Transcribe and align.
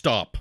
stop. 0.00 0.38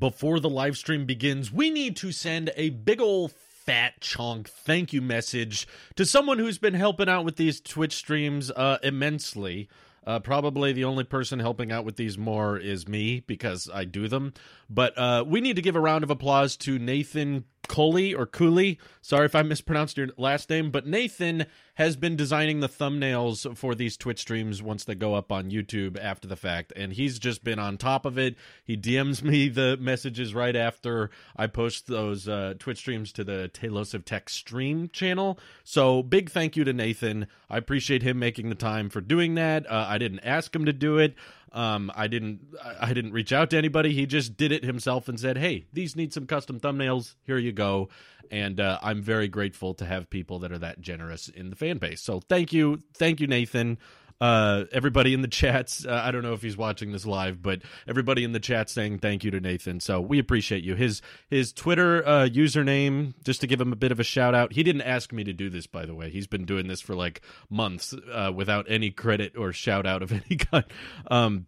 Before 0.00 0.40
the 0.40 0.50
live 0.50 0.76
stream 0.76 1.06
begins, 1.06 1.52
we 1.52 1.70
need 1.70 1.96
to 1.98 2.10
send 2.10 2.50
a 2.56 2.70
big 2.70 3.00
ol' 3.00 3.28
fat 3.28 4.00
chunk 4.00 4.48
thank 4.48 4.92
you 4.92 5.00
message 5.00 5.68
to 5.94 6.04
someone 6.04 6.40
who's 6.40 6.58
been 6.58 6.74
helping 6.74 7.08
out 7.08 7.24
with 7.24 7.36
these 7.36 7.60
Twitch 7.60 7.94
streams 7.94 8.50
uh, 8.50 8.78
immensely. 8.82 9.68
Uh, 10.04 10.18
probably 10.18 10.72
the 10.72 10.82
only 10.82 11.04
person 11.04 11.38
helping 11.38 11.70
out 11.70 11.84
with 11.84 11.94
these 11.94 12.18
more 12.18 12.58
is 12.58 12.88
me 12.88 13.20
because 13.20 13.70
I 13.72 13.84
do 13.84 14.08
them. 14.08 14.32
But 14.68 14.98
uh, 14.98 15.24
we 15.24 15.40
need 15.40 15.54
to 15.54 15.62
give 15.62 15.76
a 15.76 15.80
round 15.80 16.02
of 16.02 16.10
applause 16.10 16.56
to 16.56 16.76
Nathan 16.76 17.44
Coley 17.68 18.12
or 18.12 18.26
Cooley. 18.26 18.80
Sorry 19.02 19.26
if 19.26 19.36
I 19.36 19.42
mispronounced 19.42 19.98
your 19.98 20.08
last 20.16 20.50
name, 20.50 20.72
but 20.72 20.84
Nathan 20.84 21.46
has 21.80 21.96
been 21.96 22.14
designing 22.14 22.60
the 22.60 22.68
thumbnails 22.68 23.56
for 23.56 23.74
these 23.74 23.96
Twitch 23.96 24.18
streams 24.18 24.62
once 24.62 24.84
they 24.84 24.94
go 24.94 25.14
up 25.14 25.32
on 25.32 25.50
YouTube 25.50 25.98
after 25.98 26.28
the 26.28 26.36
fact, 26.36 26.74
and 26.76 26.92
he's 26.92 27.18
just 27.18 27.42
been 27.42 27.58
on 27.58 27.78
top 27.78 28.04
of 28.04 28.18
it. 28.18 28.36
He 28.62 28.76
DMs 28.76 29.22
me 29.22 29.48
the 29.48 29.78
messages 29.80 30.34
right 30.34 30.54
after 30.54 31.08
I 31.34 31.46
post 31.46 31.86
those 31.86 32.28
uh, 32.28 32.52
Twitch 32.58 32.76
streams 32.76 33.12
to 33.12 33.24
the 33.24 33.50
Talos 33.54 33.94
of 33.94 34.04
Tech 34.04 34.28
stream 34.28 34.90
channel. 34.92 35.38
So 35.64 36.02
big 36.02 36.30
thank 36.30 36.54
you 36.54 36.64
to 36.64 36.74
Nathan. 36.74 37.26
I 37.48 37.56
appreciate 37.56 38.02
him 38.02 38.18
making 38.18 38.50
the 38.50 38.54
time 38.54 38.90
for 38.90 39.00
doing 39.00 39.34
that. 39.36 39.64
Uh, 39.66 39.86
I 39.88 39.96
didn't 39.96 40.20
ask 40.20 40.54
him 40.54 40.66
to 40.66 40.74
do 40.74 40.98
it. 40.98 41.14
Um, 41.52 41.90
I 41.94 42.06
didn't 42.06 42.40
I 42.80 42.92
didn't 42.92 43.12
reach 43.12 43.32
out 43.32 43.50
to 43.50 43.58
anybody. 43.58 43.92
He 43.92 44.06
just 44.06 44.36
did 44.36 44.52
it 44.52 44.64
himself 44.64 45.08
and 45.08 45.18
said, 45.18 45.36
"Hey, 45.36 45.66
these 45.72 45.96
need 45.96 46.12
some 46.12 46.26
custom 46.26 46.60
thumbnails. 46.60 47.14
Here 47.26 47.38
you 47.38 47.52
go." 47.52 47.88
And 48.30 48.60
uh, 48.60 48.78
I'm 48.82 49.02
very 49.02 49.26
grateful 49.26 49.74
to 49.74 49.84
have 49.84 50.08
people 50.08 50.38
that 50.40 50.52
are 50.52 50.58
that 50.58 50.80
generous 50.80 51.28
in 51.28 51.50
the 51.50 51.56
fan 51.56 51.78
base. 51.78 52.00
So 52.00 52.20
thank 52.20 52.52
you, 52.52 52.80
thank 52.94 53.20
you, 53.20 53.26
Nathan. 53.26 53.78
Uh, 54.20 54.64
everybody 54.70 55.14
in 55.14 55.22
the 55.22 55.28
chats. 55.28 55.86
Uh, 55.86 56.02
I 56.04 56.10
don't 56.10 56.22
know 56.22 56.34
if 56.34 56.42
he's 56.42 56.56
watching 56.56 56.92
this 56.92 57.06
live, 57.06 57.40
but 57.40 57.62
everybody 57.88 58.22
in 58.22 58.32
the 58.32 58.40
chat 58.40 58.68
saying 58.68 58.98
thank 58.98 59.24
you 59.24 59.30
to 59.30 59.40
Nathan. 59.40 59.80
So 59.80 60.00
we 60.00 60.18
appreciate 60.18 60.62
you. 60.62 60.74
His 60.74 61.00
his 61.30 61.52
Twitter 61.52 62.06
uh, 62.06 62.28
username, 62.28 63.14
just 63.24 63.40
to 63.40 63.46
give 63.46 63.60
him 63.60 63.72
a 63.72 63.76
bit 63.76 63.92
of 63.92 63.98
a 63.98 64.04
shout 64.04 64.34
out. 64.34 64.52
He 64.52 64.62
didn't 64.62 64.82
ask 64.82 65.12
me 65.12 65.24
to 65.24 65.32
do 65.32 65.48
this, 65.48 65.66
by 65.66 65.86
the 65.86 65.94
way. 65.94 66.10
He's 66.10 66.26
been 66.26 66.44
doing 66.44 66.66
this 66.66 66.82
for 66.82 66.94
like 66.94 67.22
months 67.48 67.94
uh, 68.12 68.30
without 68.34 68.66
any 68.68 68.90
credit 68.90 69.36
or 69.38 69.52
shout 69.52 69.86
out 69.86 70.02
of 70.02 70.12
any 70.30 70.36
kind. 70.36 70.64
Um, 71.10 71.46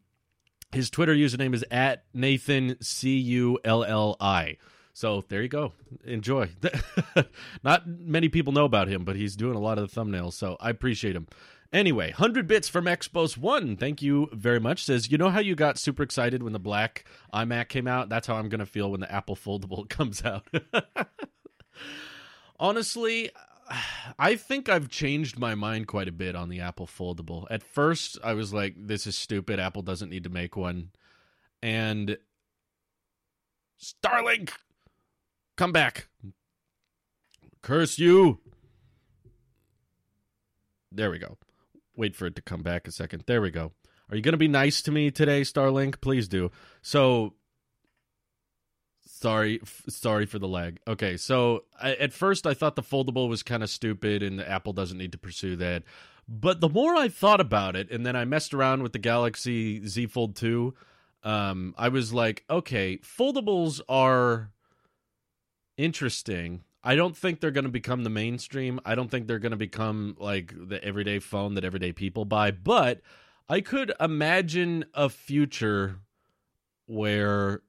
his 0.72 0.88
Twitter 0.88 1.14
username 1.14 1.54
is 1.54 1.64
at 1.70 2.04
Nathan 2.14 2.78
C 2.80 3.18
U 3.18 3.58
L 3.64 3.84
L 3.84 4.16
I. 4.18 4.56
So 4.94 5.24
there 5.28 5.42
you 5.42 5.48
go. 5.48 5.72
Enjoy. 6.04 6.50
Not 7.62 7.86
many 7.86 8.28
people 8.28 8.52
know 8.52 8.64
about 8.64 8.88
him, 8.88 9.04
but 9.04 9.16
he's 9.16 9.36
doing 9.36 9.56
a 9.56 9.60
lot 9.60 9.78
of 9.78 9.92
the 9.92 10.00
thumbnails, 10.00 10.34
so 10.34 10.56
I 10.60 10.70
appreciate 10.70 11.16
him. 11.16 11.28
Anyway, 11.72 12.08
100 12.08 12.46
bits 12.46 12.68
from 12.68 12.84
Expos 12.84 13.38
1. 13.38 13.76
Thank 13.76 14.02
you 14.02 14.28
very 14.32 14.60
much. 14.60 14.84
Says, 14.84 15.10
you 15.10 15.16
know 15.16 15.30
how 15.30 15.40
you 15.40 15.54
got 15.54 15.78
super 15.78 16.02
excited 16.02 16.42
when 16.42 16.52
the 16.52 16.58
black 16.58 17.06
iMac 17.32 17.68
came 17.68 17.88
out? 17.88 18.10
That's 18.10 18.26
how 18.26 18.34
I'm 18.34 18.50
going 18.50 18.60
to 18.60 18.66
feel 18.66 18.90
when 18.90 19.00
the 19.00 19.10
Apple 19.10 19.36
Foldable 19.36 19.88
comes 19.88 20.22
out. 20.22 20.46
Honestly, 22.60 23.30
I 24.18 24.36
think 24.36 24.68
I've 24.68 24.90
changed 24.90 25.38
my 25.38 25.54
mind 25.54 25.86
quite 25.86 26.08
a 26.08 26.12
bit 26.12 26.36
on 26.36 26.50
the 26.50 26.60
Apple 26.60 26.86
Foldable. 26.86 27.46
At 27.50 27.62
first, 27.62 28.18
I 28.22 28.34
was 28.34 28.52
like, 28.52 28.74
this 28.76 29.06
is 29.06 29.16
stupid. 29.16 29.58
Apple 29.58 29.82
doesn't 29.82 30.10
need 30.10 30.24
to 30.24 30.30
make 30.30 30.56
one. 30.56 30.90
And 31.62 32.18
Starlink, 33.80 34.50
come 35.56 35.72
back. 35.72 36.08
Curse 37.62 37.98
you. 37.98 38.40
There 40.90 41.10
we 41.10 41.18
go. 41.18 41.38
Wait 41.96 42.16
for 42.16 42.26
it 42.26 42.36
to 42.36 42.42
come 42.42 42.62
back 42.62 42.86
a 42.86 42.92
second. 42.92 43.24
There 43.26 43.42
we 43.42 43.50
go. 43.50 43.72
Are 44.10 44.16
you 44.16 44.22
going 44.22 44.32
to 44.32 44.38
be 44.38 44.48
nice 44.48 44.82
to 44.82 44.90
me 44.90 45.10
today, 45.10 45.42
Starlink? 45.42 46.00
Please 46.00 46.28
do. 46.28 46.50
So, 46.82 47.34
sorry, 49.06 49.60
f- 49.62 49.84
sorry 49.88 50.26
for 50.26 50.38
the 50.38 50.48
lag. 50.48 50.80
Okay, 50.86 51.16
so 51.16 51.64
I, 51.80 51.94
at 51.94 52.12
first 52.12 52.46
I 52.46 52.54
thought 52.54 52.76
the 52.76 52.82
foldable 52.82 53.28
was 53.28 53.42
kind 53.42 53.62
of 53.62 53.70
stupid, 53.70 54.22
and 54.22 54.40
Apple 54.40 54.72
doesn't 54.72 54.98
need 54.98 55.12
to 55.12 55.18
pursue 55.18 55.56
that. 55.56 55.84
But 56.28 56.60
the 56.60 56.68
more 56.68 56.94
I 56.94 57.08
thought 57.08 57.40
about 57.40 57.74
it, 57.76 57.90
and 57.90 58.06
then 58.06 58.16
I 58.16 58.24
messed 58.24 58.54
around 58.54 58.82
with 58.82 58.92
the 58.92 58.98
Galaxy 58.98 59.86
Z 59.86 60.06
Fold 60.06 60.36
2, 60.36 60.74
um, 61.24 61.74
I 61.78 61.88
was 61.88 62.12
like, 62.12 62.44
okay, 62.50 62.98
foldables 62.98 63.80
are 63.88 64.50
interesting. 65.76 66.64
I 66.84 66.96
don't 66.96 67.16
think 67.16 67.40
they're 67.40 67.50
going 67.50 67.64
to 67.64 67.70
become 67.70 68.02
the 68.02 68.10
mainstream. 68.10 68.80
I 68.84 68.94
don't 68.94 69.10
think 69.10 69.26
they're 69.26 69.38
going 69.38 69.52
to 69.52 69.56
become 69.56 70.16
like 70.18 70.52
the 70.56 70.82
everyday 70.82 71.20
phone 71.20 71.54
that 71.54 71.64
everyday 71.64 71.92
people 71.92 72.24
buy, 72.24 72.50
but 72.50 73.00
I 73.48 73.60
could 73.60 73.92
imagine 74.00 74.84
a 74.94 75.08
future 75.08 76.00
where 76.86 77.62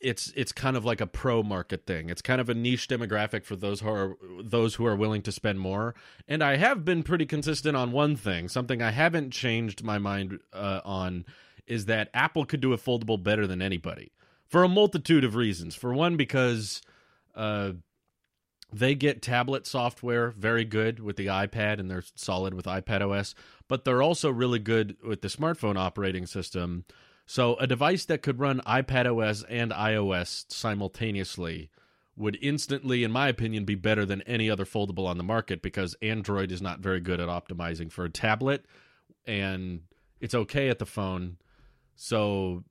it's 0.00 0.32
it's 0.36 0.52
kind 0.52 0.76
of 0.76 0.84
like 0.84 1.00
a 1.00 1.06
pro 1.06 1.42
market 1.42 1.86
thing. 1.86 2.10
It's 2.10 2.22
kind 2.22 2.40
of 2.40 2.48
a 2.48 2.54
niche 2.54 2.88
demographic 2.88 3.44
for 3.44 3.56
those 3.56 3.80
who 3.80 3.88
are 3.88 4.16
those 4.42 4.74
who 4.74 4.86
are 4.86 4.94
willing 4.94 5.22
to 5.22 5.32
spend 5.32 5.58
more. 5.58 5.94
And 6.28 6.44
I 6.44 6.56
have 6.56 6.84
been 6.84 7.02
pretty 7.02 7.26
consistent 7.26 7.76
on 7.76 7.90
one 7.90 8.14
thing. 8.14 8.48
Something 8.48 8.82
I 8.82 8.90
haven't 8.90 9.30
changed 9.30 9.82
my 9.82 9.98
mind 9.98 10.40
uh, 10.52 10.80
on 10.84 11.24
is 11.66 11.86
that 11.86 12.10
Apple 12.12 12.44
could 12.44 12.60
do 12.60 12.74
a 12.74 12.78
foldable 12.78 13.20
better 13.20 13.46
than 13.46 13.62
anybody 13.62 14.12
for 14.46 14.62
a 14.62 14.68
multitude 14.68 15.24
of 15.24 15.34
reasons. 15.34 15.74
For 15.74 15.94
one, 15.94 16.16
because 16.16 16.82
uh, 17.34 17.72
they 18.72 18.94
get 18.94 19.22
tablet 19.22 19.66
software 19.66 20.30
very 20.30 20.64
good 20.64 20.98
with 20.98 21.16
the 21.16 21.26
iPad 21.26 21.78
and 21.78 21.90
they're 21.90 22.04
solid 22.16 22.54
with 22.54 22.66
iPad 22.66 23.08
OS, 23.08 23.34
but 23.68 23.84
they're 23.84 24.02
also 24.02 24.30
really 24.30 24.58
good 24.58 24.96
with 25.06 25.22
the 25.22 25.28
smartphone 25.28 25.76
operating 25.76 26.26
system. 26.26 26.84
So 27.26 27.54
a 27.56 27.66
device 27.66 28.04
that 28.06 28.22
could 28.22 28.40
run 28.40 28.60
iPad 28.66 29.06
OS 29.06 29.44
and 29.48 29.70
iOS 29.70 30.46
simultaneously 30.48 31.70
would 32.16 32.38
instantly, 32.42 33.04
in 33.04 33.10
my 33.10 33.28
opinion, 33.28 33.64
be 33.64 33.74
better 33.74 34.04
than 34.04 34.22
any 34.22 34.50
other 34.50 34.64
foldable 34.64 35.06
on 35.06 35.18
the 35.18 35.24
market 35.24 35.62
because 35.62 35.96
Android 36.02 36.52
is 36.52 36.62
not 36.62 36.80
very 36.80 37.00
good 37.00 37.20
at 37.20 37.28
optimizing 37.28 37.90
for 37.90 38.04
a 38.04 38.10
tablet 38.10 38.64
and 39.26 39.82
it's 40.20 40.34
okay 40.34 40.68
at 40.68 40.78
the 40.78 40.86
phone. 40.86 41.36
So 41.96 42.64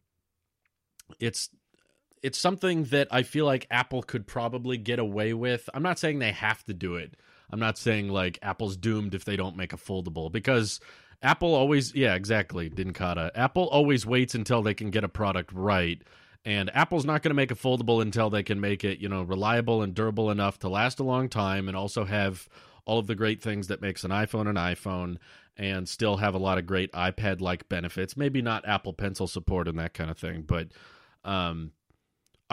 it's 1.20 1.50
it's 2.24 2.40
something 2.40 2.86
that 2.86 3.10
I 3.12 3.24
feel 3.24 3.46
like 3.46 3.68
Apple 3.70 4.02
could 4.02 4.26
probably 4.26 4.78
get 4.78 4.98
away 4.98 5.34
with. 5.34 5.70
I'm 5.74 5.84
not 5.84 6.00
saying 6.00 6.20
they 6.20 6.32
have 6.32 6.64
to 6.66 6.74
do 6.74 6.96
it. 6.96 7.16
I'm 7.52 7.60
not 7.60 7.78
saying 7.78 8.08
like 8.08 8.40
Apple's 8.42 8.78
doomed 8.78 9.14
if 9.14 9.26
they 9.26 9.36
don't 9.36 9.58
make 9.58 9.74
a 9.74 9.78
foldable 9.78 10.32
because 10.32 10.80
Apple 11.22 11.54
always 11.54 11.94
yeah, 11.94 12.16
exactly, 12.16 12.70
Dinkata. 12.70 13.30
Apple 13.36 13.68
always 13.68 14.06
waits 14.06 14.34
until 14.36 14.64
they 14.64 14.74
can 14.74 14.90
get 14.90 15.04
a 15.04 15.10
product 15.10 15.52
right. 15.54 16.02
And 16.46 16.74
Apple's 16.76 17.06
not 17.06 17.22
going 17.22 17.30
to 17.30 17.36
make 17.36 17.52
a 17.52 17.56
foldable 17.56 18.02
until 18.02 18.30
they 18.30 18.44
can 18.44 18.60
make 18.60 18.84
it, 18.84 19.00
you 19.00 19.08
know, 19.08 19.24
reliable 19.24 19.82
and 19.82 19.94
durable 19.94 20.32
enough 20.32 20.60
to 20.60 20.70
last 20.70 21.00
a 21.00 21.04
long 21.04 21.30
time 21.30 21.68
and 21.68 21.78
also 21.78 22.06
have 22.06 22.50
all 22.86 23.00
of 23.00 23.08
the 23.08 23.16
great 23.16 23.42
things 23.42 23.68
that 23.68 23.82
makes 23.82 24.04
an 24.04 24.12
iPhone 24.12 24.50
an 24.50 24.56
iPhone 24.56 25.18
and 25.56 25.88
still 25.88 26.18
have 26.18 26.34
a 26.34 26.40
lot 26.40 26.58
of 26.58 26.66
great 26.66 26.92
iPad 26.94 27.42
like 27.42 27.70
benefits. 27.70 28.18
Maybe 28.18 28.42
not 28.42 28.68
Apple 28.68 28.94
Pencil 28.94 29.28
support 29.28 29.68
and 29.68 29.78
that 29.80 29.94
kind 29.94 30.10
of 30.10 30.18
thing, 30.18 30.44
but 30.48 30.70
um 31.26 31.72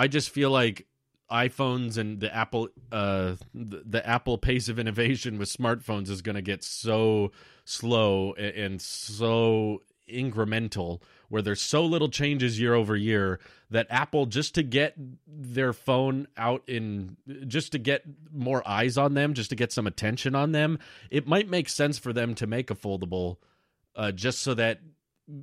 I 0.01 0.09
just 0.09 0.31
feel 0.31 0.51
like 0.51 0.87
iPhones 1.31 1.99
and 1.99 2.21
the 2.21 2.35
Apple 2.35 2.71
uh 2.91 3.37
the, 3.53 3.83
the 3.85 4.09
Apple 4.09 4.39
pace 4.39 4.71
of 4.71 4.79
innovation 4.79 5.39
with 5.39 5.53
smartphones 5.53 6.09
is 6.09 6.23
going 6.23 6.37
to 6.37 6.43
get 6.43 6.65
so 6.65 7.33
slow 7.67 8.33
and, 8.33 8.55
and 8.57 8.83
so 8.83 9.83
incremental 10.11 11.03
where 11.29 11.43
there's 11.43 11.61
so 11.61 11.85
little 11.85 12.09
changes 12.09 12.59
year 12.59 12.73
over 12.73 12.97
year 12.97 13.41
that 13.69 13.87
Apple 13.91 14.25
just 14.25 14.55
to 14.55 14.63
get 14.63 14.95
their 15.27 15.75
phone 15.75 16.27
out 16.35 16.63
in 16.67 17.19
just 17.47 17.73
to 17.73 17.79
get 17.79 18.03
more 18.33 18.67
eyes 18.67 18.97
on 18.97 19.13
them, 19.13 19.35
just 19.35 19.51
to 19.51 19.57
get 19.57 19.71
some 19.71 19.87
attention 19.87 20.35
on 20.35 20.53
them, 20.53 20.79
it 21.11 21.29
might 21.29 21.51
make 21.51 21.69
sense 21.69 21.99
for 21.99 22.15
them 22.15 22.35
to 22.37 22.47
make 22.47 22.71
a 22.71 22.75
foldable 22.75 23.37
uh, 23.97 24.11
just 24.11 24.39
so 24.41 24.55
that 24.55 24.81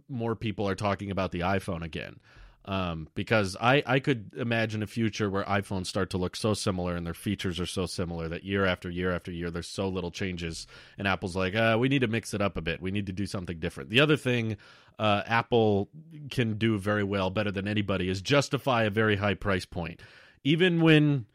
more 0.10 0.36
people 0.36 0.68
are 0.68 0.76
talking 0.76 1.12
about 1.12 1.32
the 1.32 1.42
iPhone 1.42 1.84
again 1.84 2.20
um, 2.68 3.08
because 3.16 3.56
I, 3.60 3.82
I 3.86 4.00
could 4.00 4.34
imagine 4.38 4.84
a 4.84 4.88
future 4.88 5.30
where 5.30 5.46
iPhones 5.46 5.88
start 5.88 6.10
to 6.10 6.18
look 6.18 6.36
so 6.36 6.54
similar 6.54 6.96
and 6.96 7.06
their 7.06 7.14
features 7.14 7.60
are 7.62 7.66
so 7.66 7.86
similar 7.86 8.28
that 8.28 8.44
year 8.44 8.66
after 8.66 8.90
year 8.90 9.14
after 9.14 9.32
year 9.32 9.50
there's 9.50 9.70
so 9.70 9.88
little 9.88 10.12
changes 10.12 10.68
and 10.98 11.08
Apple's 11.08 11.36
like 11.36 11.56
uh, 11.56 11.78
we 11.80 11.88
need 11.88 12.02
to 12.02 12.08
mix 12.08 12.34
it 12.34 12.42
up 12.42 12.58
a 12.58 12.62
bit. 12.62 12.82
We 12.82 12.92
need 12.92 13.06
to 13.06 13.14
do 13.14 13.26
something 13.26 13.60
different. 13.60 13.90
The 13.90 14.02
other 14.02 14.18
thing 14.18 14.58
uh, 15.00 15.24
Apple 15.26 15.90
can 16.30 16.58
do 16.58 16.78
very 16.78 17.04
well 17.04 17.30
better 17.30 17.52
than 17.52 17.68
anybody 17.68 18.10
is 18.10 18.22
justify 18.22 18.84
a 18.84 18.90
very 18.90 19.16
high 19.16 19.36
price 19.36 19.66
point. 19.66 20.02
Even 20.44 20.82
when 20.82 21.26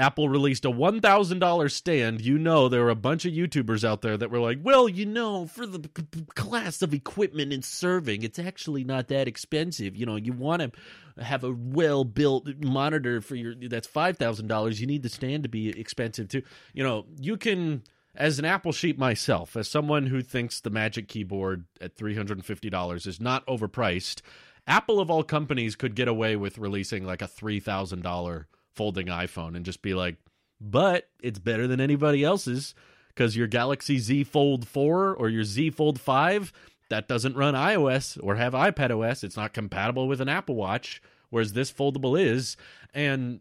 Apple 0.00 0.30
released 0.30 0.64
a 0.64 0.70
$1,000 0.70 1.70
stand, 1.70 2.22
you 2.22 2.38
know 2.38 2.68
there 2.68 2.82
were 2.82 2.90
a 2.90 2.94
bunch 2.94 3.26
of 3.26 3.34
YouTubers 3.34 3.84
out 3.84 4.00
there 4.00 4.16
that 4.16 4.30
were 4.30 4.40
like, 4.40 4.58
well, 4.62 4.88
you 4.88 5.04
know, 5.04 5.46
for 5.46 5.66
the 5.66 5.86
class 6.34 6.80
of 6.80 6.94
equipment 6.94 7.52
and 7.52 7.62
serving, 7.62 8.22
it's 8.22 8.38
actually 8.38 8.82
not 8.82 9.08
that 9.08 9.28
expensive. 9.28 9.94
You 9.94 10.06
know, 10.06 10.16
you 10.16 10.32
want 10.32 10.62
to 10.62 11.22
have 11.22 11.44
a 11.44 11.52
well 11.52 12.04
built 12.04 12.48
monitor 12.64 13.20
for 13.20 13.34
your 13.34 13.54
that's 13.54 13.86
$5,000. 13.86 14.80
You 14.80 14.86
need 14.86 15.02
the 15.02 15.10
stand 15.10 15.42
to 15.42 15.50
be 15.50 15.68
expensive 15.68 16.28
too. 16.28 16.42
You 16.72 16.82
know, 16.82 17.04
you 17.20 17.36
can 17.36 17.82
as 18.14 18.38
an 18.38 18.46
Apple 18.46 18.72
sheep 18.72 18.98
myself, 18.98 19.54
as 19.54 19.68
someone 19.68 20.06
who 20.06 20.22
thinks 20.22 20.60
the 20.60 20.70
Magic 20.70 21.08
Keyboard 21.08 21.66
at 21.78 21.96
$350 21.96 23.06
is 23.06 23.20
not 23.20 23.46
overpriced, 23.46 24.22
Apple 24.66 24.98
of 24.98 25.10
all 25.10 25.22
companies 25.22 25.76
could 25.76 25.94
get 25.94 26.08
away 26.08 26.36
with 26.36 26.56
releasing 26.56 27.04
like 27.04 27.20
a 27.20 27.28
$3,000 27.28 28.46
folding 28.74 29.06
iPhone 29.06 29.56
and 29.56 29.64
just 29.64 29.82
be 29.82 29.94
like, 29.94 30.16
but 30.60 31.08
it's 31.22 31.38
better 31.38 31.66
than 31.66 31.80
anybody 31.80 32.22
else's 32.22 32.74
because 33.08 33.36
your 33.36 33.46
Galaxy 33.46 33.98
Z 33.98 34.24
Fold 34.24 34.66
4 34.66 35.14
or 35.14 35.28
your 35.28 35.44
Z 35.44 35.70
Fold 35.70 36.00
5 36.00 36.52
that 36.90 37.08
doesn't 37.08 37.36
run 37.36 37.54
iOS 37.54 38.18
or 38.22 38.34
have 38.34 38.52
iPad 38.52 38.90
OS. 38.90 39.24
It's 39.24 39.36
not 39.36 39.54
compatible 39.54 40.08
with 40.08 40.20
an 40.20 40.28
Apple 40.28 40.56
Watch, 40.56 41.00
whereas 41.30 41.52
this 41.52 41.72
foldable 41.72 42.20
is. 42.20 42.56
And 42.92 43.40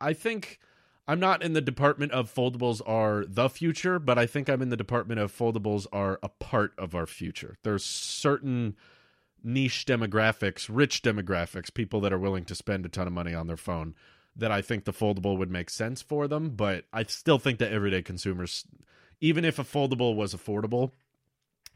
I 0.00 0.12
think 0.12 0.58
I'm 1.08 1.20
not 1.20 1.42
in 1.42 1.52
the 1.52 1.60
department 1.60 2.12
of 2.12 2.32
foldables 2.32 2.82
are 2.86 3.24
the 3.26 3.48
future, 3.48 3.98
but 3.98 4.18
I 4.18 4.26
think 4.26 4.48
I'm 4.48 4.62
in 4.62 4.70
the 4.70 4.76
department 4.76 5.20
of 5.20 5.36
foldables 5.36 5.86
are 5.92 6.18
a 6.22 6.28
part 6.28 6.72
of 6.76 6.94
our 6.94 7.06
future. 7.06 7.56
There's 7.62 7.84
certain 7.84 8.76
niche 9.42 9.86
demographics, 9.86 10.68
rich 10.68 11.02
demographics, 11.02 11.72
people 11.72 12.00
that 12.00 12.12
are 12.12 12.18
willing 12.18 12.44
to 12.46 12.54
spend 12.56 12.84
a 12.84 12.88
ton 12.88 13.06
of 13.06 13.12
money 13.12 13.32
on 13.32 13.46
their 13.46 13.56
phone 13.56 13.94
that 14.36 14.52
I 14.52 14.62
think 14.62 14.84
the 14.84 14.92
foldable 14.92 15.38
would 15.38 15.50
make 15.50 15.70
sense 15.70 16.02
for 16.02 16.28
them, 16.28 16.50
but 16.50 16.84
I 16.92 17.04
still 17.04 17.38
think 17.38 17.58
that 17.58 17.72
everyday 17.72 18.02
consumers 18.02 18.64
even 19.20 19.44
if 19.44 19.58
a 19.58 19.64
foldable 19.64 20.14
was 20.14 20.34
affordable, 20.34 20.90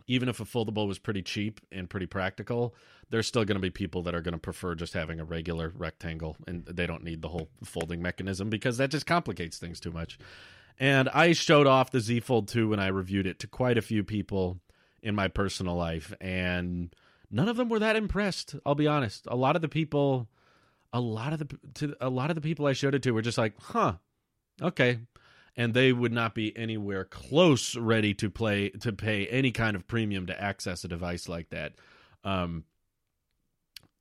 even 0.07 0.29
if 0.29 0.41
a 0.41 0.45
foldable 0.45 0.87
was 0.87 0.99
pretty 0.99 1.23
cheap 1.23 1.61
and 1.71 1.89
pretty 1.89 2.07
practical, 2.07 2.75
there's 3.11 3.27
still 3.27 3.45
going 3.45 3.57
to 3.57 3.61
be 3.61 3.71
people 3.71 4.03
that 4.03 4.15
are 4.15 4.21
going 4.21 4.33
to 4.33 4.39
prefer 4.39 4.75
just 4.75 4.93
having 4.93 5.21
a 5.21 5.25
regular 5.25 5.73
rectangle 5.77 6.37
and 6.47 6.65
they 6.67 6.87
don't 6.87 7.05
need 7.05 7.23
the 7.23 7.29
whole 7.29 7.49
folding 7.65 8.03
mechanism 8.03 8.51
because 8.51 8.77
that 8.79 8.91
just 8.91 9.07
complicates 9.07 9.59
things 9.59 9.81
too 9.81 9.91
much. 9.91 10.19
And 10.79 11.09
I 11.11 11.33
showed 11.33 11.67
off 11.67 11.91
the 11.91 12.01
Z 12.01 12.21
Fold 12.21 12.49
2 12.49 12.71
when 12.71 12.81
I 12.81 12.89
reviewed 12.89 13.27
it 13.27 13.39
to 13.41 13.47
quite 13.47 13.79
a 13.79 13.83
few 13.83 14.03
people 14.03 14.59
in 15.03 15.15
my 15.15 15.29
personal 15.29 15.77
life 15.77 16.12
and 16.21 16.95
none 17.31 17.49
of 17.49 17.57
them 17.57 17.69
were 17.69 17.79
that 17.79 17.97
impressed, 17.97 18.57
I'll 18.67 18.75
be 18.75 18.87
honest. 18.87 19.27
A 19.29 19.37
lot 19.37 19.57
of 19.57 19.62
the 19.62 19.69
people 19.69 20.29
a 20.92 21.00
lot 21.00 21.32
of 21.32 21.38
the 21.38 21.58
to 21.75 21.96
a 22.00 22.10
lot 22.10 22.31
of 22.31 22.34
the 22.34 22.40
people 22.40 22.66
I 22.66 22.72
showed 22.72 22.94
it 22.94 23.02
to 23.04 23.12
were 23.12 23.22
just 23.22 23.38
like, 23.38 23.54
"Huh. 23.58 23.94
Okay 24.60 25.00
and 25.56 25.75
they 25.75 25.92
would 25.92 26.12
not 26.12 26.34
be 26.34 26.56
anywhere 26.56 27.04
close 27.04 27.76
ready 27.76 28.14
to 28.14 28.31
play 28.31 28.70
to 28.70 28.92
pay 28.92 29.26
any 29.26 29.50
kind 29.50 29.76
of 29.76 29.87
premium 29.87 30.26
to 30.26 30.40
access 30.40 30.84
a 30.84 30.88
device 30.88 31.28
like 31.28 31.50
that. 31.50 31.75
Um, 32.25 32.64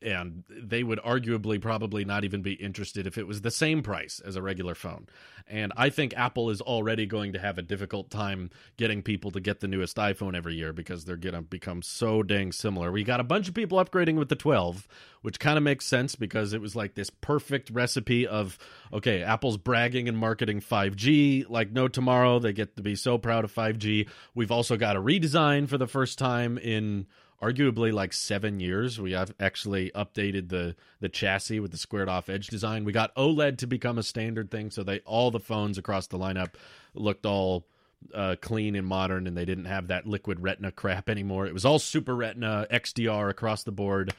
and 0.01 0.43
they 0.49 0.83
would 0.83 0.99
arguably 0.99 1.61
probably 1.61 2.05
not 2.05 2.23
even 2.23 2.41
be 2.41 2.53
interested 2.53 3.05
if 3.05 3.17
it 3.17 3.27
was 3.27 3.41
the 3.41 3.51
same 3.51 3.81
price 3.81 4.21
as 4.25 4.35
a 4.35 4.41
regular 4.41 4.75
phone. 4.75 5.07
And 5.47 5.73
I 5.75 5.89
think 5.89 6.13
Apple 6.15 6.49
is 6.49 6.61
already 6.61 7.05
going 7.05 7.33
to 7.33 7.39
have 7.39 7.57
a 7.57 7.63
difficult 7.63 8.09
time 8.09 8.49
getting 8.77 9.01
people 9.01 9.31
to 9.31 9.39
get 9.39 9.59
the 9.59 9.67
newest 9.67 9.97
iPhone 9.97 10.35
every 10.35 10.55
year 10.55 10.71
because 10.73 11.05
they're 11.05 11.17
going 11.17 11.35
to 11.35 11.41
become 11.41 11.81
so 11.81 12.23
dang 12.23 12.51
similar. 12.51 12.91
We 12.91 13.03
got 13.03 13.19
a 13.19 13.23
bunch 13.23 13.47
of 13.47 13.55
people 13.55 13.83
upgrading 13.83 14.17
with 14.17 14.29
the 14.29 14.35
12, 14.35 14.87
which 15.21 15.39
kind 15.39 15.57
of 15.57 15.63
makes 15.63 15.85
sense 15.85 16.15
because 16.15 16.53
it 16.53 16.61
was 16.61 16.75
like 16.75 16.95
this 16.95 17.09
perfect 17.09 17.69
recipe 17.71 18.27
of 18.27 18.57
okay, 18.93 19.21
Apple's 19.23 19.57
bragging 19.57 20.07
and 20.07 20.17
marketing 20.17 20.61
5G 20.61 21.49
like 21.49 21.71
no 21.71 21.87
tomorrow. 21.87 22.39
They 22.39 22.53
get 22.53 22.75
to 22.77 22.83
be 22.83 22.95
so 22.95 23.17
proud 23.17 23.43
of 23.43 23.53
5G. 23.53 24.07
We've 24.35 24.51
also 24.51 24.77
got 24.77 24.95
a 24.95 25.01
redesign 25.01 25.67
for 25.67 25.77
the 25.77 25.87
first 25.87 26.19
time 26.19 26.57
in 26.57 27.07
arguably 27.41 27.91
like 27.93 28.13
seven 28.13 28.59
years. 28.59 28.99
We 28.99 29.11
have 29.13 29.33
actually 29.39 29.91
updated 29.95 30.49
the 30.49 30.75
the 30.99 31.09
chassis 31.09 31.59
with 31.59 31.71
the 31.71 31.77
squared 31.77 32.09
off 32.09 32.29
edge 32.29 32.47
design. 32.47 32.85
We 32.85 32.91
got 32.91 33.15
OLED 33.15 33.57
to 33.59 33.67
become 33.67 33.97
a 33.97 34.03
standard 34.03 34.51
thing, 34.51 34.71
so 34.71 34.83
they 34.83 34.99
all 34.99 35.31
the 35.31 35.39
phones 35.39 35.77
across 35.77 36.07
the 36.07 36.19
lineup 36.19 36.53
looked 36.93 37.25
all 37.25 37.65
uh, 38.13 38.35
clean 38.41 38.75
and 38.75 38.87
modern, 38.87 39.27
and 39.27 39.35
they 39.35 39.45
didn't 39.45 39.65
have 39.65 39.87
that 39.87 40.05
liquid 40.05 40.41
retina 40.41 40.71
crap 40.71 41.09
anymore. 41.09 41.45
It 41.45 41.53
was 41.53 41.65
all 41.65 41.79
super 41.79 42.15
retina 42.15 42.67
XDR 42.71 43.29
across 43.29 43.63
the 43.63 43.71
board. 43.71 44.13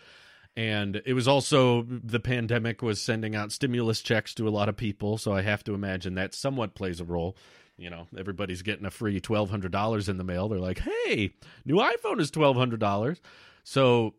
And 0.56 1.00
it 1.06 1.14
was 1.14 1.28
also 1.28 1.82
the 1.88 2.18
pandemic 2.18 2.82
was 2.82 3.00
sending 3.00 3.36
out 3.36 3.52
stimulus 3.52 4.02
checks 4.02 4.34
to 4.34 4.48
a 4.48 4.50
lot 4.50 4.68
of 4.68 4.76
people, 4.76 5.16
so 5.16 5.32
I 5.32 5.42
have 5.42 5.62
to 5.64 5.74
imagine 5.74 6.16
that 6.16 6.34
somewhat 6.34 6.74
plays 6.74 7.00
a 7.00 7.04
role 7.04 7.36
you 7.80 7.90
know 7.90 8.06
everybody's 8.16 8.62
getting 8.62 8.84
a 8.84 8.90
free 8.90 9.20
$1200 9.20 10.08
in 10.08 10.18
the 10.18 10.24
mail. 10.24 10.48
They're 10.48 10.58
like 10.58 10.80
hey 10.80 11.32
new 11.64 11.76
iphone 11.76 12.20
is 12.20 12.30
$1200 12.30 13.18
so 13.64 14.14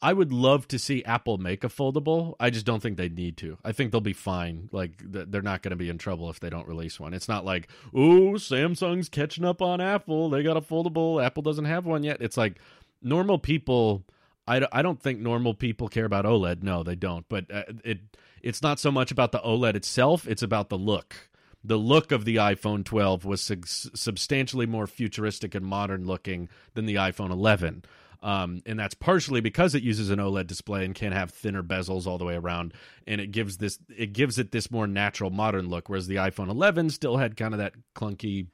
i 0.00 0.12
would 0.12 0.32
love 0.32 0.66
to 0.68 0.78
see 0.78 1.04
apple 1.04 1.36
make 1.36 1.64
a 1.64 1.68
foldable. 1.68 2.34
I 2.40 2.50
just 2.50 2.64
don't 2.64 2.80
think 2.80 2.96
they 2.96 3.08
need 3.08 3.36
to. 3.38 3.58
I 3.64 3.72
think 3.72 3.90
they'll 3.92 4.00
be 4.00 4.12
fine. 4.12 4.68
Like 4.72 5.02
they're 5.04 5.42
not 5.42 5.62
going 5.62 5.70
to 5.70 5.76
be 5.76 5.90
in 5.90 5.98
trouble 5.98 6.30
if 6.30 6.40
they 6.40 6.50
don't 6.50 6.68
release 6.68 6.98
one. 6.98 7.12
It's 7.12 7.28
not 7.28 7.44
like 7.44 7.68
oh 7.92 8.34
samsung's 8.34 9.08
catching 9.08 9.44
up 9.44 9.60
on 9.60 9.80
apple. 9.80 10.30
They 10.30 10.42
got 10.42 10.56
a 10.56 10.62
foldable. 10.62 11.22
Apple 11.22 11.42
doesn't 11.42 11.66
have 11.66 11.84
one 11.84 12.04
yet. 12.04 12.18
It's 12.20 12.36
like 12.36 12.58
normal 13.02 13.38
people 13.38 14.04
I, 14.46 14.66
I 14.72 14.82
don't 14.82 15.00
think 15.00 15.20
normal 15.20 15.54
people 15.54 15.88
care 15.88 16.04
about 16.04 16.24
oled 16.24 16.62
no 16.62 16.82
they 16.82 16.96
don't. 16.96 17.26
But 17.28 17.52
uh, 17.52 17.64
it 17.84 18.00
it's 18.42 18.62
not 18.62 18.78
so 18.78 18.90
much 18.90 19.10
about 19.10 19.32
the 19.32 19.40
oled 19.40 19.74
itself. 19.74 20.26
It's 20.26 20.42
about 20.42 20.70
the 20.70 20.78
look 20.78 21.29
the 21.62 21.76
look 21.76 22.12
of 22.12 22.24
the 22.24 22.36
iPhone 22.36 22.84
12 22.84 23.24
was 23.24 23.40
su- 23.40 23.60
substantially 23.64 24.66
more 24.66 24.86
futuristic 24.86 25.54
and 25.54 25.64
modern 25.64 26.06
looking 26.06 26.48
than 26.74 26.86
the 26.86 26.96
iPhone 26.96 27.30
11. 27.30 27.84
Um, 28.22 28.62
and 28.66 28.78
that's 28.78 28.94
partially 28.94 29.40
because 29.40 29.74
it 29.74 29.82
uses 29.82 30.10
an 30.10 30.18
OLED 30.18 30.46
display 30.46 30.84
and 30.84 30.94
can 30.94 31.12
have 31.12 31.30
thinner 31.30 31.62
bezels 31.62 32.06
all 32.06 32.18
the 32.18 32.24
way 32.24 32.34
around, 32.34 32.74
and 33.06 33.20
it 33.20 33.28
gives 33.30 33.56
this 33.56 33.78
it 33.96 34.12
gives 34.12 34.38
it 34.38 34.52
this 34.52 34.70
more 34.70 34.86
natural 34.86 35.30
modern 35.30 35.70
look. 35.70 35.88
Whereas 35.88 36.06
the 36.06 36.16
iPhone 36.16 36.50
11 36.50 36.90
still 36.90 37.16
had 37.16 37.36
kind 37.36 37.54
of 37.54 37.58
that 37.58 37.72
clunky, 37.94 38.48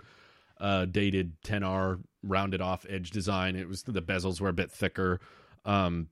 uh, 0.61 0.85
dated 0.85 1.41
10R 1.43 2.00
rounded 2.23 2.61
off 2.61 2.87
edge 2.88 3.11
design. 3.11 3.56
It 3.56 3.69
was 3.69 3.82
the 3.82 4.03
bezels 4.03 4.41
were 4.41 4.49
a 4.49 4.53
bit 4.53 4.70
thicker. 4.70 5.20
Um, 5.64 6.11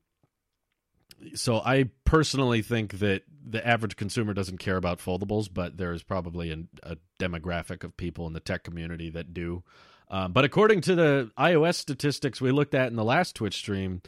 so 1.34 1.60
I 1.60 1.90
personally 2.04 2.62
think 2.62 2.98
that 2.98 3.22
the 3.46 3.66
average 3.66 3.96
consumer 3.96 4.32
doesn't 4.32 4.58
care 4.58 4.76
about 4.76 4.98
foldables, 4.98 5.48
but 5.52 5.76
there 5.76 5.92
is 5.92 6.02
probably 6.02 6.50
an, 6.50 6.68
a 6.82 6.96
demographic 7.18 7.84
of 7.84 7.96
people 7.96 8.26
in 8.26 8.32
the 8.32 8.40
tech 8.40 8.64
community 8.64 9.10
that 9.10 9.34
do. 9.34 9.62
Um, 10.08 10.32
but 10.32 10.44
according 10.44 10.80
to 10.82 10.94
the 10.94 11.30
iOS 11.38 11.74
statistics 11.74 12.40
we 12.40 12.52
looked 12.52 12.74
at 12.74 12.88
in 12.88 12.96
the 12.96 13.04
last 13.04 13.36
Twitch 13.36 13.56
stream, 13.56 14.02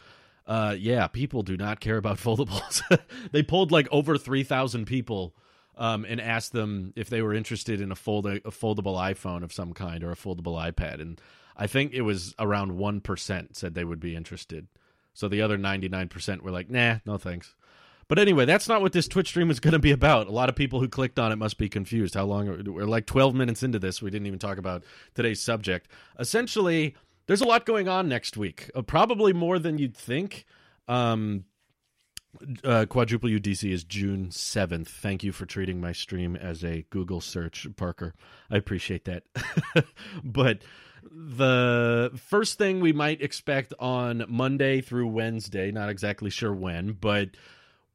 uh, 0.46 0.76
yeah, 0.78 1.06
people 1.06 1.42
do 1.42 1.56
not 1.56 1.80
care 1.80 1.96
about 1.96 2.18
foldables. 2.18 2.82
they 3.32 3.42
pulled 3.42 3.72
like 3.72 3.88
over 3.90 4.16
three 4.16 4.42
thousand 4.42 4.86
people 4.86 5.34
um, 5.76 6.04
and 6.04 6.20
asked 6.20 6.52
them 6.52 6.92
if 6.96 7.10
they 7.10 7.22
were 7.22 7.34
interested 7.34 7.80
in 7.80 7.90
a 7.90 7.96
fold 7.96 8.26
a 8.26 8.40
foldable 8.40 8.96
iPhone 8.96 9.42
of 9.42 9.52
some 9.52 9.72
kind 9.72 10.04
or 10.04 10.12
a 10.12 10.16
foldable 10.16 10.60
iPad, 10.60 11.00
and 11.00 11.20
I 11.56 11.66
think 11.66 11.92
it 11.92 12.02
was 12.02 12.34
around 12.38 12.76
one 12.76 13.00
percent 13.00 13.56
said 13.56 13.74
they 13.74 13.84
would 13.84 14.00
be 14.00 14.14
interested. 14.14 14.68
So 15.16 15.28
the 15.28 15.40
other 15.40 15.56
99% 15.56 16.42
were 16.42 16.50
like, 16.50 16.68
nah, 16.68 16.96
no 17.06 17.16
thanks. 17.16 17.54
But 18.08 18.18
anyway, 18.18 18.44
that's 18.44 18.68
not 18.68 18.82
what 18.82 18.92
this 18.92 19.08
Twitch 19.08 19.28
stream 19.28 19.50
is 19.50 19.58
going 19.58 19.72
to 19.72 19.80
be 19.80 19.90
about. 19.90 20.28
A 20.28 20.32
lot 20.32 20.48
of 20.48 20.54
people 20.54 20.80
who 20.80 20.88
clicked 20.88 21.18
on 21.18 21.32
it 21.32 21.36
must 21.36 21.58
be 21.58 21.68
confused. 21.68 22.14
How 22.14 22.24
long? 22.24 22.64
We're 22.64 22.84
like 22.84 23.06
12 23.06 23.34
minutes 23.34 23.62
into 23.62 23.78
this. 23.78 24.00
We 24.00 24.10
didn't 24.10 24.26
even 24.26 24.38
talk 24.38 24.58
about 24.58 24.84
today's 25.14 25.42
subject. 25.42 25.88
Essentially, 26.18 26.94
there's 27.26 27.40
a 27.40 27.46
lot 27.46 27.66
going 27.66 27.88
on 27.88 28.08
next 28.08 28.36
week, 28.36 28.70
uh, 28.74 28.82
probably 28.82 29.32
more 29.32 29.58
than 29.58 29.78
you'd 29.78 29.96
think. 29.96 30.46
Um, 30.86 31.44
uh, 32.62 32.86
quadruple 32.88 33.30
UDC 33.30 33.72
is 33.72 33.82
June 33.82 34.28
7th. 34.28 34.88
Thank 34.88 35.24
you 35.24 35.32
for 35.32 35.46
treating 35.46 35.80
my 35.80 35.92
stream 35.92 36.36
as 36.36 36.62
a 36.62 36.84
Google 36.90 37.20
search, 37.20 37.66
Parker. 37.76 38.14
I 38.50 38.56
appreciate 38.56 39.04
that. 39.06 39.24
but 40.24 40.62
the 41.10 42.12
first 42.14 42.58
thing 42.58 42.80
we 42.80 42.92
might 42.92 43.22
expect 43.22 43.72
on 43.78 44.24
Monday 44.28 44.80
through 44.80 45.08
Wednesday, 45.08 45.70
not 45.72 45.88
exactly 45.88 46.30
sure 46.30 46.52
when, 46.52 46.92
but 46.92 47.30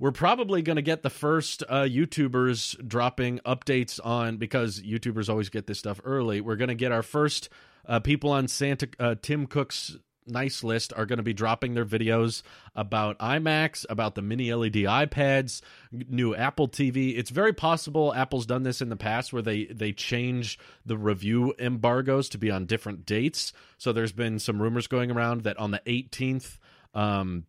we're 0.02 0.12
probably 0.12 0.64
going 0.64 0.78
to 0.78 0.82
get 0.82 1.04
the 1.04 1.12
first 1.12 1.62
uh, 1.70 1.84
YouTubers 1.84 2.88
dropping 2.88 3.38
updates 3.46 4.00
on 4.04 4.38
because 4.38 4.82
YouTubers 4.82 5.30
always 5.30 5.50
get 5.50 5.68
this 5.68 5.78
stuff 5.78 6.02
early. 6.04 6.42
We're 6.42 6.56
going 6.56 6.70
to 6.70 6.76
get 6.76 6.92
our 6.92 7.04
first 7.04 7.50
uh, 7.86 8.00
people 8.00 8.32
on 8.32 8.48
Santa 8.48 8.88
uh, 9.00 9.14
Tim 9.22 9.46
Cook's 9.46 9.96
nice 10.26 10.64
list 10.64 10.92
are 10.98 11.06
going 11.06 11.18
to 11.18 11.24
be 11.24 11.34
dropping 11.34 11.76
their 11.76 11.86
videos 11.86 12.42
about 12.76 13.20
iMacs, 13.20 13.86
about 13.90 14.16
the 14.16 14.24
mini 14.24 14.52
LED 14.52 14.74
iPads, 14.74 15.62
new 15.92 16.34
Apple 16.34 16.68
TV. 16.68 17.16
It's 17.16 17.30
very 17.30 17.54
possible 17.54 18.12
Apple's 18.12 18.48
done 18.48 18.64
this 18.64 18.82
in 18.82 18.90
the 18.90 18.96
past 18.96 19.32
where 19.32 19.44
they 19.44 19.66
they 19.66 19.92
change 19.92 20.58
the 20.84 20.98
review 20.98 21.54
embargoes 21.60 22.28
to 22.30 22.40
be 22.40 22.50
on 22.50 22.66
different 22.66 23.06
dates. 23.06 23.54
So 23.78 23.94
there's 23.94 24.14
been 24.14 24.40
some 24.40 24.60
rumors 24.60 24.88
going 24.88 25.12
around 25.12 25.44
that 25.44 25.60
on 25.60 25.70
the 25.70 25.82
18th 25.86 26.58
um, 26.96 27.46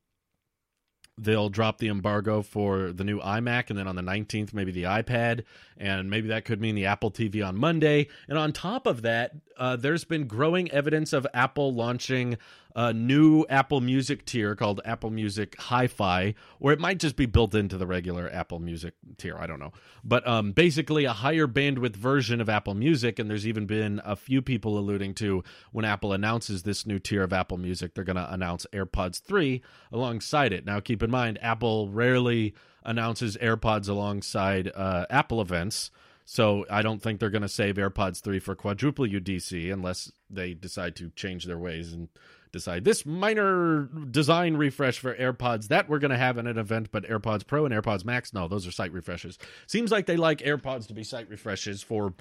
they'll 1.18 1.48
drop 1.48 1.78
the 1.78 1.88
embargo 1.88 2.42
for 2.42 2.92
the 2.92 3.04
new 3.04 3.20
iMac, 3.20 3.70
and 3.70 3.78
then 3.78 3.86
on 3.86 3.96
the 3.96 4.02
19th, 4.02 4.54
maybe 4.54 4.72
the 4.72 4.84
iPad, 4.84 5.44
and 5.76 6.08
maybe 6.08 6.28
that 6.28 6.44
could 6.44 6.60
mean 6.60 6.74
the 6.74 6.86
Apple 6.86 7.10
TV 7.10 7.46
on 7.46 7.56
Monday. 7.56 8.08
And 8.28 8.38
on 8.38 8.52
top 8.52 8.86
of 8.86 9.02
that, 9.02 9.32
uh, 9.56 9.76
there's 9.76 10.04
been 10.04 10.26
growing 10.26 10.70
evidence 10.70 11.12
of 11.12 11.26
Apple 11.34 11.72
launching 11.74 12.38
a 12.74 12.92
new 12.92 13.44
Apple 13.48 13.80
Music 13.80 14.24
tier 14.24 14.54
called 14.54 14.80
Apple 14.84 15.10
Music 15.10 15.56
Hi-Fi, 15.58 16.34
or 16.60 16.72
it 16.72 16.80
might 16.80 16.98
just 16.98 17.16
be 17.16 17.26
built 17.26 17.54
into 17.54 17.76
the 17.76 17.86
regular 17.86 18.30
Apple 18.32 18.58
Music 18.58 18.94
tier. 19.18 19.36
I 19.38 19.46
don't 19.46 19.60
know, 19.60 19.72
but 20.04 20.26
um, 20.26 20.52
basically 20.52 21.04
a 21.04 21.12
higher 21.12 21.46
bandwidth 21.46 21.96
version 21.96 22.40
of 22.40 22.48
Apple 22.48 22.74
Music. 22.74 23.18
And 23.18 23.28
there's 23.28 23.46
even 23.46 23.66
been 23.66 24.00
a 24.04 24.16
few 24.16 24.42
people 24.42 24.78
alluding 24.78 25.14
to 25.14 25.42
when 25.72 25.84
Apple 25.84 26.12
announces 26.12 26.62
this 26.62 26.86
new 26.86 26.98
tier 26.98 27.22
of 27.22 27.32
Apple 27.32 27.58
Music, 27.58 27.94
they're 27.94 28.04
going 28.04 28.16
to 28.16 28.32
announce 28.32 28.66
AirPods 28.72 29.20
three 29.20 29.62
alongside 29.90 30.52
it. 30.52 30.64
Now, 30.64 30.80
keep 30.80 31.02
in 31.02 31.10
mind, 31.10 31.38
Apple 31.42 31.90
rarely 31.90 32.54
announces 32.84 33.36
AirPods 33.36 33.88
alongside 33.88 34.70
uh, 34.74 35.06
Apple 35.10 35.40
events. 35.40 35.90
So 36.24 36.64
I 36.70 36.82
don't 36.82 37.02
think 37.02 37.18
they're 37.18 37.30
going 37.30 37.42
to 37.42 37.48
save 37.48 37.76
AirPods 37.76 38.20
3 38.20 38.38
for 38.38 38.54
quadruple 38.54 39.06
UDC 39.06 39.72
unless 39.72 40.12
they 40.30 40.54
decide 40.54 40.96
to 40.96 41.10
change 41.10 41.44
their 41.44 41.58
ways 41.58 41.92
and 41.92 42.08
decide. 42.52 42.84
This 42.84 43.04
minor 43.04 43.88
design 44.10 44.56
refresh 44.56 44.98
for 44.98 45.14
AirPods 45.14 45.68
that 45.68 45.88
we're 45.88 45.98
going 45.98 46.10
to 46.10 46.18
have 46.18 46.38
in 46.38 46.46
an 46.46 46.58
event, 46.58 46.90
but 46.92 47.04
AirPods 47.04 47.46
Pro 47.46 47.64
and 47.64 47.74
AirPods 47.74 48.04
Max, 48.04 48.32
no, 48.32 48.46
those 48.46 48.66
are 48.66 48.70
site 48.72 48.92
refreshes. 48.92 49.38
Seems 49.66 49.90
like 49.90 50.06
they 50.06 50.16
like 50.16 50.38
AirPods 50.38 50.86
to 50.88 50.94
be 50.94 51.02
site 51.02 51.28
refreshes 51.28 51.82
for 51.82 52.14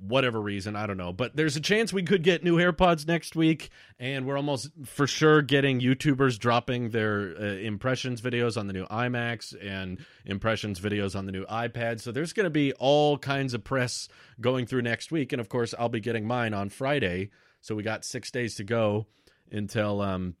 whatever 0.00 0.40
reason 0.40 0.76
i 0.76 0.86
don't 0.86 0.96
know. 0.96 1.12
But 1.12 1.34
there's 1.34 1.56
a 1.56 1.60
chance 1.60 1.92
we 1.92 2.04
could 2.04 2.22
get 2.22 2.44
new 2.44 2.56
airpods 2.56 3.06
next 3.06 3.34
week 3.34 3.70
and 3.98 4.26
we're 4.26 4.36
almost 4.36 4.70
for 4.84 5.08
sure 5.08 5.42
getting 5.42 5.80
youtubers 5.80 6.38
dropping 6.38 6.90
their 6.90 7.34
uh, 7.36 7.44
impressions 7.56 8.20
videos 8.20 8.56
on 8.56 8.68
the 8.68 8.72
new 8.72 8.86
imacs 8.86 9.54
and 9.60 9.98
impressions 10.24 10.80
videos 10.80 11.16
on 11.16 11.26
the 11.26 11.32
new 11.32 11.44
ipad 11.46 12.00
so 12.00 12.12
there's 12.12 12.32
going 12.32 12.44
to 12.44 12.50
be 12.50 12.72
all 12.74 13.18
kinds 13.18 13.54
of 13.54 13.64
press 13.64 14.08
going 14.40 14.66
through 14.66 14.82
next 14.82 15.10
week. 15.10 15.32
And 15.32 15.40
of 15.40 15.48
course 15.48 15.74
i'll 15.76 15.88
be 15.88 16.00
getting 16.00 16.26
mine 16.26 16.54
on 16.54 16.68
friday. 16.68 17.30
So 17.60 17.74
we 17.74 17.82
got 17.82 18.04
six 18.04 18.30
days 18.30 18.54
to 18.56 18.64
go 18.64 19.08
until 19.52 20.00
um 20.00 20.34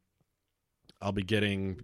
i'll 1.00 1.12
be 1.12 1.22
getting 1.22 1.82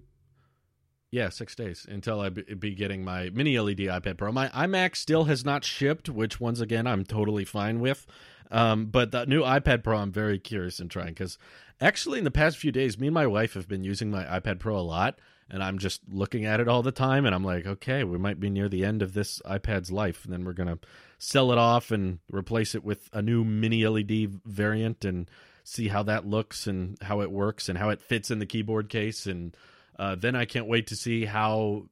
yeah, 1.15 1.29
six 1.29 1.55
days 1.55 1.87
until 1.89 2.21
I 2.21 2.31
be 2.31 2.75
getting 2.75 3.05
my 3.05 3.31
mini 3.31 3.57
LED 3.57 3.79
iPad 3.79 4.19
Pro. 4.19 4.33
My 4.33 4.49
iMac 4.49 4.97
still 4.97 5.25
has 5.25 5.45
not 5.45 5.65
shipped, 5.65 6.09
which 6.09 6.41
once 6.41 6.59
again 6.59 6.89
I'm 6.89 7.05
totally 7.05 7.45
fine 7.45 7.79
with. 7.79 8.05
Um, 8.51 8.87
but 8.87 9.13
the 9.13 9.25
new 9.25 9.43
iPad 9.43 9.85
Pro, 9.85 9.97
I'm 9.99 10.11
very 10.11 10.41
curious 10.41 10.81
in 10.81 10.89
trying 10.89 11.09
because 11.09 11.39
actually 11.81 12.19
in 12.19 12.25
the 12.25 12.33
past 12.33 12.59
few 12.59 12.73
days, 12.73 12.99
me 12.99 13.07
and 13.07 13.15
my 13.15 13.29
wife 13.29 13.55
have 13.55 13.69
been 13.69 13.85
using 13.85 14.11
my 14.11 14.25
iPad 14.25 14.59
Pro 14.59 14.77
a 14.77 14.83
lot, 14.83 15.21
and 15.49 15.63
I'm 15.63 15.79
just 15.79 16.01
looking 16.11 16.47
at 16.47 16.59
it 16.59 16.67
all 16.67 16.83
the 16.83 16.91
time, 16.91 17.27
and 17.27 17.35
I'm 17.35 17.45
like, 17.45 17.65
okay, 17.65 18.03
we 18.03 18.19
might 18.19 18.41
be 18.41 18.51
near 18.51 18.69
the 18.69 18.85
end 18.85 19.01
of 19.01 19.15
this 19.15 19.41
iPad's 19.47 19.93
life, 19.93 20.25
and 20.25 20.33
then 20.33 20.45
we're 20.45 20.53
gonna 20.53 20.81
sell 21.19 21.53
it 21.53 21.59
off 21.59 21.93
and 21.93 22.19
replace 22.29 22.75
it 22.75 22.83
with 22.83 23.09
a 23.13 23.23
new 23.23 23.45
mini 23.45 23.87
LED 23.87 24.41
variant 24.45 25.05
and 25.05 25.31
see 25.65 25.89
how 25.89 26.03
that 26.05 26.27
looks 26.27 26.67
and 26.67 26.97
how 27.03 27.21
it 27.21 27.31
works 27.31 27.69
and 27.69 27.79
how 27.79 27.89
it 27.89 28.01
fits 28.01 28.31
in 28.31 28.39
the 28.39 28.47
keyboard 28.47 28.89
case 28.89 29.27
and 29.27 29.57
uh, 29.99 30.15
then 30.15 30.35
I 30.35 30.45
can't 30.45 30.67
wait 30.67 30.89
to 30.89 30.97
see 30.97 31.25
how 31.25 31.87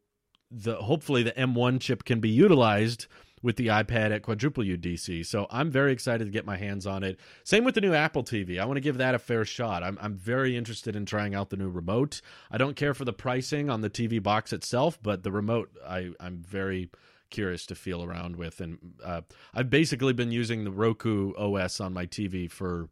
the 0.50 0.76
hopefully 0.76 1.23
the 1.23 1.33
M1 1.33 1.81
chip 1.81 2.05
can 2.05 2.21
be 2.21 2.29
utilized 2.29 3.07
with 3.43 3.57
the 3.57 3.69
iPad 3.69 4.12
at 4.12 4.23
quadruple 4.23 4.62
UDC. 4.62 5.26
So 5.26 5.47
I'm 5.50 5.71
very 5.71 5.93
excited 5.93 6.25
to 6.25 6.31
get 6.31 6.47
my 6.47 6.57
hands 6.57 6.87
on 6.87 7.02
it. 7.02 7.19
Same 7.43 7.64
with 7.64 7.75
the 7.75 7.81
new 7.81 7.93
Apple 7.93 8.23
TV. 8.23 8.61
I 8.61 8.64
want 8.64 8.76
to 8.76 8.83
give 8.83 8.99
that 8.99 9.14
a 9.14 9.19
fair 9.19 9.45
shot. 9.45 9.83
I'm 9.83 9.99
I'm 10.00 10.14
very 10.14 10.57
interested 10.57 10.95
in 10.95 11.07
trying 11.07 11.35
out 11.35 11.50
the 11.50 11.57
new 11.57 11.69
remote. 11.69 12.21
I 12.50 12.59
don't 12.59 12.76
care 12.76 12.95
for 12.95 13.05
the 13.05 13.12
pricing 13.12 13.69
on 13.69 13.81
the 13.81 13.91
TV 13.91 14.23
box 14.23 14.52
itself, 14.52 14.99
but 15.02 15.23
the 15.23 15.33
remote 15.33 15.71
I 15.87 16.11
I'm 16.21 16.43
very 16.43 16.91
curious 17.31 17.64
to 17.64 17.75
feel 17.75 18.05
around 18.05 18.37
with 18.37 18.61
and 18.61 18.79
uh, 19.02 19.23
I've 19.55 19.71
basically 19.71 20.12
been 20.12 20.31
using 20.31 20.64
the 20.64 20.71
Roku 20.71 21.33
OS 21.35 21.81
on 21.81 21.95
my 21.95 22.05
TV 22.05 22.50
for 22.50 22.91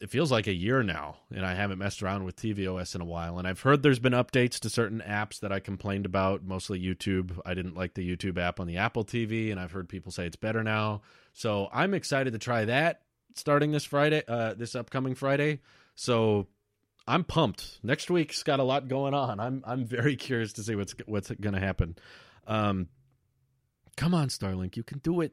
it 0.00 0.10
feels 0.10 0.30
like 0.30 0.46
a 0.46 0.52
year 0.52 0.82
now, 0.82 1.16
and 1.34 1.44
I 1.44 1.54
haven't 1.54 1.78
messed 1.78 2.02
around 2.02 2.24
with 2.24 2.36
tvOS 2.36 2.94
in 2.94 3.00
a 3.00 3.06
while. 3.06 3.38
And 3.38 3.48
I've 3.48 3.60
heard 3.60 3.82
there's 3.82 3.98
been 3.98 4.12
updates 4.12 4.60
to 4.60 4.70
certain 4.70 5.02
apps 5.06 5.40
that 5.40 5.52
I 5.52 5.60
complained 5.60 6.04
about, 6.04 6.44
mostly 6.44 6.80
YouTube. 6.80 7.38
I 7.46 7.54
didn't 7.54 7.76
like 7.76 7.94
the 7.94 8.16
YouTube 8.16 8.38
app 8.38 8.60
on 8.60 8.66
the 8.66 8.76
Apple 8.76 9.04
TV, 9.04 9.50
and 9.50 9.58
I've 9.58 9.72
heard 9.72 9.88
people 9.88 10.12
say 10.12 10.26
it's 10.26 10.36
better 10.36 10.62
now. 10.62 11.00
So 11.32 11.68
I'm 11.72 11.94
excited 11.94 12.34
to 12.34 12.38
try 12.38 12.66
that 12.66 13.02
starting 13.36 13.70
this 13.70 13.84
Friday, 13.84 14.22
uh, 14.26 14.54
this 14.54 14.74
upcoming 14.74 15.14
Friday. 15.14 15.60
So 15.94 16.46
I'm 17.06 17.24
pumped. 17.24 17.78
Next 17.82 18.10
week's 18.10 18.42
got 18.42 18.60
a 18.60 18.64
lot 18.64 18.88
going 18.88 19.14
on. 19.14 19.38
I'm 19.38 19.62
I'm 19.66 19.84
very 19.84 20.16
curious 20.16 20.54
to 20.54 20.62
see 20.62 20.74
what's 20.74 20.94
what's 21.06 21.30
going 21.30 21.54
to 21.54 21.60
happen. 21.60 21.96
Um, 22.46 22.88
come 23.96 24.14
on, 24.14 24.28
Starlink, 24.28 24.76
you 24.76 24.82
can 24.82 24.98
do 24.98 25.20
it. 25.20 25.32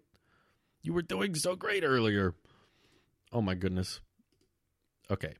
You 0.81 0.93
were 0.93 1.01
doing 1.01 1.35
so 1.35 1.55
great 1.55 1.83
earlier. 1.83 2.35
Oh 3.31 3.41
my 3.41 3.55
goodness. 3.55 4.01
Okay. 5.13 5.35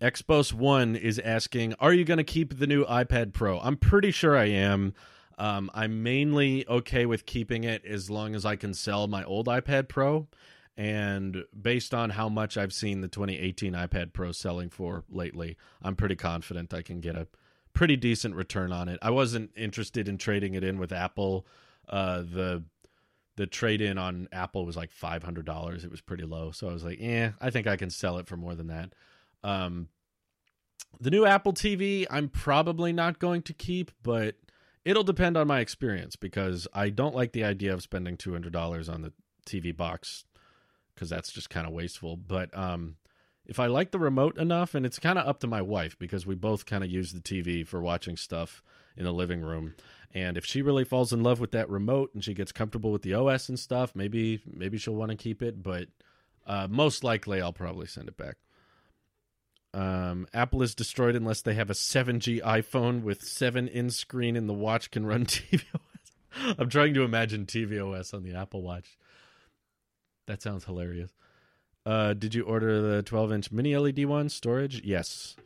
Expos 0.00 0.54
One 0.54 0.96
is 0.96 1.18
asking, 1.18 1.74
"Are 1.74 1.92
you 1.92 2.04
going 2.04 2.18
to 2.18 2.24
keep 2.24 2.58
the 2.58 2.66
new 2.66 2.84
iPad 2.86 3.34
Pro?" 3.34 3.60
I'm 3.60 3.76
pretty 3.76 4.10
sure 4.10 4.36
I 4.36 4.46
am. 4.46 4.94
Um, 5.36 5.70
I'm 5.74 6.02
mainly 6.02 6.66
okay 6.66 7.04
with 7.04 7.26
keeping 7.26 7.64
it 7.64 7.84
as 7.84 8.08
long 8.08 8.34
as 8.34 8.46
I 8.46 8.56
can 8.56 8.72
sell 8.72 9.06
my 9.06 9.22
old 9.24 9.46
iPad 9.46 9.88
Pro. 9.88 10.28
And 10.78 11.44
based 11.60 11.92
on 11.92 12.10
how 12.10 12.28
much 12.28 12.56
I've 12.56 12.72
seen 12.72 13.02
the 13.02 13.08
2018 13.08 13.74
iPad 13.74 14.12
Pro 14.12 14.32
selling 14.32 14.70
for 14.70 15.04
lately, 15.10 15.56
I'm 15.82 15.94
pretty 15.96 16.16
confident 16.16 16.72
I 16.72 16.82
can 16.82 17.00
get 17.00 17.14
a 17.16 17.26
pretty 17.74 17.96
decent 17.96 18.34
return 18.34 18.72
on 18.72 18.88
it. 18.88 18.98
I 19.02 19.10
wasn't 19.10 19.50
interested 19.56 20.08
in 20.08 20.16
trading 20.16 20.54
it 20.54 20.64
in 20.64 20.78
with 20.78 20.92
Apple. 20.92 21.46
Uh, 21.86 22.22
the 22.22 22.64
the 23.36 23.46
trade 23.46 23.80
in 23.80 23.98
on 23.98 24.28
Apple 24.32 24.64
was 24.64 24.76
like 24.76 24.90
five 24.90 25.22
hundred 25.22 25.44
dollars. 25.44 25.84
It 25.84 25.90
was 25.90 26.00
pretty 26.00 26.24
low, 26.24 26.50
so 26.50 26.68
I 26.68 26.72
was 26.72 26.84
like, 26.84 26.98
"Yeah, 27.00 27.32
I 27.40 27.50
think 27.50 27.66
I 27.66 27.76
can 27.76 27.90
sell 27.90 28.18
it 28.18 28.26
for 28.26 28.36
more 28.36 28.54
than 28.54 28.68
that." 28.68 28.92
Um, 29.42 29.88
the 31.00 31.10
new 31.10 31.24
Apple 31.26 31.52
TV, 31.52 32.06
I'm 32.10 32.28
probably 32.28 32.92
not 32.92 33.18
going 33.18 33.42
to 33.42 33.52
keep, 33.52 33.90
but 34.02 34.36
it'll 34.84 35.04
depend 35.04 35.36
on 35.36 35.46
my 35.46 35.60
experience 35.60 36.16
because 36.16 36.66
I 36.72 36.90
don't 36.90 37.14
like 37.14 37.32
the 37.32 37.44
idea 37.44 37.72
of 37.72 37.82
spending 37.82 38.16
two 38.16 38.32
hundred 38.32 38.52
dollars 38.52 38.88
on 38.88 39.02
the 39.02 39.12
TV 39.46 39.76
box 39.76 40.24
because 40.94 41.08
that's 41.08 41.32
just 41.32 41.50
kind 41.50 41.66
of 41.66 41.72
wasteful. 41.72 42.16
But 42.16 42.56
um, 42.56 42.96
if 43.46 43.60
I 43.60 43.66
like 43.66 43.92
the 43.92 43.98
remote 43.98 44.36
enough, 44.36 44.74
and 44.74 44.84
it's 44.84 44.98
kind 44.98 45.18
of 45.18 45.26
up 45.26 45.40
to 45.40 45.46
my 45.46 45.62
wife 45.62 45.98
because 45.98 46.26
we 46.26 46.34
both 46.34 46.66
kind 46.66 46.82
of 46.82 46.90
use 46.90 47.12
the 47.12 47.20
TV 47.20 47.66
for 47.66 47.80
watching 47.80 48.16
stuff 48.16 48.62
in 48.96 49.04
the 49.04 49.12
living 49.12 49.40
room. 49.40 49.74
And 50.12 50.36
if 50.36 50.44
she 50.44 50.62
really 50.62 50.84
falls 50.84 51.12
in 51.12 51.22
love 51.22 51.38
with 51.38 51.52
that 51.52 51.70
remote 51.70 52.10
and 52.14 52.24
she 52.24 52.34
gets 52.34 52.50
comfortable 52.50 52.90
with 52.90 53.02
the 53.02 53.14
OS 53.14 53.48
and 53.48 53.58
stuff, 53.58 53.94
maybe 53.94 54.42
maybe 54.46 54.78
she'll 54.78 54.94
want 54.94 55.10
to 55.10 55.16
keep 55.16 55.42
it. 55.42 55.62
But 55.62 55.88
uh, 56.46 56.66
most 56.68 57.04
likely, 57.04 57.40
I'll 57.40 57.52
probably 57.52 57.86
send 57.86 58.08
it 58.08 58.16
back. 58.16 58.36
Um, 59.74 60.26
Apple 60.32 60.62
is 60.62 60.74
destroyed 60.74 61.14
unless 61.14 61.42
they 61.42 61.54
have 61.54 61.70
a 61.70 61.74
7G 61.74 62.42
iPhone 62.42 63.02
with 63.02 63.22
7 63.22 63.68
in 63.68 63.90
screen 63.90 64.36
and 64.36 64.48
the 64.48 64.54
watch 64.54 64.90
can 64.90 65.04
run 65.04 65.26
tvOS. 65.26 65.68
I'm 66.58 66.68
trying 66.68 66.94
to 66.94 67.02
imagine 67.02 67.46
tvOS 67.46 68.14
on 68.14 68.22
the 68.22 68.34
Apple 68.34 68.62
Watch. 68.62 68.98
That 70.26 70.42
sounds 70.42 70.64
hilarious. 70.64 71.10
Uh, 71.86 72.12
did 72.12 72.34
you 72.34 72.42
order 72.42 72.80
the 72.80 73.02
12 73.02 73.32
inch 73.32 73.52
mini 73.52 73.76
LED 73.76 74.04
one 74.04 74.28
storage? 74.28 74.82
Yes. 74.84 75.36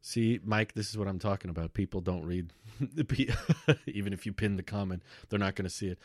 See, 0.00 0.40
Mike, 0.42 0.74
this 0.74 0.90
is 0.90 0.98
what 0.98 1.06
I'm 1.06 1.18
talking 1.18 1.50
about. 1.50 1.74
People 1.74 2.00
don't 2.00 2.24
read, 2.24 2.52
even 3.86 4.12
if 4.12 4.26
you 4.26 4.32
pin 4.32 4.56
the 4.56 4.62
comment, 4.62 5.02
they're 5.28 5.38
not 5.38 5.54
going 5.54 5.64
to 5.64 5.70
see 5.70 5.88
it. 5.88 5.98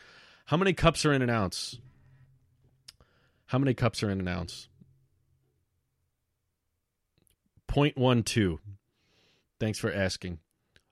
How 0.46 0.56
many 0.56 0.72
cups 0.72 1.04
are 1.04 1.12
in 1.12 1.22
an 1.22 1.30
ounce? 1.30 1.78
How 3.46 3.58
many 3.58 3.74
cups 3.74 4.02
are 4.02 4.10
in 4.10 4.20
an 4.20 4.28
ounce? 4.28 4.68
0.12. 7.78 8.58
Thanks 9.60 9.78
for 9.78 9.92
asking. 9.92 10.38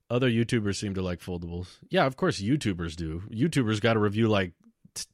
Other 0.08 0.30
YouTubers 0.30 0.76
seem 0.76 0.94
to 0.94 1.02
like 1.02 1.20
foldables. 1.20 1.78
Yeah, 1.88 2.06
of 2.06 2.16
course 2.16 2.40
YouTubers 2.40 2.96
do. 2.96 3.22
YouTubers 3.30 3.80
got 3.80 3.94
to 3.94 4.00
review 4.00 4.28
like 4.28 4.52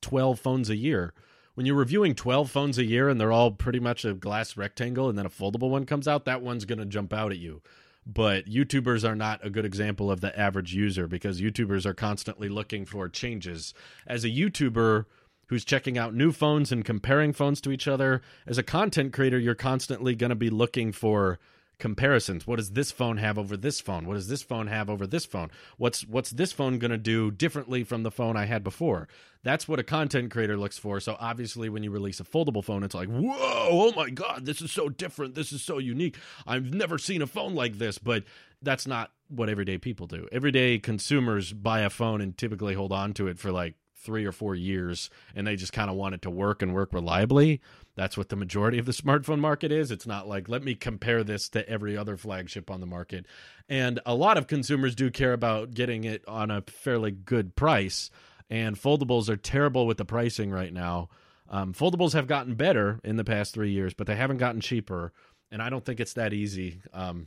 12 0.00 0.38
phones 0.38 0.70
a 0.70 0.76
year. 0.76 1.14
When 1.54 1.66
you're 1.66 1.76
reviewing 1.76 2.14
12 2.14 2.50
phones 2.50 2.78
a 2.78 2.84
year 2.84 3.08
and 3.08 3.20
they're 3.20 3.32
all 3.32 3.50
pretty 3.50 3.80
much 3.80 4.04
a 4.04 4.14
glass 4.14 4.56
rectangle 4.56 5.08
and 5.08 5.18
then 5.18 5.26
a 5.26 5.30
foldable 5.30 5.70
one 5.70 5.86
comes 5.86 6.08
out, 6.08 6.24
that 6.24 6.42
one's 6.42 6.64
going 6.64 6.78
to 6.78 6.86
jump 6.86 7.12
out 7.12 7.32
at 7.32 7.38
you. 7.38 7.62
But 8.06 8.46
YouTubers 8.46 9.08
are 9.08 9.14
not 9.14 9.44
a 9.44 9.50
good 9.50 9.64
example 9.64 10.10
of 10.10 10.20
the 10.20 10.38
average 10.38 10.74
user 10.74 11.06
because 11.06 11.40
YouTubers 11.40 11.86
are 11.86 11.94
constantly 11.94 12.48
looking 12.48 12.84
for 12.84 13.08
changes. 13.08 13.74
As 14.06 14.24
a 14.24 14.30
YouTuber, 14.30 15.04
who's 15.52 15.66
checking 15.66 15.98
out 15.98 16.14
new 16.14 16.32
phones 16.32 16.72
and 16.72 16.82
comparing 16.82 17.30
phones 17.30 17.60
to 17.60 17.70
each 17.70 17.86
other. 17.86 18.22
As 18.46 18.56
a 18.56 18.62
content 18.62 19.12
creator, 19.12 19.38
you're 19.38 19.54
constantly 19.54 20.14
going 20.14 20.30
to 20.30 20.34
be 20.34 20.48
looking 20.48 20.92
for 20.92 21.38
comparisons. 21.82 22.46
What 22.46 22.56
does 22.58 22.70
this 22.70 22.92
phone 22.92 23.16
have 23.16 23.36
over 23.36 23.56
this 23.56 23.80
phone? 23.80 24.06
What 24.06 24.14
does 24.14 24.28
this 24.28 24.44
phone 24.44 24.68
have 24.68 24.88
over 24.88 25.04
this 25.04 25.26
phone? 25.26 25.50
What's 25.78 26.06
what's 26.06 26.30
this 26.30 26.52
phone 26.52 26.78
going 26.78 26.92
to 26.92 26.96
do 26.96 27.32
differently 27.32 27.82
from 27.82 28.04
the 28.04 28.10
phone 28.12 28.36
I 28.36 28.44
had 28.44 28.62
before? 28.62 29.08
That's 29.42 29.66
what 29.66 29.80
a 29.80 29.82
content 29.82 30.30
creator 30.30 30.56
looks 30.56 30.78
for. 30.78 31.00
So 31.00 31.16
obviously 31.18 31.68
when 31.68 31.82
you 31.82 31.90
release 31.90 32.20
a 32.20 32.24
foldable 32.24 32.64
phone 32.64 32.84
it's 32.84 32.94
like, 32.94 33.08
"Whoa, 33.08 33.34
oh 33.36 33.92
my 33.96 34.10
god, 34.10 34.46
this 34.46 34.62
is 34.62 34.70
so 34.70 34.88
different. 34.88 35.34
This 35.34 35.50
is 35.50 35.60
so 35.60 35.78
unique. 35.78 36.16
I've 36.46 36.72
never 36.72 36.98
seen 36.98 37.20
a 37.20 37.26
phone 37.26 37.56
like 37.56 37.78
this." 37.78 37.98
But 37.98 38.22
that's 38.62 38.86
not 38.86 39.10
what 39.26 39.48
everyday 39.48 39.76
people 39.76 40.06
do. 40.06 40.28
Everyday 40.30 40.78
consumers 40.78 41.52
buy 41.52 41.80
a 41.80 41.90
phone 41.90 42.20
and 42.20 42.38
typically 42.38 42.74
hold 42.74 42.92
on 42.92 43.12
to 43.14 43.26
it 43.26 43.40
for 43.40 43.50
like 43.50 43.74
three 43.96 44.24
or 44.24 44.32
four 44.32 44.54
years 44.54 45.10
and 45.34 45.46
they 45.46 45.56
just 45.56 45.72
kind 45.72 45.90
of 45.90 45.96
want 45.96 46.14
it 46.14 46.22
to 46.22 46.30
work 46.30 46.62
and 46.62 46.74
work 46.74 46.92
reliably. 46.92 47.60
That's 47.94 48.16
what 48.16 48.30
the 48.30 48.36
majority 48.36 48.78
of 48.78 48.86
the 48.86 48.92
smartphone 48.92 49.38
market 49.38 49.70
is. 49.70 49.90
It's 49.90 50.06
not 50.06 50.26
like, 50.26 50.48
let 50.48 50.62
me 50.62 50.74
compare 50.74 51.22
this 51.22 51.48
to 51.50 51.68
every 51.68 51.96
other 51.96 52.16
flagship 52.16 52.70
on 52.70 52.80
the 52.80 52.86
market. 52.86 53.26
And 53.68 54.00
a 54.06 54.14
lot 54.14 54.38
of 54.38 54.46
consumers 54.46 54.94
do 54.94 55.10
care 55.10 55.34
about 55.34 55.74
getting 55.74 56.04
it 56.04 56.26
on 56.26 56.50
a 56.50 56.62
fairly 56.62 57.10
good 57.10 57.54
price. 57.54 58.10
And 58.48 58.76
foldables 58.76 59.28
are 59.28 59.36
terrible 59.36 59.86
with 59.86 59.98
the 59.98 60.04
pricing 60.04 60.50
right 60.50 60.72
now. 60.72 61.10
Um, 61.48 61.74
foldables 61.74 62.14
have 62.14 62.26
gotten 62.26 62.54
better 62.54 62.98
in 63.04 63.16
the 63.16 63.24
past 63.24 63.52
three 63.52 63.72
years, 63.72 63.92
but 63.92 64.06
they 64.06 64.16
haven't 64.16 64.38
gotten 64.38 64.62
cheaper. 64.62 65.12
And 65.50 65.60
I 65.60 65.68
don't 65.68 65.84
think 65.84 66.00
it's 66.00 66.14
that 66.14 66.32
easy. 66.32 66.80
Um, 66.94 67.26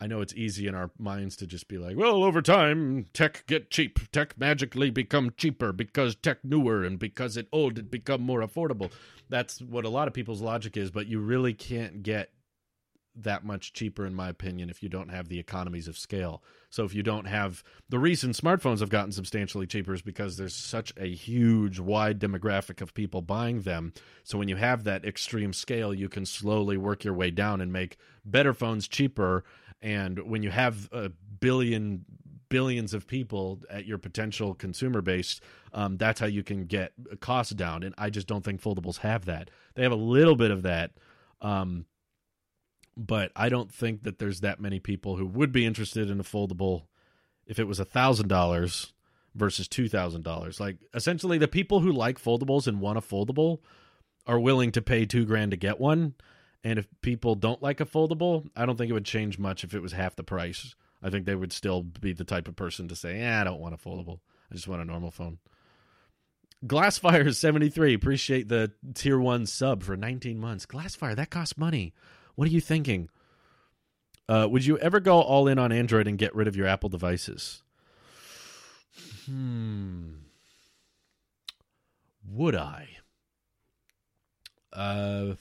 I 0.00 0.06
know 0.06 0.20
it's 0.20 0.34
easy 0.34 0.68
in 0.68 0.74
our 0.74 0.90
minds 0.98 1.36
to 1.36 1.46
just 1.46 1.66
be 1.66 1.76
like, 1.76 1.96
well, 1.96 2.22
over 2.22 2.40
time, 2.40 3.06
tech 3.12 3.44
get 3.46 3.70
cheap. 3.70 3.98
Tech 4.12 4.38
magically 4.38 4.90
become 4.90 5.32
cheaper 5.36 5.72
because 5.72 6.14
tech 6.14 6.44
newer 6.44 6.84
and 6.84 6.98
because 6.98 7.36
it 7.36 7.48
old, 7.52 7.78
it 7.78 7.90
become 7.90 8.20
more 8.20 8.40
affordable. 8.40 8.92
That's 9.28 9.60
what 9.60 9.84
a 9.84 9.88
lot 9.88 10.06
of 10.06 10.14
people's 10.14 10.40
logic 10.40 10.76
is, 10.76 10.92
but 10.92 11.08
you 11.08 11.18
really 11.18 11.52
can't 11.52 12.02
get 12.04 12.30
that 13.22 13.44
much 13.44 13.72
cheaper, 13.72 14.06
in 14.06 14.14
my 14.14 14.28
opinion, 14.28 14.70
if 14.70 14.82
you 14.82 14.88
don't 14.88 15.08
have 15.08 15.28
the 15.28 15.40
economies 15.40 15.88
of 15.88 15.98
scale. 15.98 16.42
So 16.70 16.84
if 16.84 16.94
you 16.94 17.02
don't 17.02 17.26
have 17.26 17.64
the 17.88 17.98
reason 17.98 18.30
smartphones 18.30 18.80
have 18.80 18.90
gotten 18.90 19.12
substantially 19.12 19.66
cheaper 19.66 19.92
is 19.92 20.02
because 20.02 20.36
there's 20.36 20.54
such 20.54 20.92
a 20.96 21.12
huge, 21.12 21.80
wide 21.80 22.20
demographic 22.20 22.80
of 22.80 22.94
people 22.94 23.22
buying 23.22 23.62
them. 23.62 23.92
So 24.22 24.38
when 24.38 24.48
you 24.48 24.56
have 24.56 24.84
that 24.84 25.04
extreme 25.04 25.52
scale, 25.52 25.92
you 25.92 26.08
can 26.08 26.26
slowly 26.26 26.76
work 26.76 27.02
your 27.04 27.14
way 27.14 27.30
down 27.30 27.60
and 27.60 27.72
make 27.72 27.96
better 28.24 28.54
phones 28.54 28.86
cheaper 28.86 29.44
and 29.80 30.18
when 30.28 30.42
you 30.42 30.50
have 30.50 30.88
a 30.92 31.10
billion 31.40 32.04
billions 32.48 32.94
of 32.94 33.06
people 33.06 33.60
at 33.68 33.84
your 33.84 33.98
potential 33.98 34.54
consumer 34.54 35.02
base, 35.02 35.40
um, 35.72 35.96
that's 35.96 36.18
how 36.20 36.26
you 36.26 36.42
can 36.42 36.64
get 36.64 36.92
costs 37.20 37.52
down. 37.52 37.82
And 37.82 37.94
I 37.98 38.10
just 38.10 38.26
don't 38.26 38.44
think 38.44 38.62
foldables 38.62 38.98
have 38.98 39.26
that. 39.26 39.50
They 39.74 39.82
have 39.82 39.92
a 39.92 39.96
little 39.96 40.36
bit 40.36 40.50
of 40.50 40.62
that, 40.62 40.92
um, 41.40 41.84
but 42.96 43.30
I 43.36 43.48
don't 43.48 43.72
think 43.72 44.04
that 44.04 44.18
there's 44.18 44.40
that 44.40 44.60
many 44.60 44.80
people 44.80 45.16
who 45.16 45.26
would 45.26 45.52
be 45.52 45.66
interested 45.66 46.10
in 46.10 46.20
a 46.20 46.24
foldable 46.24 46.84
if 47.46 47.58
it 47.58 47.64
was 47.64 47.78
a 47.78 47.84
thousand 47.84 48.28
dollars 48.28 48.92
versus 49.34 49.68
two 49.68 49.88
thousand 49.88 50.22
dollars. 50.24 50.58
Like 50.58 50.78
essentially, 50.94 51.38
the 51.38 51.48
people 51.48 51.80
who 51.80 51.92
like 51.92 52.20
foldables 52.20 52.66
and 52.66 52.80
want 52.80 52.98
a 52.98 53.02
foldable 53.02 53.60
are 54.26 54.40
willing 54.40 54.72
to 54.72 54.82
pay 54.82 55.06
two 55.06 55.24
grand 55.24 55.52
to 55.52 55.56
get 55.56 55.78
one 55.80 56.14
and 56.64 56.78
if 56.78 56.86
people 57.02 57.34
don't 57.34 57.62
like 57.62 57.80
a 57.80 57.86
foldable, 57.86 58.48
I 58.56 58.66
don't 58.66 58.76
think 58.76 58.90
it 58.90 58.94
would 58.94 59.04
change 59.04 59.38
much 59.38 59.64
if 59.64 59.74
it 59.74 59.82
was 59.82 59.92
half 59.92 60.16
the 60.16 60.22
price. 60.22 60.74
I 61.02 61.10
think 61.10 61.26
they 61.26 61.34
would 61.34 61.52
still 61.52 61.82
be 61.82 62.12
the 62.12 62.24
type 62.24 62.48
of 62.48 62.56
person 62.56 62.88
to 62.88 62.96
say, 62.96 63.18
"Yeah, 63.20 63.40
I 63.40 63.44
don't 63.44 63.60
want 63.60 63.74
a 63.74 63.78
foldable. 63.78 64.20
I 64.50 64.54
just 64.54 64.68
want 64.68 64.82
a 64.82 64.84
normal 64.84 65.10
phone." 65.10 65.38
Glassfire 66.66 67.32
73, 67.34 67.94
appreciate 67.94 68.48
the 68.48 68.72
tier 68.94 69.18
1 69.18 69.46
sub 69.46 69.84
for 69.84 69.96
19 69.96 70.38
months. 70.40 70.66
Glassfire, 70.66 71.14
that 71.14 71.30
costs 71.30 71.56
money. 71.56 71.94
What 72.34 72.48
are 72.48 72.52
you 72.52 72.60
thinking? 72.60 73.08
Uh, 74.28 74.46
would 74.50 74.66
you 74.66 74.76
ever 74.78 75.00
go 75.00 75.20
all 75.20 75.46
in 75.48 75.58
on 75.58 75.72
Android 75.72 76.06
and 76.06 76.18
get 76.18 76.34
rid 76.34 76.48
of 76.48 76.56
your 76.56 76.66
Apple 76.66 76.88
devices? 76.88 77.62
Hmm. 79.24 80.14
Would 82.30 82.54
I? 82.56 82.88
Uh 84.72 85.34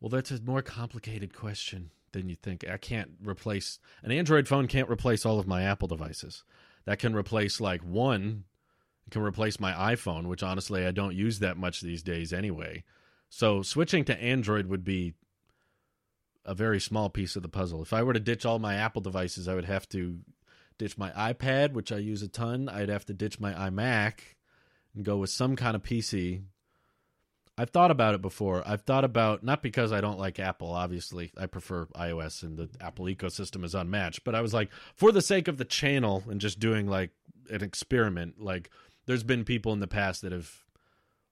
well, 0.00 0.08
that's 0.08 0.30
a 0.30 0.40
more 0.42 0.62
complicated 0.62 1.34
question 1.34 1.90
than 2.12 2.28
you 2.28 2.34
think. 2.34 2.68
I 2.68 2.76
can't 2.76 3.12
replace 3.22 3.78
an 4.02 4.12
Android 4.12 4.48
phone 4.48 4.66
can't 4.66 4.90
replace 4.90 5.24
all 5.24 5.38
of 5.38 5.46
my 5.46 5.62
Apple 5.62 5.88
devices. 5.88 6.44
That 6.86 6.98
can 6.98 7.14
replace 7.14 7.60
like 7.60 7.82
one 7.82 8.44
can 9.10 9.22
replace 9.22 9.58
my 9.58 9.72
iPhone, 9.72 10.26
which 10.26 10.42
honestly 10.42 10.86
I 10.86 10.92
don't 10.92 11.16
use 11.16 11.40
that 11.40 11.56
much 11.56 11.80
these 11.80 12.02
days 12.02 12.32
anyway. 12.32 12.84
So 13.28 13.62
switching 13.62 14.04
to 14.06 14.22
Android 14.22 14.66
would 14.66 14.84
be 14.84 15.14
a 16.44 16.54
very 16.54 16.80
small 16.80 17.10
piece 17.10 17.36
of 17.36 17.42
the 17.42 17.48
puzzle. 17.48 17.82
If 17.82 17.92
I 17.92 18.02
were 18.02 18.12
to 18.12 18.20
ditch 18.20 18.46
all 18.46 18.58
my 18.58 18.74
Apple 18.74 19.02
devices, 19.02 19.48
I 19.48 19.54
would 19.54 19.64
have 19.66 19.88
to 19.90 20.20
ditch 20.78 20.96
my 20.96 21.10
iPad, 21.10 21.72
which 21.72 21.92
I 21.92 21.98
use 21.98 22.22
a 22.22 22.28
ton. 22.28 22.68
I'd 22.68 22.88
have 22.88 23.04
to 23.06 23.12
ditch 23.12 23.38
my 23.38 23.52
iMac 23.52 24.20
and 24.94 25.04
go 25.04 25.18
with 25.18 25.30
some 25.30 25.56
kind 25.56 25.76
of 25.76 25.82
PC 25.82 26.42
I've 27.60 27.68
thought 27.68 27.90
about 27.90 28.14
it 28.14 28.22
before. 28.22 28.62
I've 28.66 28.80
thought 28.80 29.04
about 29.04 29.44
not 29.44 29.62
because 29.62 29.92
I 29.92 30.00
don't 30.00 30.18
like 30.18 30.40
Apple, 30.40 30.72
obviously. 30.72 31.30
I 31.36 31.44
prefer 31.44 31.84
iOS 31.94 32.42
and 32.42 32.56
the 32.56 32.70
Apple 32.80 33.04
ecosystem 33.04 33.64
is 33.64 33.74
unmatched, 33.74 34.24
but 34.24 34.34
I 34.34 34.40
was 34.40 34.54
like 34.54 34.70
for 34.94 35.12
the 35.12 35.20
sake 35.20 35.46
of 35.46 35.58
the 35.58 35.66
channel 35.66 36.24
and 36.30 36.40
just 36.40 36.58
doing 36.58 36.86
like 36.86 37.10
an 37.50 37.62
experiment, 37.62 38.40
like 38.40 38.70
there's 39.04 39.24
been 39.24 39.44
people 39.44 39.74
in 39.74 39.80
the 39.80 39.86
past 39.86 40.22
that 40.22 40.32
have 40.32 40.64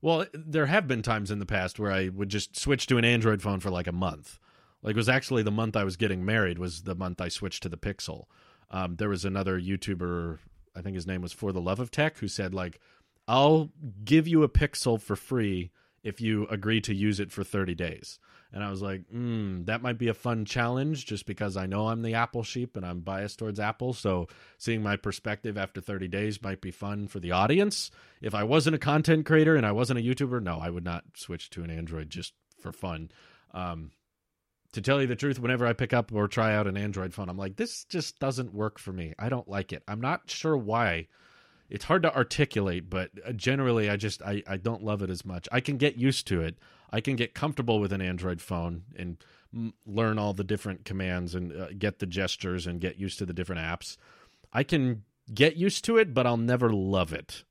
well, 0.03 0.27
there 0.35 0.67
have 0.67 0.87
been 0.87 1.01
times 1.01 1.31
in 1.31 1.39
the 1.39 1.47
past 1.47 1.79
where 1.79 1.91
I 1.91 2.11
would 2.11 2.29
just 2.29 2.61
switch 2.61 2.87
to 2.89 2.99
an 2.99 3.07
Android 3.07 3.41
phone 3.41 3.61
for 3.61 3.71
like 3.71 3.87
a 3.87 3.93
month. 3.93 4.39
Like 4.83 4.97
it 4.97 4.99
was 4.99 5.09
actually 5.09 5.45
the 5.45 5.51
month 5.51 5.77
I 5.77 5.85
was 5.85 5.97
getting 5.97 6.27
married 6.27 6.59
was 6.59 6.83
the 6.83 6.95
month 6.95 7.23
I 7.23 7.29
switched 7.29 7.63
to 7.63 7.71
the 7.71 7.79
Pixel. 7.79 8.27
Um, 8.71 8.97
there 8.97 9.09
was 9.09 9.25
another 9.25 9.59
YouTuber, 9.59 10.41
I 10.77 10.83
think 10.83 10.95
his 10.95 11.07
name 11.07 11.23
was 11.23 11.33
For 11.33 11.53
the 11.53 11.61
Love 11.63 11.81
of 11.81 11.91
Tech, 11.91 12.19
who 12.19 12.29
said 12.29 12.53
like, 12.53 12.81
"I'll 13.27 13.71
give 14.05 14.29
you 14.29 14.43
a 14.43 14.49
Pixel 14.49 15.01
for 15.01 15.17
free 15.17 15.71
if 16.09 16.21
you 16.21 16.47
agree 16.49 16.81
to 16.81 16.95
use 16.95 17.21
it 17.21 17.31
for 17.31 17.45
30 17.45 17.75
days. 17.75 18.19
And 18.51 18.65
I 18.65 18.71
was 18.71 18.81
like, 18.81 19.03
mm, 19.15 19.67
that 19.67 19.83
might 19.83 19.99
be 19.99 20.09
a 20.09 20.15
fun 20.15 20.47
challenge 20.47 21.05
just 21.05 21.27
because 21.27 21.57
I 21.57 21.67
know 21.67 21.89
I'm 21.89 22.01
the 22.01 22.15
Apple 22.15 22.43
sheep 22.43 22.77
and 22.77 22.87
I'm 22.87 23.01
biased 23.01 23.39
towards 23.39 23.61
Apple. 23.61 23.93
So 23.93 24.27
seeing 24.57 24.83
my 24.83 24.97
perspective 24.97 25.59
after 25.59 25.83
30 25.83 26.09
days 26.09 26.43
might 26.43 26.63
be 26.63 26.71
fun 26.71 27.09
for 27.09 27.21
the 27.21 27.33
audience. 27.33 27.91
If 28.23 28.35
I 28.35 28.45
wasn't 28.45 28.77
a 28.77 28.79
content 28.79 29.27
creator 29.27 29.55
and 29.55 29.67
I 29.67 29.73
wasn't 29.73 29.99
a 29.99 30.03
YouTuber, 30.03 30.43
no, 30.43 30.59
I 30.59 30.71
would 30.71 30.85
not 30.85 31.05
switch 31.15 31.51
to 31.51 31.63
an 31.63 31.71
Android 31.71 32.09
just 32.09 32.33
for 32.59 32.73
fun. 32.73 33.11
Um, 33.53 33.91
to 34.73 34.81
tell 34.81 35.01
you 35.01 35.07
the 35.07 35.17
truth, 35.17 35.39
whenever 35.39 35.67
I 35.67 35.75
pick 35.75 35.93
up 35.93 36.11
or 36.13 36.27
try 36.27 36.55
out 36.55 36.67
an 36.67 36.77
Android 36.79 37.13
phone, 37.13 37.29
I'm 37.29 37.39
like, 37.39 37.57
this 37.57 37.85
just 37.85 38.19
doesn't 38.19 38.55
work 38.55 38.79
for 38.79 38.93
me. 38.93 39.13
I 39.19 39.29
don't 39.29 39.49
like 39.49 39.73
it. 39.75 39.83
I'm 39.87 40.01
not 40.01 40.31
sure 40.31 40.57
why 40.57 41.09
it's 41.69 41.85
hard 41.85 42.03
to 42.03 42.15
articulate, 42.15 42.89
but 42.89 43.11
uh, 43.27 43.33
generally, 43.33 43.91
I 43.91 43.97
just 43.97 44.23
I, 44.23 44.43
I 44.47 44.57
don't 44.57 44.83
love 44.83 45.03
it 45.03 45.11
as 45.11 45.25
much. 45.25 45.49
I 45.53 45.61
can 45.61 45.77
get 45.77 45.97
used 45.97 46.27
to 46.29 46.41
it. 46.41 46.57
I 46.91 47.01
can 47.01 47.17
get 47.17 47.35
comfortable 47.35 47.81
with 47.81 47.93
an 47.93 48.01
Android 48.01 48.41
phone 48.41 48.85
and 48.97 49.19
m- 49.55 49.75
learn 49.87 50.19
all 50.19 50.33
the 50.33 50.45
different 50.45 50.85
commands 50.85 51.35
and 51.35 51.53
uh, 51.53 51.69
get 51.79 51.99
the 51.99 52.07
gestures 52.07 52.67
and 52.67 52.81
get 52.81 52.99
used 52.99 53.19
to 53.19 53.27
the 53.27 53.35
different 53.35 53.61
apps. 53.61 53.97
I 54.53 54.63
can 54.63 55.05
get 55.33 55.57
used 55.57 55.85
to 55.85 55.99
it, 55.99 56.15
but 56.15 56.27
I'll 56.27 56.39
never 56.39 56.73
love 56.73 57.13
it. 57.13 57.45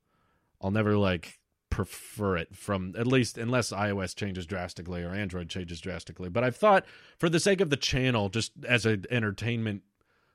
I'll 0.60 0.72
never 0.72 0.98
like 0.98 1.40
prefer 1.70 2.38
it 2.38 2.56
from 2.56 2.96
at 2.98 3.06
least 3.06 3.38
unless 3.38 3.72
iOS 3.72 4.16
changes 4.16 4.48
drastically 4.48 5.04
or 5.04 5.12
Android 5.12 5.50
changes 5.50 5.80
drastically. 5.80 6.30
But 6.30 6.44
I've 6.44 6.56
thought 6.56 6.86
for 7.20 7.30
the 7.30 7.40
sake 7.40 7.62
of 7.62 7.70
the 7.70 7.78
channel, 7.78 8.30
just 8.30 8.54
as 8.68 8.88
an 8.88 9.06
entertainment 9.12 9.84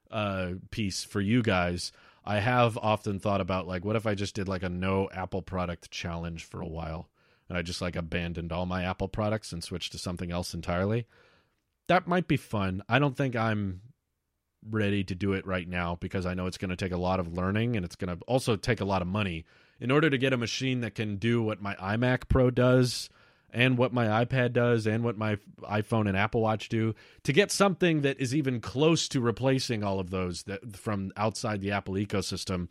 uh, 0.09 0.53
piece 0.71 1.03
for 1.03 1.21
you 1.21 1.43
guys, 1.43 1.91
I 2.25 2.41
have 2.41 2.79
often 2.79 3.19
thought 3.19 3.41
about 3.41 3.67
like, 3.67 3.85
what 3.85 3.97
if 3.97 4.07
I 4.07 4.15
just 4.15 4.35
did 4.35 4.49
like 4.49 4.63
a 4.63 4.69
no 4.69 5.09
Apple 5.13 5.43
product 5.43 5.91
challenge 5.91 6.45
for 6.45 6.61
a 6.61 6.69
while, 6.69 7.09
and 7.49 7.59
I 7.59 7.63
just 7.63 7.81
like 7.81 7.97
abandoned 7.97 8.53
all 8.53 8.67
my 8.67 8.85
Apple 8.85 9.09
products 9.09 9.53
and 9.53 9.63
switched 9.63 9.93
to 9.93 9.99
something 9.99 10.31
else 10.31 10.55
entirely. 10.55 11.07
That 11.89 12.07
might 12.07 12.29
be 12.29 12.37
fun. 12.37 12.83
I 12.89 12.99
don't 12.99 13.17
think 13.17 13.35
I'm 13.35 13.81
ready 14.69 15.03
to 15.05 15.15
do 15.15 15.33
it 15.33 15.47
right 15.47 15.69
now 15.69 15.97
because 16.01 16.25
I 16.25 16.35
know 16.35 16.47
it's 16.47 16.59
going 16.59 16.71
to 16.71 16.77
take 16.77 16.93
a 16.93 16.97
lot 16.97 17.19
of 17.19 17.33
learning 17.33 17.77
and 17.77 17.85
it's 17.85 17.97
going 17.97 18.17
to 18.17 18.25
also 18.27 18.57
take 18.57 18.81
a 18.81 18.85
lot 18.85 19.03
of 19.03 19.09
money 19.09 19.45
in 19.81 19.91
order 19.91 20.09
to 20.09 20.19
get 20.19 20.33
a 20.33 20.37
machine 20.37 20.81
that 20.83 20.95
can 20.95 21.17
do 21.17 21.43
what 21.43 21.61
my 21.61 21.75
iMac 21.75 22.29
Pro 22.29 22.51
does 22.51 23.11
and 23.53 23.77
what 23.77 23.93
my 23.93 24.25
iPad 24.25 24.53
does 24.53 24.87
and 24.87 25.05
what 25.05 25.17
my 25.19 25.37
iPhone 25.63 26.09
and 26.09 26.17
Apple 26.17 26.41
Watch 26.41 26.69
do 26.69 26.95
to 27.23 27.33
get 27.33 27.51
something 27.51 28.01
that 28.03 28.19
is 28.21 28.35
even 28.35 28.61
close 28.61 29.09
to 29.09 29.21
replacing 29.21 29.85
all 29.85 30.01
of 30.01 30.11
those 30.11 30.45
that 30.45 30.77
from 30.77 31.13
outside 31.17 31.61
the 31.61 31.71
Apple 31.73 31.95
ecosystem 31.95 32.71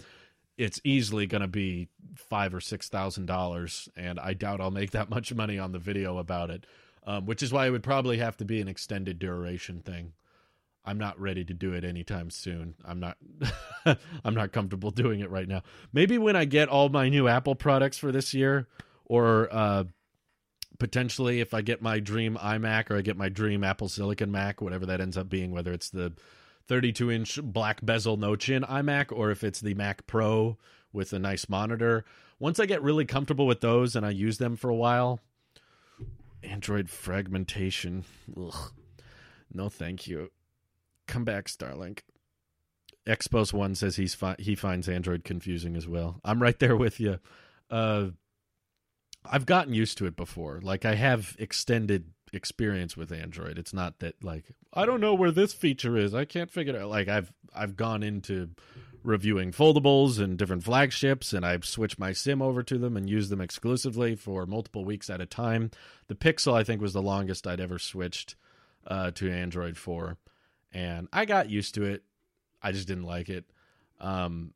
it's 0.57 0.81
easily 0.83 1.25
going 1.25 1.41
to 1.41 1.47
be 1.47 1.87
five 2.15 2.53
or 2.53 2.59
six 2.59 2.89
thousand 2.89 3.27
dollars 3.27 3.87
and 3.95 4.19
I 4.19 4.33
doubt 4.33 4.61
I'll 4.61 4.71
make 4.71 4.91
that 4.91 5.09
much 5.11 5.33
money 5.33 5.57
on 5.59 5.71
the 5.71 5.79
video 5.79 6.17
about 6.17 6.49
it 6.49 6.65
um, 7.05 7.25
which 7.25 7.41
is 7.41 7.53
why 7.53 7.67
it 7.67 7.71
would 7.71 7.83
probably 7.83 8.17
have 8.17 8.37
to 8.37 8.45
be 8.45 8.59
an 8.59 8.67
extended 8.67 9.19
duration 9.19 9.81
thing 9.81 10.13
I'm 10.83 10.97
not 10.97 11.19
ready 11.19 11.45
to 11.45 11.53
do 11.53 11.73
it 11.73 11.83
anytime 11.83 12.31
soon. 12.31 12.73
I'm 12.83 12.99
not 12.99 13.17
I'm 14.25 14.33
not 14.33 14.51
comfortable 14.51 14.89
doing 14.91 15.19
it 15.19 15.29
right 15.29 15.47
now. 15.47 15.61
Maybe 15.93 16.17
when 16.17 16.35
I 16.35 16.45
get 16.45 16.69
all 16.69 16.89
my 16.89 17.09
new 17.09 17.27
Apple 17.27 17.55
products 17.55 17.97
for 17.97 18.11
this 18.11 18.33
year 18.33 18.67
or 19.05 19.47
uh, 19.51 19.83
potentially 20.81 21.41
if 21.41 21.53
I 21.53 21.61
get 21.61 21.79
my 21.79 21.99
dream 21.99 22.35
iMac 22.41 22.89
or 22.89 22.97
I 22.97 23.01
get 23.01 23.15
my 23.15 23.29
dream 23.29 23.63
Apple 23.63 23.87
Silicon 23.87 24.31
Mac, 24.31 24.61
whatever 24.61 24.87
that 24.87 24.99
ends 24.99 25.15
up 25.15 25.29
being, 25.29 25.51
whether 25.51 25.71
it's 25.71 25.91
the 25.91 26.11
32 26.67 27.11
inch 27.11 27.39
black 27.43 27.85
bezel 27.85 28.17
no 28.17 28.35
chin 28.35 28.63
iMac 28.63 29.11
or 29.15 29.29
if 29.29 29.43
it's 29.43 29.61
the 29.61 29.75
Mac 29.75 30.07
Pro 30.07 30.57
with 30.91 31.13
a 31.13 31.19
nice 31.19 31.47
monitor. 31.47 32.03
Once 32.39 32.59
I 32.59 32.65
get 32.65 32.81
really 32.81 33.05
comfortable 33.05 33.45
with 33.45 33.61
those 33.61 33.95
and 33.95 34.03
I 34.03 34.09
use 34.09 34.39
them 34.39 34.55
for 34.55 34.71
a 34.71 34.75
while, 34.75 35.19
Android 36.41 36.89
fragmentation. 36.89 38.03
Ugh. 38.35 38.71
No, 39.53 39.69
thank 39.69 40.07
you. 40.07 40.31
Come 41.05 41.23
back, 41.23 41.45
Starlink. 41.45 41.99
Expos 43.05 43.53
One 43.53 43.75
says 43.75 43.97
he's 43.97 44.15
fi- 44.15 44.35
he 44.39 44.55
finds 44.55 44.89
Android 44.89 45.23
confusing 45.23 45.75
as 45.75 45.87
well. 45.87 46.19
I'm 46.25 46.41
right 46.41 46.57
there 46.57 46.75
with 46.75 46.99
you. 46.99 47.19
uh, 47.69 48.07
I've 49.25 49.45
gotten 49.45 49.73
used 49.73 49.97
to 49.99 50.05
it 50.05 50.15
before. 50.15 50.59
Like 50.61 50.85
I 50.85 50.95
have 50.95 51.35
extended 51.39 52.05
experience 52.33 52.95
with 52.95 53.11
Android. 53.11 53.57
It's 53.57 53.73
not 53.73 53.99
that 53.99 54.23
like 54.23 54.45
I 54.73 54.85
don't 54.85 55.01
know 55.01 55.13
where 55.13 55.31
this 55.31 55.53
feature 55.53 55.97
is. 55.97 56.13
I 56.13 56.25
can't 56.25 56.51
figure 56.51 56.75
it 56.75 56.81
out. 56.81 56.89
Like 56.89 57.07
I've 57.07 57.31
I've 57.53 57.75
gone 57.75 58.03
into 58.03 58.49
reviewing 59.03 59.51
foldables 59.51 60.19
and 60.19 60.37
different 60.37 60.63
flagships 60.63 61.33
and 61.33 61.45
I've 61.45 61.65
switched 61.65 61.97
my 61.97 62.13
sim 62.13 62.41
over 62.41 62.61
to 62.61 62.77
them 62.77 62.95
and 62.95 63.09
used 63.09 63.31
them 63.31 63.41
exclusively 63.41 64.15
for 64.15 64.45
multiple 64.45 64.85
weeks 64.85 65.09
at 65.09 65.21
a 65.21 65.25
time. 65.25 65.71
The 66.07 66.15
Pixel 66.15 66.53
I 66.53 66.63
think 66.63 66.81
was 66.81 66.93
the 66.93 67.01
longest 67.01 67.47
I'd 67.47 67.59
ever 67.59 67.79
switched 67.79 68.35
uh, 68.85 69.11
to 69.11 69.31
Android 69.31 69.77
for 69.77 70.17
and 70.71 71.07
I 71.11 71.25
got 71.25 71.49
used 71.49 71.75
to 71.75 71.83
it. 71.83 72.03
I 72.61 72.71
just 72.71 72.87
didn't 72.87 73.05
like 73.05 73.29
it. 73.29 73.45
Um, 73.99 74.53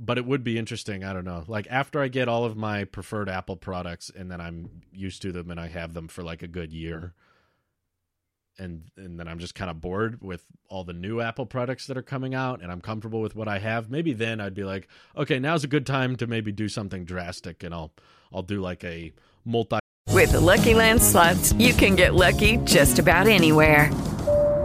but 0.00 0.16
it 0.16 0.24
would 0.24 0.42
be 0.42 0.58
interesting. 0.58 1.04
I 1.04 1.12
don't 1.12 1.26
know. 1.26 1.44
Like 1.46 1.66
after 1.70 2.00
I 2.00 2.08
get 2.08 2.26
all 2.26 2.44
of 2.44 2.56
my 2.56 2.84
preferred 2.84 3.28
Apple 3.28 3.56
products 3.56 4.10
and 4.10 4.30
then 4.30 4.40
I'm 4.40 4.82
used 4.92 5.20
to 5.22 5.30
them 5.30 5.50
and 5.50 5.60
I 5.60 5.68
have 5.68 5.92
them 5.92 6.08
for 6.08 6.22
like 6.22 6.42
a 6.42 6.48
good 6.48 6.72
year, 6.72 7.12
and 8.58 8.84
and 8.96 9.20
then 9.20 9.28
I'm 9.28 9.38
just 9.38 9.54
kind 9.54 9.70
of 9.70 9.80
bored 9.80 10.22
with 10.22 10.46
all 10.68 10.84
the 10.84 10.94
new 10.94 11.20
Apple 11.20 11.46
products 11.46 11.86
that 11.86 11.98
are 11.98 12.02
coming 12.02 12.34
out 12.34 12.62
and 12.62 12.72
I'm 12.72 12.80
comfortable 12.80 13.20
with 13.20 13.36
what 13.36 13.46
I 13.46 13.58
have. 13.58 13.90
Maybe 13.90 14.14
then 14.14 14.40
I'd 14.40 14.54
be 14.54 14.64
like, 14.64 14.88
okay, 15.16 15.38
now's 15.38 15.64
a 15.64 15.68
good 15.68 15.86
time 15.86 16.16
to 16.16 16.26
maybe 16.26 16.50
do 16.50 16.68
something 16.68 17.04
drastic 17.04 17.62
and 17.62 17.74
I'll 17.74 17.92
I'll 18.32 18.42
do 18.42 18.60
like 18.60 18.82
a 18.84 19.12
multi. 19.44 19.78
With 20.08 20.32
the 20.32 20.40
Lucky 20.40 20.74
Land 20.74 21.02
slots, 21.02 21.52
you 21.54 21.72
can 21.72 21.94
get 21.94 22.14
lucky 22.14 22.56
just 22.58 22.98
about 22.98 23.26
anywhere. 23.28 23.90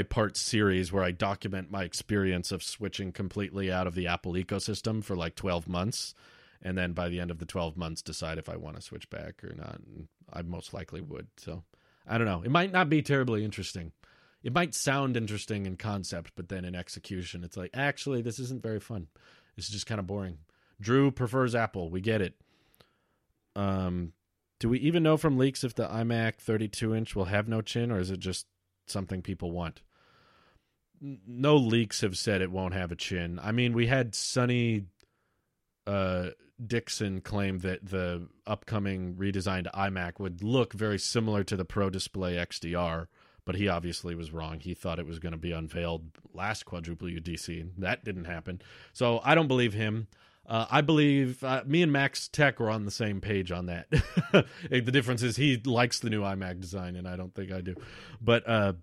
Part 0.00 0.36
series 0.38 0.90
where 0.90 1.04
I 1.04 1.10
document 1.10 1.70
my 1.70 1.84
experience 1.84 2.50
of 2.50 2.62
switching 2.62 3.12
completely 3.12 3.70
out 3.70 3.86
of 3.86 3.94
the 3.94 4.06
Apple 4.06 4.32
ecosystem 4.32 5.04
for 5.04 5.14
like 5.14 5.34
12 5.34 5.68
months. 5.68 6.14
And 6.62 6.78
then 6.78 6.92
by 6.92 7.08
the 7.08 7.20
end 7.20 7.30
of 7.30 7.38
the 7.38 7.44
12 7.44 7.76
months, 7.76 8.02
decide 8.02 8.38
if 8.38 8.48
I 8.48 8.56
want 8.56 8.76
to 8.76 8.82
switch 8.82 9.10
back 9.10 9.42
or 9.44 9.54
not. 9.54 9.80
And 9.80 10.08
I 10.32 10.42
most 10.42 10.72
likely 10.72 11.00
would. 11.00 11.26
So 11.36 11.64
I 12.06 12.18
don't 12.18 12.26
know. 12.26 12.42
It 12.42 12.50
might 12.50 12.72
not 12.72 12.88
be 12.88 13.02
terribly 13.02 13.44
interesting. 13.44 13.92
It 14.42 14.54
might 14.54 14.74
sound 14.74 15.16
interesting 15.16 15.66
in 15.66 15.76
concept, 15.76 16.32
but 16.34 16.48
then 16.48 16.64
in 16.64 16.74
execution, 16.74 17.44
it's 17.44 17.56
like, 17.56 17.70
actually, 17.74 18.22
this 18.22 18.38
isn't 18.38 18.62
very 18.62 18.80
fun. 18.80 19.08
This 19.56 19.66
is 19.66 19.72
just 19.72 19.86
kind 19.86 20.00
of 20.00 20.06
boring. 20.06 20.38
Drew 20.80 21.10
prefers 21.10 21.54
Apple. 21.54 21.90
We 21.90 22.00
get 22.00 22.20
it. 22.20 22.34
Um, 23.54 24.14
do 24.58 24.68
we 24.68 24.78
even 24.80 25.02
know 25.02 25.16
from 25.16 25.38
leaks 25.38 25.62
if 25.62 25.74
the 25.74 25.86
iMac 25.86 26.36
32 26.36 26.94
inch 26.94 27.14
will 27.14 27.26
have 27.26 27.46
no 27.46 27.60
chin, 27.60 27.92
or 27.92 28.00
is 28.00 28.10
it 28.10 28.18
just 28.20 28.46
something 28.92 29.22
people 29.22 29.50
want? 29.50 29.82
No 31.00 31.56
leaks 31.56 32.02
have 32.02 32.16
said 32.16 32.42
it 32.42 32.52
won't 32.52 32.74
have 32.74 32.92
a 32.92 32.96
chin. 32.96 33.40
I 33.42 33.50
mean, 33.50 33.72
we 33.72 33.88
had 33.88 34.14
Sonny 34.14 34.84
uh, 35.86 36.30
Dickson 36.64 37.20
claim 37.20 37.58
that 37.60 37.84
the 37.84 38.28
upcoming 38.46 39.14
redesigned 39.14 39.70
iMac 39.72 40.20
would 40.20 40.42
look 40.42 40.72
very 40.72 40.98
similar 40.98 41.42
to 41.44 41.56
the 41.56 41.64
Pro 41.64 41.90
Display 41.90 42.34
XDR, 42.34 43.06
but 43.44 43.56
he 43.56 43.68
obviously 43.68 44.14
was 44.14 44.32
wrong. 44.32 44.60
He 44.60 44.74
thought 44.74 44.98
it 44.98 45.06
was 45.06 45.18
going 45.18 45.32
to 45.32 45.38
be 45.38 45.52
unveiled 45.52 46.04
last 46.32 46.64
quadruple 46.64 47.08
UDC. 47.08 47.70
That 47.78 48.04
didn't 48.04 48.26
happen. 48.26 48.62
So 48.92 49.20
I 49.24 49.34
don't 49.34 49.48
believe 49.48 49.72
him. 49.72 50.06
Uh, 50.52 50.66
I 50.70 50.82
believe 50.82 51.42
uh, 51.42 51.62
me 51.64 51.80
and 51.82 51.90
Max 51.90 52.28
Tech 52.28 52.60
are 52.60 52.68
on 52.68 52.84
the 52.84 52.90
same 52.90 53.22
page 53.22 53.50
on 53.50 53.66
that. 53.66 53.86
the 54.70 54.82
difference 54.82 55.22
is 55.22 55.34
he 55.34 55.56
likes 55.56 56.00
the 56.00 56.10
new 56.10 56.20
iMac 56.20 56.60
design, 56.60 56.94
and 56.94 57.08
I 57.08 57.16
don't 57.16 57.34
think 57.34 57.50
I 57.50 57.62
do. 57.62 57.74
But 58.20 58.46
uh, 58.46 58.74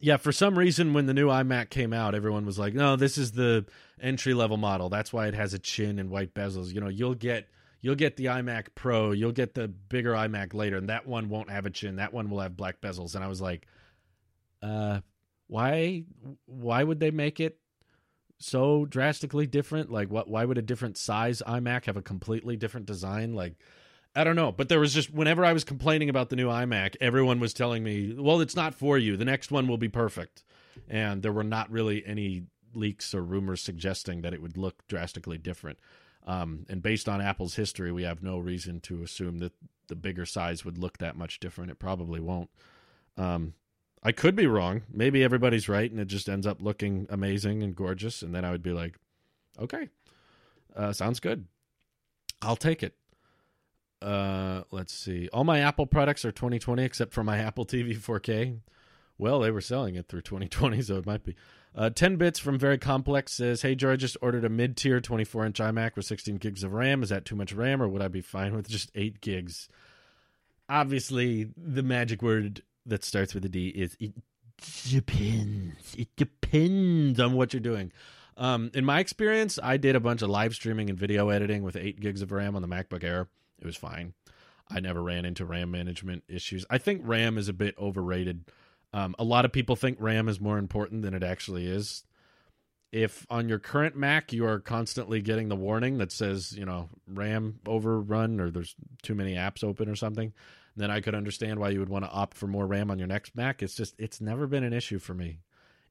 yeah, 0.00 0.16
for 0.16 0.32
some 0.32 0.58
reason, 0.58 0.92
when 0.92 1.06
the 1.06 1.14
new 1.14 1.28
iMac 1.28 1.70
came 1.70 1.92
out, 1.92 2.16
everyone 2.16 2.44
was 2.44 2.58
like, 2.58 2.74
"No, 2.74 2.96
this 2.96 3.16
is 3.16 3.30
the 3.30 3.64
entry 4.00 4.34
level 4.34 4.56
model. 4.56 4.88
That's 4.88 5.12
why 5.12 5.28
it 5.28 5.34
has 5.34 5.54
a 5.54 5.58
chin 5.60 6.00
and 6.00 6.10
white 6.10 6.34
bezels. 6.34 6.74
You 6.74 6.80
know, 6.80 6.88
you'll 6.88 7.14
get." 7.14 7.48
You'll 7.84 7.96
get 7.96 8.16
the 8.16 8.26
iMac 8.26 8.76
Pro, 8.76 9.10
you'll 9.10 9.32
get 9.32 9.54
the 9.54 9.66
bigger 9.66 10.12
iMac 10.12 10.54
later, 10.54 10.76
and 10.76 10.88
that 10.88 11.04
one 11.04 11.28
won't 11.28 11.50
have 11.50 11.66
a 11.66 11.70
chin. 11.70 11.96
That 11.96 12.14
one 12.14 12.30
will 12.30 12.38
have 12.38 12.56
black 12.56 12.80
bezels. 12.80 13.16
And 13.16 13.24
I 13.24 13.26
was 13.26 13.40
like, 13.40 13.66
uh, 14.62 15.00
why 15.48 16.04
why 16.46 16.84
would 16.84 17.00
they 17.00 17.10
make 17.10 17.40
it 17.40 17.58
so 18.42 18.84
drastically 18.84 19.46
different? 19.46 19.90
Like, 19.90 20.10
what? 20.10 20.28
Why 20.28 20.44
would 20.44 20.58
a 20.58 20.62
different 20.62 20.96
size 20.96 21.42
iMac 21.46 21.86
have 21.86 21.96
a 21.96 22.02
completely 22.02 22.56
different 22.56 22.86
design? 22.86 23.34
Like, 23.34 23.54
I 24.14 24.24
don't 24.24 24.36
know. 24.36 24.52
But 24.52 24.68
there 24.68 24.80
was 24.80 24.92
just 24.94 25.12
whenever 25.12 25.44
I 25.44 25.52
was 25.52 25.64
complaining 25.64 26.08
about 26.08 26.28
the 26.28 26.36
new 26.36 26.48
iMac, 26.48 26.96
everyone 27.00 27.40
was 27.40 27.54
telling 27.54 27.82
me, 27.82 28.14
"Well, 28.16 28.40
it's 28.40 28.56
not 28.56 28.74
for 28.74 28.98
you. 28.98 29.16
The 29.16 29.24
next 29.24 29.50
one 29.50 29.68
will 29.68 29.78
be 29.78 29.88
perfect." 29.88 30.44
And 30.88 31.22
there 31.22 31.32
were 31.32 31.44
not 31.44 31.70
really 31.70 32.04
any 32.06 32.46
leaks 32.74 33.14
or 33.14 33.22
rumors 33.22 33.60
suggesting 33.60 34.22
that 34.22 34.34
it 34.34 34.42
would 34.42 34.56
look 34.56 34.86
drastically 34.88 35.38
different. 35.38 35.78
Um, 36.26 36.66
and 36.68 36.82
based 36.82 37.08
on 37.08 37.20
Apple's 37.20 37.56
history, 37.56 37.92
we 37.92 38.04
have 38.04 38.22
no 38.22 38.38
reason 38.38 38.80
to 38.82 39.02
assume 39.02 39.38
that 39.38 39.52
the 39.88 39.96
bigger 39.96 40.24
size 40.24 40.64
would 40.64 40.78
look 40.78 40.98
that 40.98 41.16
much 41.16 41.40
different. 41.40 41.70
It 41.70 41.78
probably 41.78 42.20
won't. 42.20 42.50
Um, 43.16 43.54
I 44.02 44.12
could 44.12 44.34
be 44.34 44.46
wrong. 44.46 44.82
Maybe 44.92 45.22
everybody's 45.22 45.68
right, 45.68 45.90
and 45.90 46.00
it 46.00 46.08
just 46.08 46.28
ends 46.28 46.46
up 46.46 46.60
looking 46.60 47.06
amazing 47.08 47.62
and 47.62 47.74
gorgeous. 47.74 48.22
And 48.22 48.34
then 48.34 48.44
I 48.44 48.50
would 48.50 48.62
be 48.62 48.72
like, 48.72 48.96
okay, 49.58 49.88
uh, 50.74 50.92
sounds 50.92 51.20
good. 51.20 51.46
I'll 52.40 52.56
take 52.56 52.82
it. 52.82 52.96
Uh, 54.00 54.62
let's 54.72 54.92
see. 54.92 55.28
All 55.32 55.44
my 55.44 55.60
Apple 55.60 55.86
products 55.86 56.24
are 56.24 56.32
2020 56.32 56.82
except 56.82 57.12
for 57.12 57.22
my 57.22 57.38
Apple 57.46 57.64
TV 57.64 57.96
4K. 57.96 58.58
Well, 59.18 59.38
they 59.38 59.52
were 59.52 59.60
selling 59.60 59.94
it 59.94 60.08
through 60.08 60.22
2020, 60.22 60.82
so 60.82 60.96
it 60.96 61.06
might 61.06 61.22
be. 61.22 61.36
Uh, 61.74 61.90
10 61.90 62.16
bits 62.16 62.40
from 62.40 62.58
Very 62.58 62.76
Complex 62.76 63.32
says, 63.32 63.62
Hey, 63.62 63.76
I 63.80 63.96
just 63.96 64.16
ordered 64.20 64.44
a 64.44 64.48
mid 64.48 64.76
tier 64.76 65.00
24 65.00 65.46
inch 65.46 65.58
iMac 65.60 65.94
with 65.94 66.06
16 66.06 66.36
gigs 66.36 66.64
of 66.64 66.72
RAM. 66.72 67.02
Is 67.02 67.10
that 67.10 67.24
too 67.24 67.36
much 67.36 67.52
RAM, 67.52 67.80
or 67.80 67.88
would 67.88 68.02
I 68.02 68.08
be 68.08 68.20
fine 68.20 68.54
with 68.54 68.68
just 68.68 68.90
8 68.96 69.20
gigs? 69.20 69.68
Obviously, 70.68 71.50
the 71.56 71.82
magic 71.82 72.20
word 72.20 72.62
that 72.86 73.04
starts 73.04 73.34
with 73.34 73.44
a 73.44 73.48
D 73.48 73.68
is 73.68 73.96
it 74.00 74.12
depends. 74.88 75.94
It 75.96 76.08
depends 76.16 77.20
on 77.20 77.34
what 77.34 77.52
you're 77.52 77.60
doing. 77.60 77.92
Um, 78.36 78.70
in 78.74 78.84
my 78.84 79.00
experience, 79.00 79.58
I 79.62 79.76
did 79.76 79.94
a 79.94 80.00
bunch 80.00 80.22
of 80.22 80.30
live 80.30 80.54
streaming 80.54 80.88
and 80.88 80.98
video 80.98 81.28
editing 81.28 81.62
with 81.62 81.76
8 81.76 82.00
gigs 82.00 82.22
of 82.22 82.32
RAM 82.32 82.56
on 82.56 82.62
the 82.62 82.68
MacBook 82.68 83.04
Air. 83.04 83.28
It 83.60 83.66
was 83.66 83.76
fine. 83.76 84.14
I 84.70 84.80
never 84.80 85.02
ran 85.02 85.24
into 85.24 85.44
RAM 85.44 85.70
management 85.70 86.24
issues. 86.28 86.64
I 86.70 86.78
think 86.78 87.02
RAM 87.04 87.36
is 87.36 87.48
a 87.48 87.52
bit 87.52 87.74
overrated. 87.78 88.44
Um, 88.94 89.14
a 89.18 89.24
lot 89.24 89.44
of 89.44 89.52
people 89.52 89.76
think 89.76 89.98
RAM 90.00 90.28
is 90.28 90.40
more 90.40 90.58
important 90.58 91.02
than 91.02 91.14
it 91.14 91.22
actually 91.22 91.66
is. 91.66 92.04
If 92.90 93.26
on 93.30 93.48
your 93.48 93.58
current 93.58 93.96
Mac 93.96 94.32
you 94.32 94.46
are 94.46 94.60
constantly 94.60 95.22
getting 95.22 95.48
the 95.48 95.56
warning 95.56 95.98
that 95.98 96.12
says, 96.12 96.52
you 96.56 96.66
know, 96.66 96.90
RAM 97.06 97.60
overrun 97.66 98.40
or 98.40 98.50
there's 98.50 98.74
too 99.02 99.14
many 99.14 99.34
apps 99.34 99.64
open 99.64 99.88
or 99.88 99.96
something, 99.96 100.32
then 100.76 100.90
I 100.90 101.00
could 101.00 101.14
understand 101.14 101.58
why 101.58 101.70
you 101.70 101.80
would 101.80 101.88
want 101.88 102.04
to 102.04 102.10
opt 102.10 102.36
for 102.36 102.46
more 102.46 102.66
RAM 102.66 102.90
on 102.90 102.98
your 102.98 103.08
next 103.08 103.36
Mac. 103.36 103.62
It's 103.62 103.74
just, 103.74 103.94
it's 103.98 104.20
never 104.20 104.46
been 104.46 104.64
an 104.64 104.72
issue 104.72 104.98
for 104.98 105.14
me. 105.14 105.40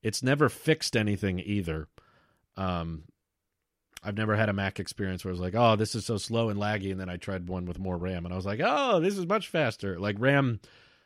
It's 0.02 0.24
never 0.24 0.50
fixed 0.50 0.96
anything 0.98 1.40
either. 1.40 1.88
Um, 2.58 3.04
I've 4.04 4.18
never 4.18 4.36
had 4.36 4.50
a 4.50 4.54
Mac 4.54 4.80
experience 4.80 5.24
where 5.24 5.32
I 5.32 5.34
was 5.34 5.40
like, 5.40 5.56
oh, 5.56 5.76
this 5.76 5.94
is 5.94 6.06
so 6.06 6.18
slow 6.18 6.50
and 6.50 6.60
laggy. 6.60 6.92
And 6.92 7.00
then 7.00 7.10
I 7.10 7.18
tried 7.18 7.48
one 7.48 7.66
with 7.66 7.80
more 7.80 7.98
RAM 7.98 8.26
and 8.26 8.34
I 8.34 8.38
was 8.38 8.46
like, 8.46 8.60
oh, 8.64 9.00
this 9.00 9.18
is 9.18 9.28
much 9.28 9.48
faster. 9.48 10.00
Like 10.00 10.16
RAM 10.20 10.60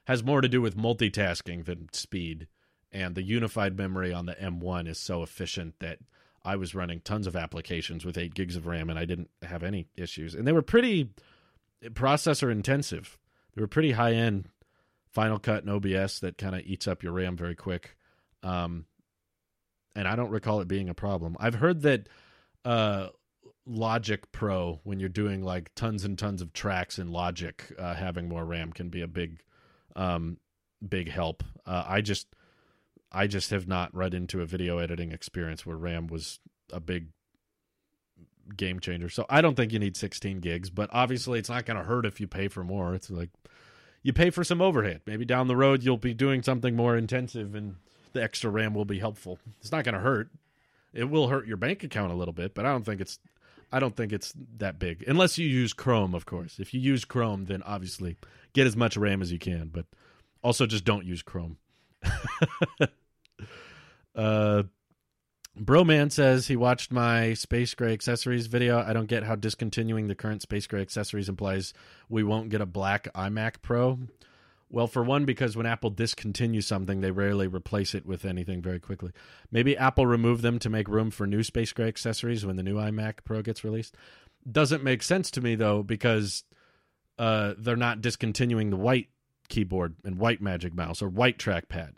has 0.06 0.24
more 0.24 0.40
to 0.40 0.48
do 0.48 0.62
with 0.62 0.78
multitasking 0.78 1.66
than 1.66 1.90
speed. 1.92 2.48
And 2.92 3.16
the 3.16 3.24
unified 3.24 3.78
memory 3.78 4.14
on 4.14 4.26
the 4.26 4.36
M1 4.36 4.88
is 4.88 4.98
so 4.98 5.22
efficient 5.24 5.76
that 5.80 6.00
I 6.46 6.56
was 6.56 6.76
running 6.76 7.02
tons 7.02 7.28
of 7.28 7.36
applications 7.36 8.06
with 8.06 8.18
8 8.18 8.34
gigs 8.34 8.56
of 8.56 8.68
RAM 8.68 8.90
and 8.90 8.98
I 8.98 9.04
didn't 9.04 9.32
have 9.42 9.64
any 9.64 9.88
issues. 9.98 10.34
And 10.34 10.48
they 10.48 10.54
were 10.54 10.62
pretty 10.62 11.10
processor 11.84 12.50
intensive. 12.50 13.18
They 13.56 13.62
were 13.62 13.68
pretty 13.68 13.92
high 13.92 14.14
end 14.14 14.50
Final 15.16 15.40
Cut 15.40 15.64
and 15.64 15.72
OBS 15.72 16.20
that 16.20 16.38
kind 16.38 16.56
of 16.56 16.62
eats 16.62 16.88
up 16.88 17.02
your 17.02 17.14
RAM 17.14 17.38
very 17.38 17.56
quick. 17.56 17.96
Um, 18.44 18.86
and 19.96 20.08
I 20.08 20.18
don't 20.18 20.30
recall 20.30 20.60
it 20.60 20.68
being 20.68 20.90
a 20.90 20.94
problem. 20.94 21.38
I've 21.40 21.56
heard 21.56 21.84
that 21.84 22.10
uh, 22.66 23.08
Logic 23.66 24.30
Pro, 24.34 24.82
when 24.84 25.00
you're 25.00 25.08
doing 25.08 25.42
like 25.42 25.74
tons 25.74 26.04
and 26.04 26.20
tons 26.20 26.42
of 26.42 26.52
tracks 26.52 27.00
in 27.00 27.14
Logic, 27.14 27.64
uh, 27.80 27.94
having 27.94 28.28
more 28.28 28.44
RAM 28.44 28.74
can 28.74 28.90
be 28.90 29.02
a 29.02 29.08
big, 29.08 29.42
um, 29.96 30.38
big 30.88 31.10
help. 31.10 31.44
Uh, 31.66 31.86
I 31.88 32.02
just, 32.02 32.28
I 33.10 33.28
just 33.28 33.52
have 33.52 33.70
not 33.70 33.96
run 33.96 34.12
into 34.12 34.42
a 34.42 34.46
video 34.46 34.80
editing 34.80 35.14
experience 35.14 35.66
where 35.66 35.78
RAM 35.78 36.08
was 36.08 36.40
a 36.74 36.82
big 36.82 37.08
game 38.56 38.80
changer. 38.80 39.10
So 39.10 39.26
I 39.30 39.42
don't 39.42 39.56
think 39.56 39.72
you 39.72 39.80
need 39.80 39.98
16 39.98 40.40
gigs, 40.40 40.70
but 40.70 40.90
obviously 40.92 41.40
it's 41.40 41.50
not 41.50 41.66
going 41.66 41.78
to 41.78 41.84
hurt 41.84 42.06
if 42.06 42.20
you 42.20 42.28
pay 42.28 42.48
for 42.48 42.64
more. 42.64 42.94
It's 42.94 43.10
like 43.10 43.30
you 44.04 44.14
pay 44.14 44.30
for 44.30 44.44
some 44.44 44.62
overhead. 44.62 45.02
Maybe 45.06 45.26
down 45.26 45.48
the 45.48 45.56
road 45.56 45.84
you'll 45.84 45.98
be 45.98 46.14
doing 46.14 46.44
something 46.44 46.76
more 46.76 46.96
intensive 46.98 47.56
and 47.56 47.76
the 48.14 48.24
extra 48.24 48.50
RAM 48.50 48.74
will 48.74 48.86
be 48.86 49.00
helpful. 49.00 49.40
It's 49.60 49.72
not 49.72 49.84
going 49.84 49.96
to 49.96 50.02
hurt. 50.02 50.30
It 50.94 51.06
will 51.06 51.28
hurt 51.28 51.48
your 51.48 51.58
bank 51.58 51.84
account 51.84 52.12
a 52.12 52.16
little 52.16 52.34
bit, 52.34 52.56
but 52.56 52.66
I 52.66 52.72
don't 52.72 52.86
think 52.86 53.02
it's 53.02 53.20
I 53.72 53.80
don't 53.80 53.96
think 53.96 54.14
it's 54.14 54.34
that 54.58 54.80
big. 54.80 55.04
Unless 55.08 55.38
you 55.38 55.48
use 55.48 55.74
Chrome, 55.74 56.14
of 56.16 56.26
course. 56.26 56.60
If 56.60 56.74
you 56.74 56.80
use 56.80 57.04
Chrome, 57.04 57.46
then 57.46 57.62
obviously 57.64 58.16
get 58.54 58.68
as 58.68 58.78
much 58.78 58.96
RAM 58.96 59.22
as 59.22 59.32
you 59.32 59.40
can, 59.40 59.70
but 59.74 59.86
also 60.42 60.66
just 60.66 60.86
don't 60.86 61.06
use 61.06 61.22
Chrome. 61.22 61.58
uh 64.16 64.64
Broman 65.58 66.12
says 66.12 66.48
he 66.48 66.58
watched 66.58 66.92
my 66.92 67.34
Space 67.34 67.74
Gray 67.74 67.94
accessories 67.94 68.48
video. 68.48 68.80
I 68.80 68.92
don't 68.92 69.08
get 69.08 69.24
how 69.24 69.36
discontinuing 69.36 70.08
the 70.08 70.16
current 70.16 70.42
Space 70.42 70.68
Gray 70.68 70.82
accessories 70.82 71.30
implies 71.30 71.74
we 72.10 72.24
won't 72.24 72.50
get 72.50 72.60
a 72.60 72.66
black 72.66 73.08
iMac 73.14 73.62
Pro. 73.62 74.00
Well, 74.70 74.88
for 74.88 75.04
one, 75.04 75.24
because 75.24 75.56
when 75.56 75.66
Apple 75.66 75.92
discontinues 75.92 76.66
something, 76.66 77.00
they 77.00 77.12
rarely 77.12 77.48
replace 77.48 77.96
it 77.96 78.06
with 78.06 78.26
anything 78.26 78.62
very 78.62 78.80
quickly. 78.80 79.12
Maybe 79.50 79.78
Apple 79.78 80.06
removed 80.06 80.42
them 80.42 80.60
to 80.60 80.70
make 80.70 80.90
room 80.90 81.12
for 81.12 81.26
new 81.26 81.44
Space 81.44 81.72
Gray 81.72 81.88
accessories 81.88 82.46
when 82.46 82.58
the 82.58 82.64
new 82.64 82.76
iMac 82.76 83.24
Pro 83.24 83.42
gets 83.42 83.64
released. 83.64 83.96
Doesn't 84.52 84.84
make 84.84 85.04
sense 85.04 85.32
to 85.32 85.42
me, 85.42 85.56
though, 85.56 85.84
because 85.84 86.44
uh, 87.18 87.54
they're 87.58 87.78
not 87.78 88.02
discontinuing 88.02 88.72
the 88.72 88.78
white 88.78 89.08
keyboard 89.48 89.96
and 90.04 90.18
white 90.18 90.42
Magic 90.42 90.74
Mouse 90.74 91.02
or 91.02 91.08
white 91.08 91.38
trackpad. 91.38 91.94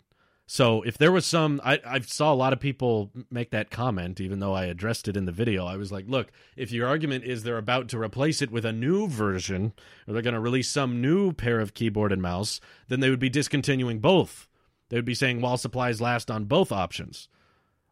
So 0.50 0.80
if 0.80 0.96
there 0.96 1.12
was 1.12 1.26
some, 1.26 1.60
I, 1.62 1.78
I 1.84 2.00
saw 2.00 2.32
a 2.32 2.34
lot 2.34 2.54
of 2.54 2.58
people 2.58 3.10
make 3.30 3.50
that 3.50 3.70
comment, 3.70 4.18
even 4.18 4.38
though 4.38 4.54
I 4.54 4.64
addressed 4.64 5.06
it 5.06 5.14
in 5.14 5.26
the 5.26 5.30
video. 5.30 5.66
I 5.66 5.76
was 5.76 5.92
like, 5.92 6.06
look, 6.08 6.32
if 6.56 6.72
your 6.72 6.88
argument 6.88 7.24
is 7.24 7.42
they're 7.42 7.58
about 7.58 7.90
to 7.90 8.00
replace 8.00 8.40
it 8.40 8.50
with 8.50 8.64
a 8.64 8.72
new 8.72 9.08
version, 9.08 9.74
or 10.06 10.14
they're 10.14 10.22
going 10.22 10.32
to 10.32 10.40
release 10.40 10.70
some 10.70 11.02
new 11.02 11.34
pair 11.34 11.60
of 11.60 11.74
keyboard 11.74 12.12
and 12.12 12.22
mouse, 12.22 12.62
then 12.88 13.00
they 13.00 13.10
would 13.10 13.18
be 13.18 13.28
discontinuing 13.28 13.98
both. 13.98 14.48
They 14.88 14.96
would 14.96 15.04
be 15.04 15.14
saying 15.14 15.42
while 15.42 15.58
supplies 15.58 16.00
last 16.00 16.30
on 16.30 16.46
both 16.46 16.72
options. 16.72 17.28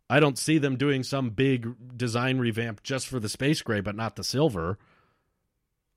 I 0.08 0.18
don't 0.18 0.38
see 0.38 0.56
them 0.56 0.76
doing 0.76 1.02
some 1.02 1.28
big 1.28 1.98
design 1.98 2.38
revamp 2.38 2.82
just 2.82 3.06
for 3.06 3.20
the 3.20 3.28
space 3.28 3.60
gray, 3.60 3.82
but 3.82 3.96
not 3.96 4.16
the 4.16 4.24
silver. 4.24 4.78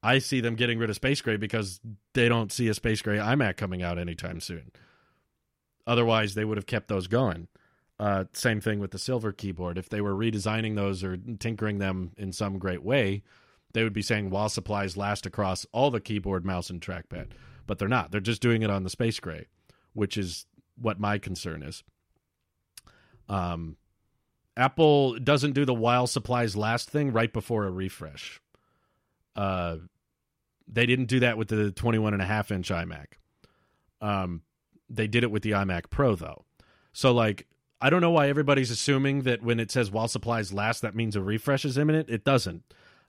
I 0.03 0.19
see 0.19 0.41
them 0.41 0.55
getting 0.55 0.77
rid 0.77 0.89
of 0.89 0.97
space 0.97 1.21
gray 1.21 1.37
because 1.37 1.79
they 2.13 2.27
don't 2.27 2.51
see 2.51 2.67
a 2.67 2.73
space 2.73 3.01
gray 3.01 3.17
iMac 3.17 3.55
coming 3.55 3.81
out 3.81 3.97
anytime 3.97 4.41
soon. 4.41 4.73
Otherwise, 5.89 6.35
they 6.35 6.45
would 6.45 6.55
have 6.55 6.67
kept 6.67 6.87
those 6.87 7.07
going. 7.07 7.47
Uh, 7.99 8.25
same 8.31 8.61
thing 8.61 8.79
with 8.79 8.91
the 8.91 8.99
silver 8.99 9.31
keyboard. 9.31 9.75
If 9.75 9.89
they 9.89 10.01
were 10.01 10.13
redesigning 10.13 10.75
those 10.75 11.03
or 11.03 11.17
tinkering 11.17 11.79
them 11.79 12.11
in 12.15 12.31
some 12.31 12.59
great 12.59 12.83
way, 12.83 13.23
they 13.73 13.83
would 13.83 13.91
be 13.91 14.03
saying 14.03 14.29
while 14.29 14.49
supplies 14.49 14.95
last 14.95 15.25
across 15.25 15.65
all 15.71 15.89
the 15.89 15.99
keyboard, 15.99 16.45
mouse, 16.45 16.69
and 16.69 16.79
trackpad. 16.79 17.29
But 17.65 17.79
they're 17.79 17.87
not. 17.87 18.11
They're 18.11 18.21
just 18.21 18.39
doing 18.39 18.61
it 18.61 18.69
on 18.69 18.83
the 18.83 18.89
Space 18.91 19.19
Gray, 19.19 19.47
which 19.93 20.15
is 20.15 20.45
what 20.79 20.99
my 20.99 21.17
concern 21.17 21.63
is. 21.63 21.83
Um, 23.27 23.75
Apple 24.55 25.17
doesn't 25.17 25.53
do 25.53 25.65
the 25.65 25.73
while 25.73 26.05
supplies 26.05 26.55
last 26.55 26.91
thing 26.91 27.11
right 27.11 27.33
before 27.33 27.65
a 27.65 27.71
refresh. 27.71 28.39
Uh, 29.35 29.77
they 30.67 30.85
didn't 30.85 31.07
do 31.07 31.21
that 31.21 31.35
with 31.35 31.47
the 31.47 31.71
21 31.71 32.13
and 32.13 32.21
a 32.21 32.25
half 32.25 32.51
inch 32.51 32.69
iMac. 32.69 33.05
Um, 34.01 34.43
they 34.89 35.07
did 35.07 35.23
it 35.23 35.31
with 35.31 35.43
the 35.43 35.51
iMac 35.51 35.89
Pro 35.89 36.15
though. 36.15 36.45
So 36.91 37.11
like 37.11 37.47
I 37.81 37.89
don't 37.89 38.01
know 38.01 38.11
why 38.11 38.27
everybody's 38.27 38.71
assuming 38.71 39.21
that 39.21 39.41
when 39.41 39.59
it 39.59 39.71
says 39.71 39.91
while 39.91 40.07
supplies 40.07 40.51
last 40.51 40.81
that 40.81 40.95
means 40.95 41.15
a 41.15 41.21
refresh 41.21 41.65
is 41.65 41.77
imminent. 41.77 42.09
It 42.09 42.23
doesn't. 42.23 42.63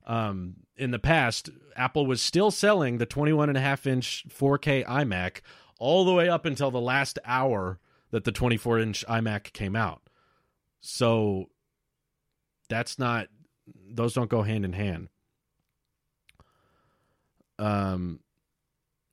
Um, 0.06 0.54
in 0.76 0.92
the 0.92 0.98
past, 0.98 1.50
Apple 1.76 2.06
was 2.06 2.22
still 2.22 2.50
selling 2.50 2.98
the 2.98 3.06
21 3.06 3.48
and 3.48 3.58
a 3.58 3.60
half 3.60 3.86
inch 3.86 4.24
4K 4.28 4.84
iMac 4.86 5.40
all 5.78 6.04
the 6.04 6.12
way 6.12 6.28
up 6.28 6.44
until 6.44 6.70
the 6.70 6.80
last 6.80 7.18
hour 7.24 7.78
that 8.10 8.24
the 8.24 8.32
24 8.32 8.78
inch 8.78 9.04
iMac 9.08 9.52
came 9.52 9.76
out. 9.76 10.02
So 10.80 11.46
that's 12.68 12.98
not 12.98 13.28
those 13.88 14.14
don't 14.14 14.30
go 14.30 14.42
hand 14.42 14.64
in 14.64 14.72
hand. 14.72 15.08
Um 17.58 18.20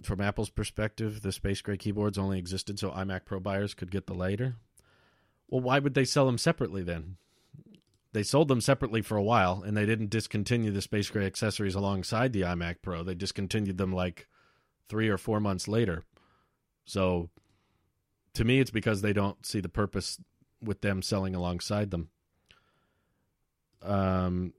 from 0.04 0.22
Apple's 0.22 0.50
perspective, 0.50 1.22
the 1.22 1.32
Space 1.32 1.62
Gray 1.62 1.78
keyboards 1.78 2.18
only 2.18 2.38
existed 2.38 2.80
so 2.80 2.92
iMac 2.92 3.26
Pro 3.26 3.40
buyers 3.40 3.74
could 3.74 3.92
get 3.92 4.08
the 4.08 4.14
later. 4.14 4.58
Well, 5.48 5.62
why 5.62 5.80
would 5.80 5.94
they 5.94 6.06
sell 6.06 6.26
them 6.26 6.38
separately 6.38 6.84
then? 6.84 7.18
They 8.14 8.24
sold 8.24 8.48
them 8.48 8.62
separately 8.62 9.02
for 9.02 9.18
a 9.18 9.24
while, 9.24 9.64
and 9.66 9.76
they 9.76 9.86
didn't 9.86 10.10
discontinue 10.10 10.72
the 10.72 10.82
Space 10.82 11.10
Gray 11.10 11.26
accessories 11.26 11.76
alongside 11.76 12.34
the 12.34 12.42
iMac 12.42 12.78
Pro. 12.82 13.04
They 13.04 13.16
discontinued 13.16 13.78
them 13.78 13.94
like 13.94 14.28
three 14.88 15.10
or 15.10 15.18
four 15.18 15.40
months 15.40 15.68
later. 15.68 16.04
So, 16.86 17.30
to 18.34 18.46
me, 18.46 18.60
it's 18.60 18.72
because 18.72 19.02
they 19.02 19.14
don't 19.14 19.46
see 19.46 19.60
the 19.60 19.70
purpose 19.70 20.20
with 20.62 20.82
them 20.82 21.02
selling 21.02 21.36
alongside 21.36 21.92
them. 21.92 22.10
Um, 23.82 24.54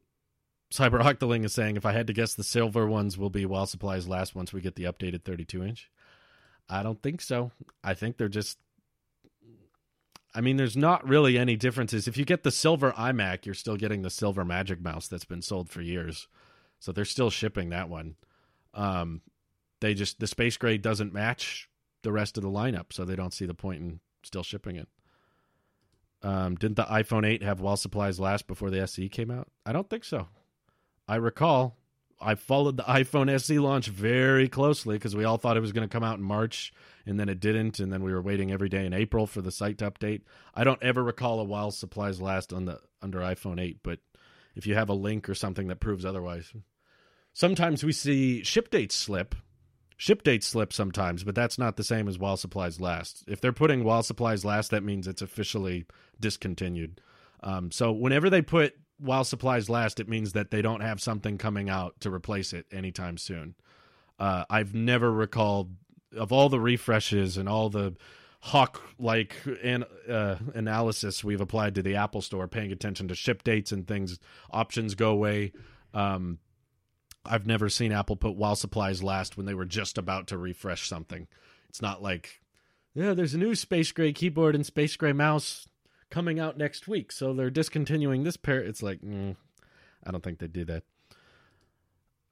Cyber 0.72 1.00
Octoling 1.00 1.44
is 1.44 1.52
saying 1.52 1.76
if 1.76 1.86
I 1.86 1.92
had 1.92 2.06
to 2.08 2.12
guess, 2.12 2.34
the 2.34 2.44
silver 2.44 2.86
ones 2.86 3.16
will 3.16 3.30
be 3.30 3.46
while 3.46 3.66
supplies 3.66 4.06
last 4.06 4.34
once 4.34 4.52
we 4.52 4.60
get 4.60 4.74
the 4.74 4.84
updated 4.84 5.24
32 5.24 5.62
inch. 5.62 5.90
I 6.68 6.82
don't 6.82 7.02
think 7.02 7.20
so. 7.20 7.52
I 7.82 7.94
think 7.94 8.16
they're 8.16 8.28
just. 8.28 8.58
I 10.34 10.42
mean, 10.42 10.58
there's 10.58 10.76
not 10.76 11.08
really 11.08 11.38
any 11.38 11.56
differences. 11.56 12.06
If 12.06 12.18
you 12.18 12.26
get 12.26 12.42
the 12.42 12.50
silver 12.50 12.92
iMac, 12.92 13.46
you're 13.46 13.54
still 13.54 13.76
getting 13.76 14.02
the 14.02 14.10
silver 14.10 14.44
Magic 14.44 14.80
Mouse 14.80 15.08
that's 15.08 15.24
been 15.24 15.40
sold 15.40 15.70
for 15.70 15.80
years. 15.80 16.28
So 16.80 16.92
they're 16.92 17.06
still 17.06 17.30
shipping 17.30 17.70
that 17.70 17.88
one. 17.88 18.16
Um, 18.74 19.22
they 19.80 19.94
just 19.94 20.20
the 20.20 20.26
space 20.26 20.58
gray 20.58 20.76
doesn't 20.76 21.14
match 21.14 21.68
the 22.02 22.12
rest 22.12 22.36
of 22.36 22.42
the 22.42 22.50
lineup, 22.50 22.92
so 22.92 23.04
they 23.04 23.16
don't 23.16 23.32
see 23.32 23.46
the 23.46 23.54
point 23.54 23.80
in 23.80 24.00
still 24.22 24.42
shipping 24.42 24.76
it. 24.76 24.88
Um, 26.22 26.56
didn't 26.56 26.76
the 26.76 26.84
iPhone 26.84 27.26
8 27.26 27.42
have 27.42 27.60
while 27.60 27.76
supplies 27.76 28.18
last 28.18 28.46
before 28.46 28.70
the 28.70 28.80
SE 28.82 29.08
came 29.08 29.30
out? 29.30 29.48
I 29.64 29.72
don't 29.72 29.88
think 29.88 30.04
so. 30.04 30.28
I 31.08 31.16
recall 31.16 31.78
I 32.20 32.34
followed 32.34 32.76
the 32.76 32.82
iPhone 32.82 33.30
SE 33.30 33.58
launch 33.58 33.88
very 33.88 34.48
closely 34.48 34.96
because 34.96 35.14
we 35.14 35.24
all 35.24 35.36
thought 35.36 35.56
it 35.56 35.60
was 35.60 35.72
going 35.72 35.88
to 35.88 35.92
come 35.92 36.02
out 36.02 36.18
in 36.18 36.24
March 36.24 36.72
and 37.06 37.18
then 37.18 37.28
it 37.28 37.40
didn't. 37.40 37.78
And 37.78 37.92
then 37.92 38.02
we 38.02 38.12
were 38.12 38.22
waiting 38.22 38.50
every 38.50 38.68
day 38.68 38.84
in 38.84 38.92
April 38.92 39.26
for 39.26 39.40
the 39.40 39.52
site 39.52 39.78
to 39.78 39.90
update. 39.90 40.22
I 40.54 40.64
don't 40.64 40.82
ever 40.82 41.02
recall 41.02 41.38
a 41.40 41.44
while 41.44 41.70
supplies 41.70 42.20
last 42.20 42.52
on 42.52 42.64
the 42.64 42.80
under 43.00 43.20
iPhone 43.20 43.60
8, 43.60 43.78
but 43.82 44.00
if 44.56 44.66
you 44.66 44.74
have 44.74 44.88
a 44.88 44.94
link 44.94 45.28
or 45.28 45.34
something 45.34 45.68
that 45.68 45.78
proves 45.78 46.04
otherwise, 46.04 46.52
sometimes 47.32 47.84
we 47.84 47.92
see 47.92 48.42
ship 48.42 48.70
dates 48.70 48.96
slip. 48.96 49.36
Ship 49.96 50.22
dates 50.22 50.46
slip 50.46 50.72
sometimes, 50.72 51.24
but 51.24 51.34
that's 51.34 51.58
not 51.58 51.76
the 51.76 51.84
same 51.84 52.08
as 52.08 52.18
while 52.18 52.36
supplies 52.36 52.80
last. 52.80 53.24
If 53.26 53.40
they're 53.40 53.52
putting 53.52 53.84
while 53.84 54.02
supplies 54.02 54.44
last, 54.44 54.70
that 54.70 54.84
means 54.84 55.06
it's 55.06 55.22
officially 55.22 55.86
discontinued. 56.20 57.00
Um, 57.42 57.70
so 57.70 57.92
whenever 57.92 58.30
they 58.30 58.42
put 58.42 58.74
while 58.98 59.24
supplies 59.24 59.68
last, 59.68 60.00
it 60.00 60.08
means 60.08 60.32
that 60.32 60.50
they 60.50 60.62
don't 60.62 60.80
have 60.80 61.00
something 61.00 61.38
coming 61.38 61.70
out 61.70 62.00
to 62.00 62.10
replace 62.10 62.52
it 62.52 62.66
anytime 62.72 63.16
soon. 63.16 63.54
Uh, 64.18 64.44
I've 64.50 64.74
never 64.74 65.12
recalled 65.12 65.70
of 66.16 66.32
all 66.32 66.48
the 66.48 66.60
refreshes 66.60 67.36
and 67.36 67.48
all 67.48 67.68
the 67.68 67.94
hawk 68.40 68.80
like 68.98 69.34
an, 69.62 69.84
uh, 70.08 70.36
analysis 70.54 71.22
we've 71.22 71.40
applied 71.40 71.74
to 71.74 71.82
the 71.82 71.96
Apple 71.96 72.22
Store, 72.22 72.48
paying 72.48 72.72
attention 72.72 73.08
to 73.08 73.14
ship 73.14 73.42
dates 73.42 73.72
and 73.72 73.86
things, 73.86 74.18
options 74.50 74.94
go 74.94 75.10
away. 75.10 75.52
Um, 75.92 76.38
I've 77.24 77.46
never 77.46 77.68
seen 77.68 77.92
Apple 77.92 78.16
put 78.16 78.36
while 78.36 78.56
supplies 78.56 79.02
last 79.02 79.36
when 79.36 79.46
they 79.46 79.54
were 79.54 79.66
just 79.66 79.98
about 79.98 80.28
to 80.28 80.38
refresh 80.38 80.88
something. 80.88 81.26
It's 81.68 81.82
not 81.82 82.02
like, 82.02 82.40
yeah, 82.94 83.12
there's 83.12 83.34
a 83.34 83.38
new 83.38 83.54
Space 83.54 83.92
Gray 83.92 84.12
keyboard 84.12 84.54
and 84.54 84.64
Space 84.64 84.96
Gray 84.96 85.12
mouse 85.12 85.67
coming 86.10 86.38
out 86.38 86.56
next 86.56 86.88
week, 86.88 87.12
so 87.12 87.32
they're 87.32 87.50
discontinuing 87.50 88.24
this 88.24 88.36
pair. 88.36 88.60
It's 88.60 88.82
like, 88.82 89.00
mm, 89.00 89.36
I 90.04 90.10
don't 90.10 90.22
think 90.22 90.38
they 90.38 90.48
do 90.48 90.64
that. 90.66 90.82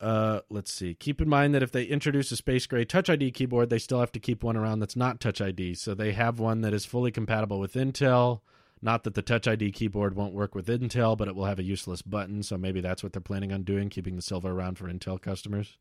Uh, 0.01 0.41
let's 0.51 0.73
see. 0.73 0.95
Keep 0.95 1.23
in 1.23 1.29
mind 1.29 1.55
that 1.55 1.63
if 1.63 1.73
they 1.73 1.85
introduce 1.85 2.31
a 2.31 2.37
Space 2.37 2.67
Gray 2.67 2.85
Touch 2.85 3.09
ID 3.09 3.31
keyboard, 3.31 3.71
they 3.71 3.79
still 3.79 4.01
have 4.01 4.13
to 4.13 4.21
keep 4.21 4.43
one 4.43 4.57
around 4.57 4.81
that's 4.81 4.97
not 4.97 5.21
Touch 5.21 5.41
ID. 5.41 5.75
So 5.75 5.95
they 5.95 6.13
have 6.13 6.39
one 6.39 6.61
that 6.61 6.75
is 6.75 6.85
fully 6.85 7.11
compatible 7.11 7.59
with 7.59 7.75
Intel. 7.75 8.41
Not 8.83 9.05
that 9.05 9.15
the 9.15 9.23
Touch 9.23 9.49
ID 9.49 9.73
keyboard 9.73 10.15
won't 10.15 10.35
work 10.35 10.55
with 10.55 10.67
Intel, 10.67 11.17
but 11.17 11.29
it 11.29 11.35
will 11.35 11.47
have 11.47 11.59
a 11.59 11.65
useless 11.65 12.03
button. 12.03 12.43
So 12.43 12.59
maybe 12.59 12.83
that's 12.83 13.03
what 13.03 13.15
they're 13.15 13.23
planning 13.23 13.53
on 13.53 13.63
doing, 13.63 13.89
keeping 13.89 14.17
the 14.17 14.23
silver 14.23 14.51
around 14.51 14.77
for 14.77 14.87
Intel 14.87 15.21
customers. 15.21 15.79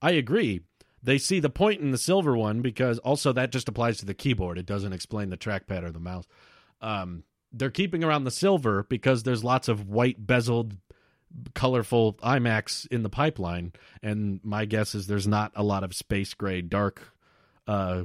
I 0.00 0.12
agree. 0.12 0.60
They 1.02 1.18
see 1.18 1.40
the 1.40 1.50
point 1.50 1.80
in 1.80 1.90
the 1.90 1.98
silver 1.98 2.36
one 2.36 2.60
because 2.60 2.98
also 2.98 3.32
that 3.32 3.52
just 3.52 3.68
applies 3.68 3.98
to 3.98 4.06
the 4.06 4.14
keyboard. 4.14 4.58
It 4.58 4.66
doesn't 4.66 4.92
explain 4.92 5.30
the 5.30 5.36
trackpad 5.36 5.82
or 5.82 5.90
the 5.90 6.00
mouse. 6.00 6.26
Um, 6.80 7.24
they're 7.52 7.70
keeping 7.70 8.04
around 8.04 8.24
the 8.24 8.30
silver 8.30 8.84
because 8.88 9.22
there's 9.22 9.42
lots 9.42 9.68
of 9.68 9.88
white 9.88 10.26
bezeled 10.26 10.76
colorful 11.54 12.14
iMacs 12.22 12.86
in 12.88 13.02
the 13.02 13.10
pipeline 13.10 13.72
and 14.02 14.40
my 14.42 14.64
guess 14.64 14.94
is 14.94 15.06
there's 15.06 15.26
not 15.26 15.52
a 15.54 15.62
lot 15.62 15.84
of 15.84 15.94
space 15.94 16.32
gray 16.32 16.62
dark 16.62 17.12
uh, 17.66 18.04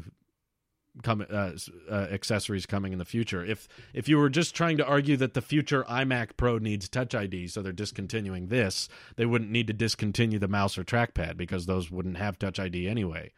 come, 1.02 1.26
uh, 1.32 1.52
uh, 1.90 1.94
accessories 2.12 2.66
coming 2.66 2.94
in 2.94 3.00
the 3.00 3.06
future. 3.06 3.44
If 3.44 3.68
if 3.94 4.08
you 4.08 4.18
were 4.18 4.30
just 4.30 4.54
trying 4.54 4.78
to 4.78 4.86
argue 4.86 5.18
that 5.18 5.34
the 5.34 5.42
future 5.42 5.84
iMac 5.86 6.32
Pro 6.38 6.58
needs 6.58 6.88
Touch 6.90 7.16
ID, 7.16 7.48
so 7.48 7.62
they're 7.62 7.72
discontinuing 7.72 8.48
this, 8.48 8.90
they 9.16 9.26
wouldn't 9.26 9.50
need 9.52 9.68
to 9.68 9.74
discontinue 9.74 10.38
the 10.40 10.48
mouse 10.48 10.78
or 10.78 10.84
trackpad 10.84 11.38
because 11.38 11.66
those 11.66 11.90
wouldn't 11.90 12.18
have 12.18 12.38
Touch 12.38 12.60
ID 12.60 12.88
anyway. 12.88 13.32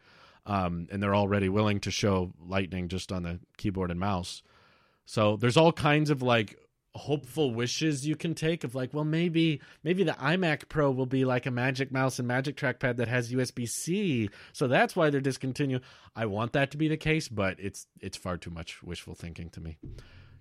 um, 0.46 0.86
and 0.90 1.02
they're 1.02 1.14
already 1.14 1.48
willing 1.48 1.80
to 1.80 1.90
show 1.90 2.32
Lightning 2.44 2.88
just 2.88 3.10
on 3.12 3.22
the 3.22 3.40
keyboard 3.56 3.90
and 3.90 4.00
mouse. 4.00 4.42
So 5.06 5.36
there's 5.36 5.56
all 5.56 5.72
kinds 5.72 6.10
of 6.10 6.20
like 6.20 6.58
hopeful 6.96 7.52
wishes 7.54 8.06
you 8.06 8.16
can 8.16 8.34
take 8.34 8.64
of 8.64 8.74
like, 8.74 8.92
well, 8.92 9.04
maybe 9.04 9.60
maybe 9.84 10.02
the 10.02 10.12
iMac 10.12 10.68
Pro 10.68 10.90
will 10.90 11.06
be 11.06 11.24
like 11.24 11.46
a 11.46 11.50
Magic 11.50 11.92
Mouse 11.92 12.18
and 12.18 12.26
Magic 12.26 12.56
Trackpad 12.56 12.96
that 12.96 13.08
has 13.08 13.32
USB 13.32 13.68
C, 13.68 14.30
so 14.52 14.66
that's 14.66 14.96
why 14.96 15.10
they're 15.10 15.20
discontinuing. 15.20 15.82
I 16.14 16.26
want 16.26 16.52
that 16.54 16.72
to 16.72 16.76
be 16.76 16.88
the 16.88 16.96
case, 16.96 17.28
but 17.28 17.58
it's 17.60 17.86
it's 18.00 18.16
far 18.16 18.36
too 18.36 18.50
much 18.50 18.82
wishful 18.82 19.14
thinking 19.14 19.50
to 19.50 19.60
me. 19.60 19.78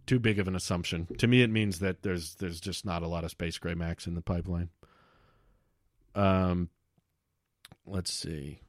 Too 0.07 0.19
big 0.19 0.39
of 0.39 0.47
an 0.47 0.55
assumption. 0.55 1.07
To 1.17 1.27
me, 1.27 1.41
it 1.41 1.49
means 1.49 1.79
that 1.79 2.01
there's 2.01 2.35
there's 2.35 2.59
just 2.59 2.85
not 2.85 3.03
a 3.03 3.07
lot 3.07 3.23
of 3.23 3.31
Space 3.31 3.57
Gray 3.57 3.75
Macs 3.75 4.07
in 4.07 4.15
the 4.15 4.21
pipeline. 4.21 4.69
Um, 6.15 6.69
let's 7.85 8.11
see. 8.11 8.61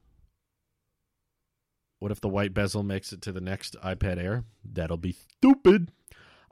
What 2.07 2.13
if 2.13 2.21
the 2.21 2.29
white 2.29 2.55
bezel 2.55 2.85
makes 2.85 3.13
it 3.13 3.21
to 3.23 3.33
the 3.33 3.41
next 3.41 3.75
iPad 3.83 4.23
Air? 4.23 4.45
That'll 4.65 4.97
be 4.97 5.17
stupid. 5.39 5.91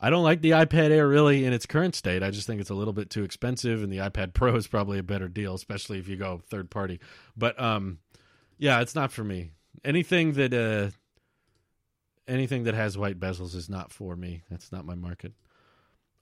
I 0.01 0.11
don't 0.11 0.25
like 0.25 0.40
the 0.40 0.51
iPad 0.51 0.90
Air 0.90 1.07
really 1.07 1.45
in 1.45 1.53
its 1.53 1.64
current 1.64 1.95
state. 1.95 2.25
I 2.25 2.33
just 2.33 2.49
think 2.49 2.61
it's 2.61 2.71
a 2.71 2.75
little 2.75 2.93
bit 2.93 3.09
too 3.09 3.23
expensive, 3.23 3.81
and 3.81 3.93
the 3.93 3.99
iPad 3.99 4.35
Pro 4.35 4.57
is 4.57 4.67
probably 4.67 4.99
a 4.99 5.05
better 5.05 5.29
deal, 5.29 5.55
especially 5.55 6.01
if 6.01 6.09
you 6.09 6.17
go 6.17 6.43
third 6.51 6.71
party. 6.71 6.99
But 7.37 7.57
um, 7.62 7.99
yeah, 8.59 8.81
it's 8.81 8.97
not 8.97 9.12
for 9.12 9.23
me. 9.23 9.53
Anything 9.85 10.33
that 10.33 10.53
uh, 10.53 10.90
anything 12.27 12.64
that 12.64 12.75
has 12.75 12.99
white 12.99 13.21
bezels 13.21 13.55
is 13.55 13.71
not 13.71 13.93
for 13.93 14.17
me. 14.17 14.43
That's 14.51 14.73
not 14.73 14.85
my 14.85 14.97
market. 14.97 15.35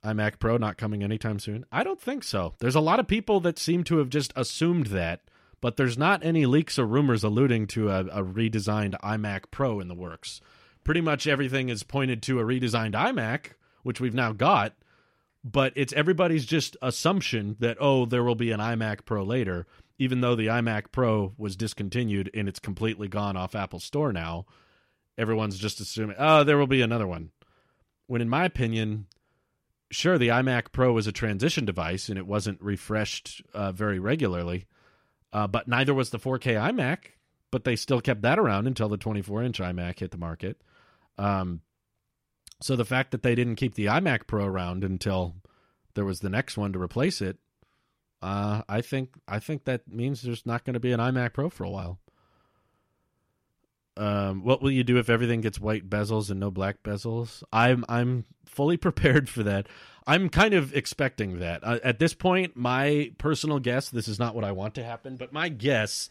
iMac 0.03 0.37
Pro 0.37 0.57
not 0.57 0.77
coming 0.77 1.01
anytime 1.01 1.39
soon. 1.39 1.65
I 1.71 1.83
don't 1.83 1.99
think 1.99 2.23
so. 2.23 2.53
There's 2.59 2.75
a 2.75 2.79
lot 2.79 2.99
of 2.99 3.07
people 3.07 3.39
that 3.39 3.57
seem 3.57 3.83
to 3.85 3.97
have 3.97 4.09
just 4.09 4.31
assumed 4.35 4.87
that, 4.87 5.21
but 5.63 5.77
there's 5.77 5.97
not 5.97 6.25
any 6.25 6.45
leaks 6.45 6.77
or 6.77 6.85
rumors 6.85 7.23
alluding 7.23 7.67
to 7.67 7.89
a, 7.89 8.01
a 8.07 8.21
redesigned 8.21 8.99
iMac 8.99 9.43
Pro 9.49 9.79
in 9.79 9.87
the 9.87 9.95
works. 9.95 10.41
Pretty 10.83 10.99
much 10.99 11.25
everything 11.25 11.69
is 11.69 11.83
pointed 11.83 12.21
to 12.23 12.41
a 12.41 12.43
redesigned 12.43 12.95
iMac 12.95 13.51
which 13.81 14.01
we've 14.01 14.13
now 14.13 14.33
got, 14.33 14.73
but 15.41 15.71
it's 15.77 15.93
everybody's 15.93 16.45
just 16.45 16.75
assumption 16.81 17.55
that 17.59 17.77
oh 17.79 18.05
there 18.05 18.25
will 18.25 18.35
be 18.35 18.51
an 18.51 18.59
iMac 18.59 19.05
Pro 19.05 19.23
later, 19.23 19.65
even 19.97 20.19
though 20.19 20.35
the 20.35 20.47
iMac 20.47 20.91
Pro 20.91 21.33
was 21.37 21.55
discontinued 21.55 22.29
and 22.33 22.49
it's 22.49 22.59
completely 22.59 23.07
gone 23.07 23.37
off 23.37 23.55
Apple 23.55 23.79
Store 23.79 24.11
now. 24.11 24.45
Everyone's 25.17 25.57
just 25.57 25.79
assuming 25.79 26.17
oh 26.19 26.43
there 26.43 26.57
will 26.57 26.67
be 26.67 26.81
another 26.81 27.07
one. 27.07 27.31
When 28.07 28.21
in 28.21 28.27
my 28.27 28.43
opinion, 28.43 29.07
sure 29.91 30.17
the 30.17 30.27
iMac 30.27 30.73
Pro 30.73 30.91
was 30.91 31.07
a 31.07 31.13
transition 31.13 31.63
device 31.63 32.09
and 32.09 32.17
it 32.17 32.27
wasn't 32.27 32.61
refreshed 32.61 33.41
uh, 33.53 33.71
very 33.71 33.97
regularly, 33.97 34.65
uh, 35.33 35.47
but 35.47 35.67
neither 35.67 35.93
was 35.93 36.11
the 36.11 36.19
4K 36.19 36.55
iMac. 36.55 36.97
But 37.51 37.65
they 37.65 37.75
still 37.75 38.01
kept 38.01 38.23
that 38.23 38.39
around 38.39 38.65
until 38.65 38.89
the 38.89 38.97
24 38.97 39.43
inch 39.43 39.59
iMac 39.59 39.99
hit 39.99 40.09
the 40.09 40.17
market. 40.17 40.59
Um, 41.19 41.61
so 42.61 42.75
the 42.75 42.85
fact 42.85 43.11
that 43.11 43.21
they 43.21 43.35
didn't 43.35 43.57
keep 43.57 43.75
the 43.75 43.85
iMac 43.85 44.25
Pro 44.25 44.45
around 44.45 44.83
until 44.83 45.35
there 45.93 46.05
was 46.05 46.21
the 46.21 46.31
next 46.31 46.57
one 46.57 46.73
to 46.73 46.81
replace 46.81 47.21
it, 47.21 47.37
uh, 48.23 48.61
I 48.67 48.81
think 48.81 49.09
I 49.27 49.37
think 49.39 49.65
that 49.65 49.87
means 49.87 50.21
there's 50.21 50.45
not 50.45 50.63
going 50.63 50.73
to 50.75 50.79
be 50.79 50.93
an 50.93 50.99
iMac 50.99 51.33
Pro 51.33 51.49
for 51.49 51.63
a 51.63 51.69
while. 51.69 51.99
Um, 53.97 54.43
what 54.43 54.63
will 54.63 54.71
you 54.71 54.83
do 54.83 54.97
if 54.97 55.09
everything 55.09 55.41
gets 55.41 55.59
white 55.59 55.87
bezels 55.87 56.31
and 56.31 56.39
no 56.39 56.49
black 56.49 56.81
bezels? 56.81 57.43
I'm 57.51 57.85
I'm 57.87 58.25
fully 58.45 58.77
prepared 58.87 59.29
for 59.29 59.43
that. 59.43 59.67
I'm 60.05 60.29
kind 60.29 60.53
of 60.53 60.75
expecting 60.75 61.39
that. 61.39 61.63
Uh, 61.63 61.79
at 61.83 61.99
this 61.99 62.13
point, 62.13 62.55
my 62.55 63.11
personal 63.17 63.59
guess, 63.59 63.89
this 63.89 64.07
is 64.07 64.19
not 64.19 64.35
what 64.35 64.43
I 64.43 64.51
want 64.51 64.75
to 64.75 64.83
happen, 64.83 65.15
but 65.15 65.31
my 65.31 65.49
guess 65.49 66.09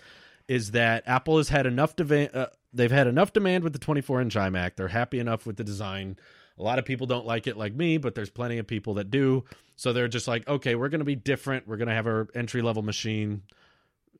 is 0.48 0.72
that 0.72 1.04
Apple 1.06 1.36
has 1.36 1.48
had 1.48 1.66
enough. 1.66 1.94
Uh, 2.00 2.46
they've 2.72 2.90
had 2.90 3.06
enough 3.06 3.32
demand 3.32 3.64
with 3.64 3.72
the 3.72 3.78
24 3.78 4.22
inch 4.22 4.34
iMac. 4.34 4.76
They're 4.76 4.88
happy 4.88 5.18
enough 5.18 5.46
with 5.46 5.56
the 5.56 5.64
design 5.64 6.16
a 6.58 6.62
lot 6.62 6.78
of 6.78 6.84
people 6.84 7.06
don't 7.06 7.26
like 7.26 7.46
it 7.46 7.56
like 7.56 7.74
me, 7.74 7.98
but 7.98 8.14
there's 8.14 8.30
plenty 8.30 8.58
of 8.58 8.66
people 8.66 8.94
that 8.94 9.10
do. 9.10 9.44
So 9.76 9.92
they're 9.92 10.08
just 10.08 10.28
like, 10.28 10.46
okay, 10.46 10.74
we're 10.74 10.88
going 10.88 11.00
to 11.00 11.04
be 11.04 11.16
different. 11.16 11.66
We're 11.66 11.76
going 11.76 11.88
to 11.88 11.94
have 11.94 12.06
our 12.06 12.28
entry 12.34 12.62
level 12.62 12.82
machine 12.82 13.42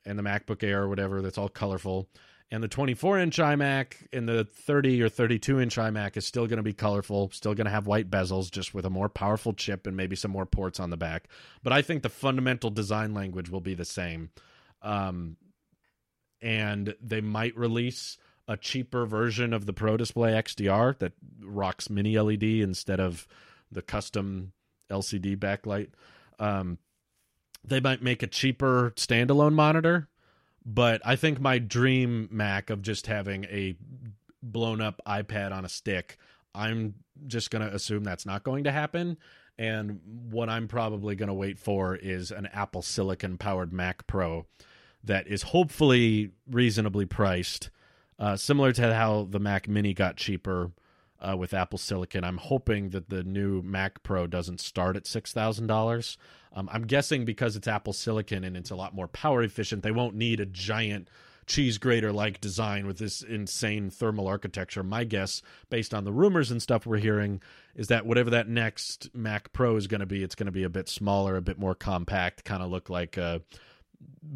and 0.05 0.19
the 0.19 0.23
MacBook 0.23 0.63
Air 0.63 0.83
or 0.83 0.89
whatever 0.89 1.23
that's 1.23 1.39
all 1.39 1.49
colorful. 1.49 2.09
And 2.53 2.63
the 2.63 2.69
24 2.69 3.19
inch 3.19 3.39
iMac 3.39 3.95
and 4.13 4.29
the 4.29 4.45
30 4.45 5.03
or 5.03 5.09
32 5.09 5.59
inch 5.59 5.77
iMac 5.77 6.19
is 6.19 6.27
still 6.27 6.47
going 6.47 6.59
to 6.59 6.63
be 6.63 6.75
colorful, 6.75 7.31
still 7.31 7.55
going 7.55 7.65
to 7.65 7.71
have 7.71 7.87
white 7.87 8.11
bezels, 8.11 8.51
just 8.51 8.75
with 8.75 8.85
a 8.85 8.91
more 8.91 9.09
powerful 9.09 9.55
chip 9.55 9.87
and 9.87 9.97
maybe 9.97 10.15
some 10.15 10.31
more 10.31 10.45
ports 10.45 10.79
on 10.79 10.91
the 10.91 10.99
back. 10.99 11.29
But 11.63 11.73
I 11.73 11.81
think 11.81 12.03
the 12.03 12.11
fundamental 12.11 12.69
design 12.69 13.15
language 13.15 13.49
will 13.49 13.63
be 13.63 13.73
the 13.73 13.87
same. 13.87 14.29
Um, 14.83 15.39
and 16.43 16.95
they 17.01 17.23
might 17.23 17.57
release 17.57 18.19
a 18.47 18.59
cheaper 18.59 19.07
version 19.07 19.55
of 19.55 19.65
the 19.65 19.73
Pro 19.73 19.97
Display 19.97 20.33
XDR 20.33 20.99
that 20.99 21.13
rocks 21.43 21.89
mini 21.89 22.19
LED 22.19 22.43
instead 22.43 23.01
of 23.01 23.27
the 23.71 23.81
custom 23.81 24.53
LCD 24.91 25.39
backlight. 25.39 25.89
Um, 26.39 26.77
they 27.65 27.81
might 27.81 28.03
make 28.03 28.23
a 28.23 28.27
cheaper 28.27 28.93
standalone 28.97 29.55
monitor, 29.55 30.11
but 30.65 31.01
I 31.05 31.17
think 31.17 31.41
my 31.41 31.59
dream 31.59 32.29
Mac 32.31 32.71
of 32.71 32.83
just 32.83 33.07
having 33.07 33.45
a 33.45 33.77
blown 34.43 34.81
up 34.81 35.01
iPad 35.07 35.53
on 35.53 35.65
a 35.65 35.69
stick, 35.69 36.19
I'm 36.55 36.95
just 37.27 37.51
going 37.51 37.67
to 37.67 37.75
assume 37.75 38.05
that's 38.05 38.27
not 38.27 38.43
going 38.43 38.65
to 38.65 38.73
happen. 38.73 39.19
And 39.59 40.01
what 40.31 40.49
I'm 40.49 40.67
probably 40.67 41.15
going 41.15 41.29
to 41.29 41.35
wait 41.35 41.59
for 41.59 41.95
is 41.95 42.31
an 42.31 42.47
Apple 42.47 42.83
Silicon 42.83 43.39
powered 43.39 43.73
Mac 43.73 44.07
Pro 44.07 44.47
that 45.05 45.27
is 45.27 45.43
hopefully 45.43 46.31
reasonably 46.51 47.07
priced 47.07 47.71
uh, 48.19 48.37
similar 48.37 48.73
to 48.73 48.95
how 48.95 49.27
the 49.29 49.41
Mac 49.41 49.69
Mini 49.69 49.95
got 49.95 50.17
cheaper 50.17 50.71
uh, 51.23 51.37
with 51.37 51.55
Apple 51.55 51.79
Silicon, 51.79 52.25
I'm 52.25 52.39
hoping 52.39 52.91
that 52.91 53.09
the 53.09 53.23
new 53.23 53.63
Mac 53.63 54.03
Pro 54.03 54.27
doesn't 54.27 54.61
start 54.61 54.97
at 54.97 55.07
six 55.07 55.33
thousand 55.33 55.65
um, 55.65 55.69
dollars. 55.69 56.19
I'm 56.55 56.87
guessing 56.87 57.25
because 57.25 57.57
it's 57.57 57.67
Apple 57.67 57.95
Silicon 57.95 58.45
and 58.45 58.59
it's 58.59 58.71
a 58.71 58.77
lot 58.77 58.95
more 58.95 59.09
power 59.09 59.43
efficient, 59.43 59.83
they 59.83 59.91
won't 59.91 60.15
need 60.15 60.39
a 60.39 60.45
giant 60.45 61.09
cheese 61.47 61.79
grater 61.79 62.13
like 62.13 62.41
design 62.41 62.87
with 62.87 62.99
this 62.99 63.23
insane 63.23 63.91
thermal 63.91 64.29
architecture. 64.29 64.83
My 64.83 65.05
guess, 65.05 65.43
based 65.71 65.95
on 65.95 66.05
the 66.05 66.13
rumors 66.13 66.51
and 66.51 66.61
stuff 66.61 66.87
we're 66.87 66.99
hearing, 66.99 67.41
is 67.75 67.89
that 67.89 68.07
whatever 68.07 68.31
that 68.31 68.49
next 68.49 69.09
Mac 69.15 69.53
Pro 69.53 69.77
is 69.77 69.87
going 69.87 70.01
to 70.01 70.07
be, 70.07 70.23
it's 70.23 70.35
going 70.35 70.47
to 70.47 70.53
be 70.53 70.63
a 70.63 70.69
bit 70.69 70.89
smaller, 70.89 71.37
a 71.37 71.43
bit 71.43 71.59
more 71.59 71.75
compact, 71.75 72.45
kind 72.45 72.63
of 72.63 72.71
look 72.71 72.91
like 72.91 73.17
a 73.17 73.41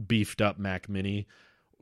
beefed 0.07 0.41
up 0.41 0.59
Mac 0.59 0.89
Mini 0.89 1.27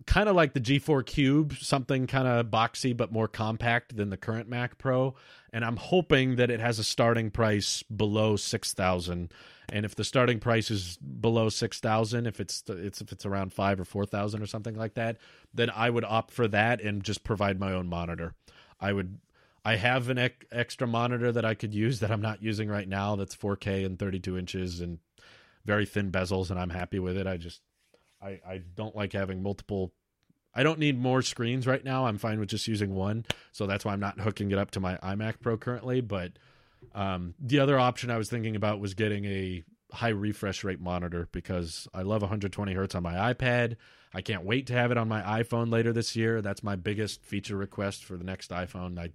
kind 0.07 0.29
of 0.29 0.37
like 0.37 0.53
the 0.53 0.61
G4 0.61 1.05
Cube, 1.07 1.55
something 1.61 2.07
kind 2.07 2.27
of 2.27 2.47
boxy 2.47 2.97
but 2.97 3.13
more 3.13 3.29
compact 3.29 3.97
than 3.97 4.11
the 4.11 4.17
current 4.17 4.49
Mac 4.49 4.79
Pro. 4.79 5.15
And 5.53 5.65
I'm 5.65 5.77
hoping 5.77 6.37
that 6.37 6.51
it 6.51 6.61
has 6.61 6.79
a 6.79 6.85
starting 6.85 7.31
price 7.31 7.83
below 7.85 8.37
six 8.37 8.75
thousand. 8.75 9.33
And 9.71 9.85
if 9.85 9.95
the 9.95 10.05
starting 10.05 10.41
price 10.41 10.71
is 10.71 10.97
below 10.97 11.49
six 11.49 11.81
thousand, 11.81 12.27
if 12.27 12.41
it's 12.41 12.63
it's 12.69 13.01
if 13.01 13.13
it's 13.13 13.25
around 13.25 13.53
five 13.53 13.79
or 13.81 13.85
four 13.85 14.05
thousand 14.05 14.43
or 14.43 14.47
something 14.47 14.75
like 14.75 14.95
that, 14.95 15.19
then 15.53 15.71
I 15.71 15.91
would 15.91 16.05
opt 16.05 16.33
for 16.33 16.49
that 16.49 16.81
and 16.81 17.03
just 17.03 17.25
provide 17.25 17.61
my 17.61 17.73
own 17.73 17.89
monitor. 17.89 18.35
I 18.81 18.93
would. 18.93 19.19
I 19.67 19.77
have 19.77 20.11
an 20.11 20.19
ec- 20.19 20.45
extra 20.53 20.87
monitor 20.87 21.33
that 21.33 21.47
I 21.47 21.55
could 21.55 21.73
use 21.73 22.01
that 22.01 22.11
I'm 22.11 22.21
not 22.21 22.43
using 22.43 22.69
right 22.69 22.87
now. 22.87 23.17
That's 23.17 23.35
4K 23.35 23.87
and 23.87 23.99
32 23.99 24.37
inches 24.37 24.83
and 24.83 24.99
very 25.65 25.87
thin 25.87 26.13
bezels, 26.13 26.51
and 26.51 26.61
I'm 26.61 26.69
happy 26.69 26.99
with 26.99 27.17
it. 27.17 27.27
I 27.27 27.39
just 27.39 27.63
I, 28.25 28.41
I 28.47 28.63
don't 28.75 28.97
like 28.97 29.13
having 29.13 29.43
multiple 29.43 29.93
I 30.55 30.63
don't 30.63 30.79
need 30.79 30.99
more 30.99 31.21
screens 31.21 31.67
right 31.67 31.85
now. 31.85 32.07
I'm 32.07 32.19
fine 32.19 32.39
with 32.39 32.49
just 32.49 32.69
using 32.69 32.95
one. 32.95 33.25
So 33.53 33.67
that's 33.67 33.85
why 33.85 33.93
I'm 33.93 34.01
not 34.01 34.21
hooking 34.21 34.53
it 34.53 34.59
up 34.59 34.71
to 34.73 34.81
my 34.81 34.97
iMac 34.99 35.41
Pro 35.41 35.57
currently. 35.57 36.01
But 36.01 36.33
um, 36.95 37.35
the 37.41 37.59
other 37.59 37.79
option 37.79 38.11
I 38.11 38.19
was 38.19 38.31
thinking 38.31 38.55
about 38.55 38.79
was 38.79 38.95
getting 38.95 39.25
a 39.25 39.65
high 39.93 40.11
refresh 40.11 40.63
rate 40.65 40.81
monitor 40.81 41.29
because 41.33 41.89
I 41.93 42.03
love 42.03 42.23
120 42.23 42.73
hertz 42.73 42.95
on 42.95 43.03
my 43.03 43.35
iPad. 43.35 43.77
I 44.13 44.21
can't 44.21 44.45
wait 44.45 44.69
to 44.69 44.75
have 44.75 44.93
it 44.93 44.99
on 44.99 45.09
my 45.09 45.23
iPhone 45.23 45.73
later 45.73 45.93
this 45.93 46.15
year. 46.15 46.41
That's 46.41 46.63
my 46.63 46.77
biggest 46.77 47.25
feature 47.25 47.57
request 47.57 48.05
for 48.05 48.17
the 48.17 48.25
next 48.25 48.51
iPhone. 48.51 48.99
I 48.99 49.11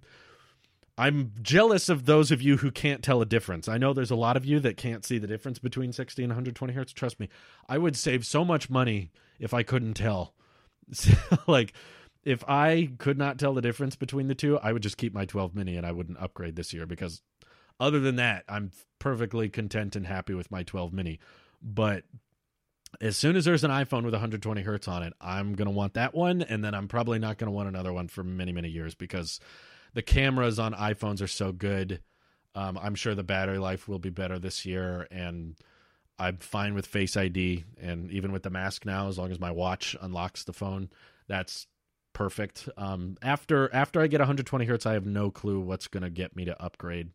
I'm 1.00 1.32
jealous 1.40 1.88
of 1.88 2.04
those 2.04 2.30
of 2.30 2.42
you 2.42 2.58
who 2.58 2.70
can't 2.70 3.02
tell 3.02 3.22
a 3.22 3.26
difference. 3.26 3.68
I 3.68 3.78
know 3.78 3.94
there's 3.94 4.10
a 4.10 4.16
lot 4.16 4.36
of 4.36 4.44
you 4.44 4.60
that 4.60 4.76
can't 4.76 5.02
see 5.02 5.16
the 5.16 5.26
difference 5.26 5.58
between 5.58 5.94
60 5.94 6.22
and 6.22 6.28
120 6.28 6.74
hertz. 6.74 6.92
Trust 6.92 7.18
me, 7.18 7.30
I 7.66 7.78
would 7.78 7.96
save 7.96 8.26
so 8.26 8.44
much 8.44 8.68
money 8.68 9.10
if 9.38 9.54
I 9.54 9.62
couldn't 9.62 9.94
tell. 9.94 10.34
like, 11.46 11.72
if 12.22 12.44
I 12.46 12.90
could 12.98 13.16
not 13.16 13.38
tell 13.38 13.54
the 13.54 13.62
difference 13.62 13.96
between 13.96 14.28
the 14.28 14.34
two, 14.34 14.58
I 14.58 14.74
would 14.74 14.82
just 14.82 14.98
keep 14.98 15.14
my 15.14 15.24
12 15.24 15.54
mini 15.54 15.78
and 15.78 15.86
I 15.86 15.92
wouldn't 15.92 16.20
upgrade 16.20 16.54
this 16.54 16.74
year 16.74 16.84
because, 16.84 17.22
other 17.80 18.00
than 18.00 18.16
that, 18.16 18.44
I'm 18.46 18.70
perfectly 18.98 19.48
content 19.48 19.96
and 19.96 20.06
happy 20.06 20.34
with 20.34 20.50
my 20.50 20.64
12 20.64 20.92
mini. 20.92 21.18
But 21.62 22.04
as 23.00 23.16
soon 23.16 23.36
as 23.36 23.46
there's 23.46 23.64
an 23.64 23.70
iPhone 23.70 24.04
with 24.04 24.12
120 24.12 24.60
hertz 24.60 24.86
on 24.86 25.02
it, 25.02 25.14
I'm 25.18 25.54
going 25.54 25.64
to 25.64 25.74
want 25.74 25.94
that 25.94 26.14
one. 26.14 26.42
And 26.42 26.62
then 26.62 26.74
I'm 26.74 26.88
probably 26.88 27.18
not 27.18 27.38
going 27.38 27.48
to 27.48 27.52
want 27.56 27.70
another 27.70 27.94
one 27.94 28.08
for 28.08 28.22
many, 28.22 28.52
many 28.52 28.68
years 28.68 28.94
because 28.94 29.40
the 29.94 30.02
cameras 30.02 30.58
on 30.58 30.74
iPhones 30.74 31.22
are 31.22 31.28
so 31.28 31.52
good. 31.52 32.00
Um, 32.54 32.78
I'm 32.80 32.94
sure 32.94 33.14
the 33.14 33.22
battery 33.22 33.58
life 33.58 33.88
will 33.88 33.98
be 33.98 34.10
better 34.10 34.38
this 34.38 34.66
year, 34.66 35.06
and 35.10 35.56
I'm 36.18 36.38
fine 36.38 36.74
with 36.74 36.86
Face 36.86 37.16
ID, 37.16 37.64
and 37.80 38.10
even 38.10 38.32
with 38.32 38.42
the 38.42 38.50
mask 38.50 38.84
now, 38.84 39.08
as 39.08 39.18
long 39.18 39.30
as 39.30 39.40
my 39.40 39.50
watch 39.50 39.96
unlocks 40.00 40.44
the 40.44 40.52
phone, 40.52 40.90
that's 41.28 41.66
perfect. 42.12 42.68
Um, 42.76 43.16
after 43.22 43.72
after 43.72 44.00
I 44.00 44.06
get 44.06 44.20
120 44.20 44.64
hertz, 44.64 44.86
I 44.86 44.94
have 44.94 45.06
no 45.06 45.30
clue 45.30 45.60
what's 45.60 45.88
going 45.88 46.02
to 46.02 46.10
get 46.10 46.36
me 46.36 46.44
to 46.44 46.62
upgrade. 46.62 47.10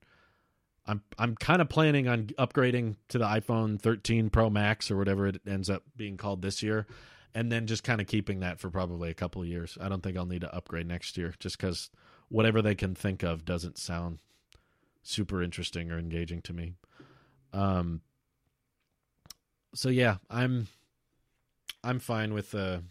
I'm 0.87 1.01
I'm 1.17 1.35
kind 1.35 1.61
of 1.61 1.69
planning 1.69 2.07
on 2.07 2.27
upgrading 2.39 2.95
to 3.09 3.17
the 3.17 3.25
iPhone 3.25 3.79
13 3.79 4.29
Pro 4.29 4.49
Max 4.49 4.89
or 4.89 4.97
whatever 4.97 5.27
it 5.27 5.41
ends 5.47 5.69
up 5.69 5.83
being 5.95 6.17
called 6.17 6.41
this 6.41 6.63
year, 6.63 6.87
and 7.33 7.51
then 7.51 7.67
just 7.67 7.83
kind 7.83 8.01
of 8.01 8.07
keeping 8.07 8.39
that 8.39 8.59
for 8.59 8.69
probably 8.69 9.09
a 9.09 9.15
couple 9.15 9.41
of 9.41 9.47
years. 9.47 9.77
I 9.81 9.89
don't 9.89 10.01
think 10.01 10.17
I'll 10.17 10.25
need 10.25 10.41
to 10.41 10.55
upgrade 10.55 10.87
next 10.87 11.17
year, 11.17 11.33
just 11.39 11.57
because 11.59 11.89
whatever 12.29 12.61
they 12.61 12.75
can 12.75 12.95
think 12.95 13.23
of 13.23 13.45
doesn't 13.45 13.77
sound 13.77 14.19
super 15.03 15.41
interesting 15.41 15.91
or 15.91 15.99
engaging 15.99 16.41
to 16.43 16.53
me. 16.53 16.73
Um. 17.53 18.01
So 19.73 19.89
yeah, 19.89 20.17
I'm 20.29 20.67
I'm 21.83 21.99
fine 21.99 22.33
with 22.33 22.51
the 22.51 22.83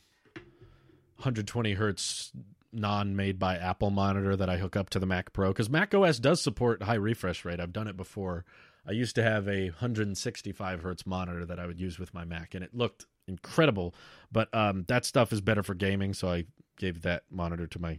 120 1.17 1.73
hertz 1.75 2.33
non-made 2.73 3.39
by 3.39 3.57
Apple 3.57 3.91
monitor 3.91 4.37
that 4.37 4.51
I 4.51 4.57
hook 4.59 4.77
up 4.77 4.91
to 4.91 4.99
the 4.99 5.07
Mac 5.07 5.33
Pro 5.33 5.51
because 5.51 5.71
Mac 5.71 5.95
OS 5.95 6.19
does 6.19 6.41
support 6.41 6.83
high 6.83 6.95
refresh 6.95 7.45
rate. 7.45 7.61
I've 7.61 7.73
done 7.73 7.89
it 7.89 7.97
before. 7.97 8.45
I 8.87 8.93
used 8.93 9.15
to 9.15 9.23
have 9.23 9.49
a 9.49 9.71
165 9.71 10.83
hertz 10.83 11.07
monitor 11.07 11.47
that 11.47 11.59
I 11.59 11.67
would 11.67 11.81
use 11.81 11.99
with 11.99 12.13
my 12.13 12.25
Mac, 12.25 12.55
and 12.55 12.63
it 12.63 12.75
looked 12.75 13.07
incredible. 13.27 13.95
But 14.31 14.55
um, 14.55 14.85
that 14.89 15.05
stuff 15.07 15.33
is 15.33 15.41
better 15.41 15.63
for 15.63 15.75
gaming, 15.75 16.13
so 16.13 16.29
I 16.29 16.45
gave 16.77 17.03
that 17.03 17.23
monitor 17.31 17.67
to 17.67 17.79
my 17.79 17.99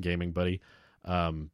gaming 0.00 0.32
buddy. 0.32 0.60
Um, 1.04 1.50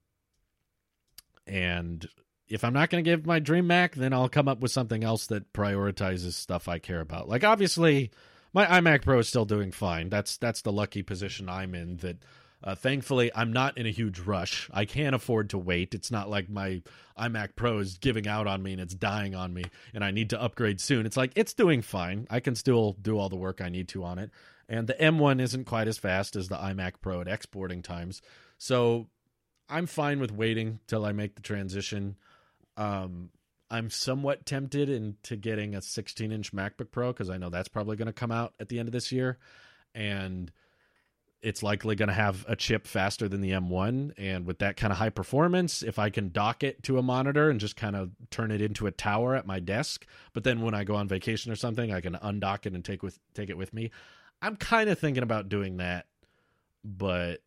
and 1.47 2.07
if 2.49 2.65
I'm 2.65 2.73
not 2.73 2.91
going 2.91 3.03
to 3.03 3.11
give 3.11 3.27
my 3.27 3.39
dream 3.39 3.67
Mac, 3.67 3.95
then 3.95 4.13
I'll 4.13 4.29
come 4.29 4.49
up 4.49 4.61
with 4.61 4.71
something 4.71 5.03
else 5.03 5.27
that 5.29 5.53
prioritizes 5.53 6.35
stuff 6.35 6.69
I 6.69 6.79
care 6.79 7.01
about. 7.01 7.29
Like 7.29 7.45
obviously, 7.45 8.11
my 8.53 8.67
iMac 8.67 9.03
Pro 9.03 9.21
is 9.21 9.29
still 9.29 9.45
doing 9.45 9.73
fine. 9.73 10.09
That's 10.09 10.37
that's 10.37 10.63
the 10.63 10.73
lucky 10.73 11.03
position 11.03 11.49
I'm 11.49 11.75
in. 11.75 11.97
That 11.99 12.19
uh, 12.63 12.75
thankfully 12.75 13.31
I'm 13.35 13.53
not 13.53 13.79
in 13.79 13.87
a 13.87 13.91
huge 13.91 14.21
rush. 14.21 14.69
I 14.73 14.85
can 14.85 15.15
afford 15.15 15.51
to 15.51 15.59
wait. 15.59 15.95
It's 15.95 16.11
not 16.11 16.29
like 16.29 16.51
my 16.51 16.83
iMac 17.19 17.57
Pro 17.57 17.79
is 17.79 17.97
giving 17.99 18.29
out 18.29 18.47
on 18.47 18.63
me 18.63 18.73
and 18.73 18.81
it's 18.81 18.95
dying 18.95 19.35
on 19.35 19.55
me, 19.55 19.65
and 19.95 20.05
I 20.05 20.11
need 20.11 20.31
to 20.31 20.41
upgrade 20.41 20.81
soon. 20.81 21.07
It's 21.07 21.17
like 21.17 21.33
it's 21.35 21.55
doing 21.55 21.81
fine. 21.81 22.27
I 22.31 22.41
can 22.41 22.55
still 22.55 22.97
do 23.01 23.19
all 23.19 23.31
the 23.31 23.37
work 23.37 23.61
I 23.61 23.71
need 23.71 23.89
to 23.89 24.05
on 24.05 24.19
it, 24.19 24.31
and 24.73 24.87
the 24.87 24.95
M1 24.95 25.39
isn't 25.39 25.67
quite 25.67 25.87
as 25.87 25.99
fast 25.99 26.35
as 26.35 26.49
the 26.49 26.57
iMac 26.57 26.95
Pro 27.03 27.21
at 27.21 27.29
exporting 27.29 27.83
times. 27.83 28.23
So 28.57 29.09
I'm 29.69 29.87
fine 29.87 30.19
with 30.19 30.33
waiting 30.33 30.81
till 30.87 31.05
I 31.05 31.13
make 31.13 31.35
the 31.35 31.43
transition. 31.43 32.17
Um, 32.79 33.29
I'm 33.71 33.91
somewhat 33.91 34.47
tempted 34.47 34.89
into 34.89 35.37
getting 35.37 35.75
a 35.75 35.83
16 35.83 36.33
inch 36.33 36.55
MacBook 36.55 36.91
Pro 36.91 37.13
because 37.13 37.29
I 37.29 37.37
know 37.37 37.51
that's 37.51 37.69
probably 37.69 37.97
going 37.97 38.07
to 38.07 38.15
come 38.15 38.33
out 38.33 38.55
at 38.59 38.71
the 38.71 38.79
end 38.79 38.89
of 38.89 38.93
this 38.93 39.13
year, 39.13 39.37
and 39.95 40.51
it's 41.43 41.63
likely 41.63 41.95
going 41.95 42.09
to 42.09 42.15
have 42.15 42.47
a 42.49 42.57
chip 42.57 42.87
faster 42.87 43.29
than 43.29 43.43
the 43.43 43.51
M1. 43.51 44.13
And 44.17 44.47
with 44.47 44.61
that 44.61 44.79
kind 44.79 44.91
of 44.91 44.99
high 44.99 45.11
performance, 45.11 45.83
if 45.83 45.99
I 45.99 46.09
can 46.09 46.31
dock 46.31 46.63
it 46.63 46.83
to 46.85 46.97
a 46.97 47.03
monitor 47.03 47.51
and 47.51 47.61
just 47.61 47.77
kind 47.77 47.95
of 47.95 48.11
turn 48.31 48.51
it 48.51 48.63
into 48.63 48.87
a 48.87 48.91
tower 48.91 49.35
at 49.35 49.47
my 49.47 49.61
desk, 49.61 50.07
but 50.33 50.45
then 50.45 50.63
when 50.63 50.73
I 50.73 50.85
go 50.85 50.95
on 50.95 51.09
vacation 51.09 51.53
or 51.53 51.57
something, 51.57 51.93
I 51.93 52.01
can 52.01 52.15
undock 52.15 52.65
it 52.65 52.73
and 52.73 52.83
take 52.83 53.03
with 53.03 53.19
take 53.35 53.51
it 53.51 53.59
with 53.59 53.75
me. 53.75 53.91
I'm 54.43 54.57
kind 54.57 54.91
of 54.91 54.99
thinking 54.99 55.23
about 55.23 55.49
doing 55.49 55.79
that, 55.79 56.07
but 56.85 57.41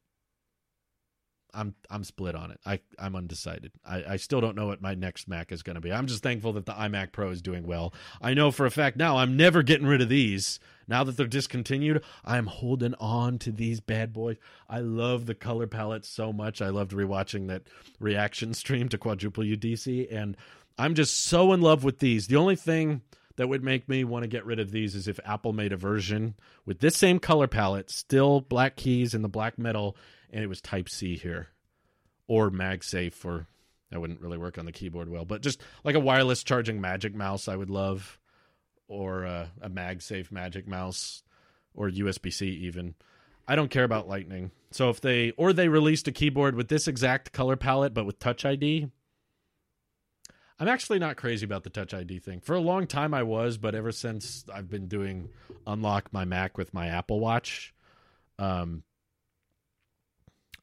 I'm 1.55 1.73
I'm 1.89 2.03
split 2.03 2.35
on 2.35 2.51
it. 2.51 2.59
I 2.65 2.79
I'm 2.99 3.15
undecided. 3.15 3.71
I, 3.85 4.03
I 4.09 4.15
still 4.17 4.41
don't 4.41 4.55
know 4.55 4.67
what 4.67 4.81
my 4.81 4.93
next 4.93 5.27
Mac 5.27 5.51
is 5.51 5.63
going 5.63 5.75
to 5.75 5.81
be. 5.81 5.91
I'm 5.91 6.07
just 6.07 6.21
thankful 6.21 6.53
that 6.53 6.65
the 6.65 6.73
iMac 6.73 7.11
Pro 7.11 7.29
is 7.29 7.41
doing 7.41 7.65
well. 7.65 7.93
I 8.21 8.33
know 8.33 8.51
for 8.51 8.65
a 8.65 8.71
fact 8.71 8.97
now 8.97 9.17
I'm 9.17 9.37
never 9.37 9.63
getting 9.63 9.87
rid 9.87 10.01
of 10.01 10.09
these. 10.09 10.59
Now 10.87 11.03
that 11.03 11.17
they're 11.17 11.25
discontinued, 11.25 12.03
I'm 12.23 12.45
holding 12.45 12.93
on 12.95 13.39
to 13.39 13.51
these 13.51 13.79
bad 13.79 14.13
boys. 14.13 14.37
I 14.69 14.79
love 14.79 15.25
the 15.25 15.33
color 15.33 15.65
palette 15.65 16.05
so 16.05 16.31
much. 16.31 16.61
I 16.61 16.69
loved 16.69 16.91
rewatching 16.91 17.47
that 17.47 17.63
reaction 17.99 18.53
stream 18.53 18.87
to 18.89 18.97
Quadruple 18.97 19.43
UDC, 19.43 20.13
and 20.13 20.37
I'm 20.77 20.93
just 20.93 21.23
so 21.23 21.53
in 21.53 21.61
love 21.61 21.83
with 21.83 21.99
these. 21.99 22.27
The 22.27 22.35
only 22.35 22.55
thing 22.55 23.01
that 23.37 23.47
would 23.47 23.63
make 23.63 23.89
me 23.89 24.03
want 24.03 24.23
to 24.23 24.27
get 24.27 24.45
rid 24.45 24.59
of 24.59 24.71
these 24.71 24.95
is 24.95 25.07
if 25.07 25.19
Apple 25.25 25.53
made 25.53 25.73
a 25.73 25.77
version 25.77 26.35
with 26.65 26.79
this 26.79 26.95
same 26.95 27.19
color 27.19 27.47
palette, 27.47 27.89
still 27.89 28.41
black 28.41 28.75
keys 28.75 29.13
and 29.13 29.23
the 29.23 29.29
black 29.29 29.57
metal, 29.57 29.97
and 30.31 30.43
it 30.43 30.47
was 30.47 30.61
Type 30.61 30.89
C 30.89 31.15
here, 31.17 31.49
or 32.27 32.49
MagSafe, 32.49 33.23
or 33.25 33.47
that 33.91 33.99
wouldn't 33.99 34.21
really 34.21 34.37
work 34.37 34.57
on 34.57 34.65
the 34.65 34.71
keyboard 34.71 35.09
well, 35.09 35.25
but 35.25 35.41
just 35.41 35.61
like 35.83 35.95
a 35.95 35.99
wireless 35.99 36.43
charging 36.43 36.81
Magic 36.81 37.13
Mouse, 37.13 37.47
I 37.47 37.55
would 37.55 37.69
love, 37.69 38.19
or 38.87 39.25
uh, 39.25 39.47
a 39.61 39.69
MagSafe 39.69 40.31
Magic 40.31 40.67
Mouse, 40.67 41.23
or 41.73 41.89
USB 41.89 42.31
C 42.31 42.47
even. 42.47 42.95
I 43.47 43.55
don't 43.55 43.69
care 43.69 43.83
about 43.83 44.07
Lightning. 44.07 44.51
So 44.71 44.89
if 44.89 45.01
they 45.01 45.31
or 45.31 45.53
they 45.53 45.67
released 45.67 46.07
a 46.07 46.11
keyboard 46.11 46.55
with 46.55 46.67
this 46.67 46.87
exact 46.87 47.31
color 47.31 47.55
palette 47.55 47.93
but 47.93 48.05
with 48.05 48.19
Touch 48.19 48.43
ID, 48.43 48.89
I'm 50.57 50.67
actually 50.67 50.99
not 50.99 51.17
crazy 51.17 51.45
about 51.45 51.63
the 51.63 51.69
Touch 51.69 51.93
ID 51.93 52.19
thing. 52.19 52.39
For 52.39 52.55
a 52.55 52.61
long 52.61 52.87
time 52.87 53.13
I 53.13 53.23
was, 53.23 53.57
but 53.57 53.75
ever 53.75 53.91
since 53.91 54.45
I've 54.53 54.69
been 54.69 54.87
doing 54.87 55.29
unlock 55.67 56.13
my 56.13 56.23
Mac 56.23 56.57
with 56.57 56.73
my 56.73 56.87
Apple 56.87 57.19
Watch, 57.19 57.73
um, 58.39 58.83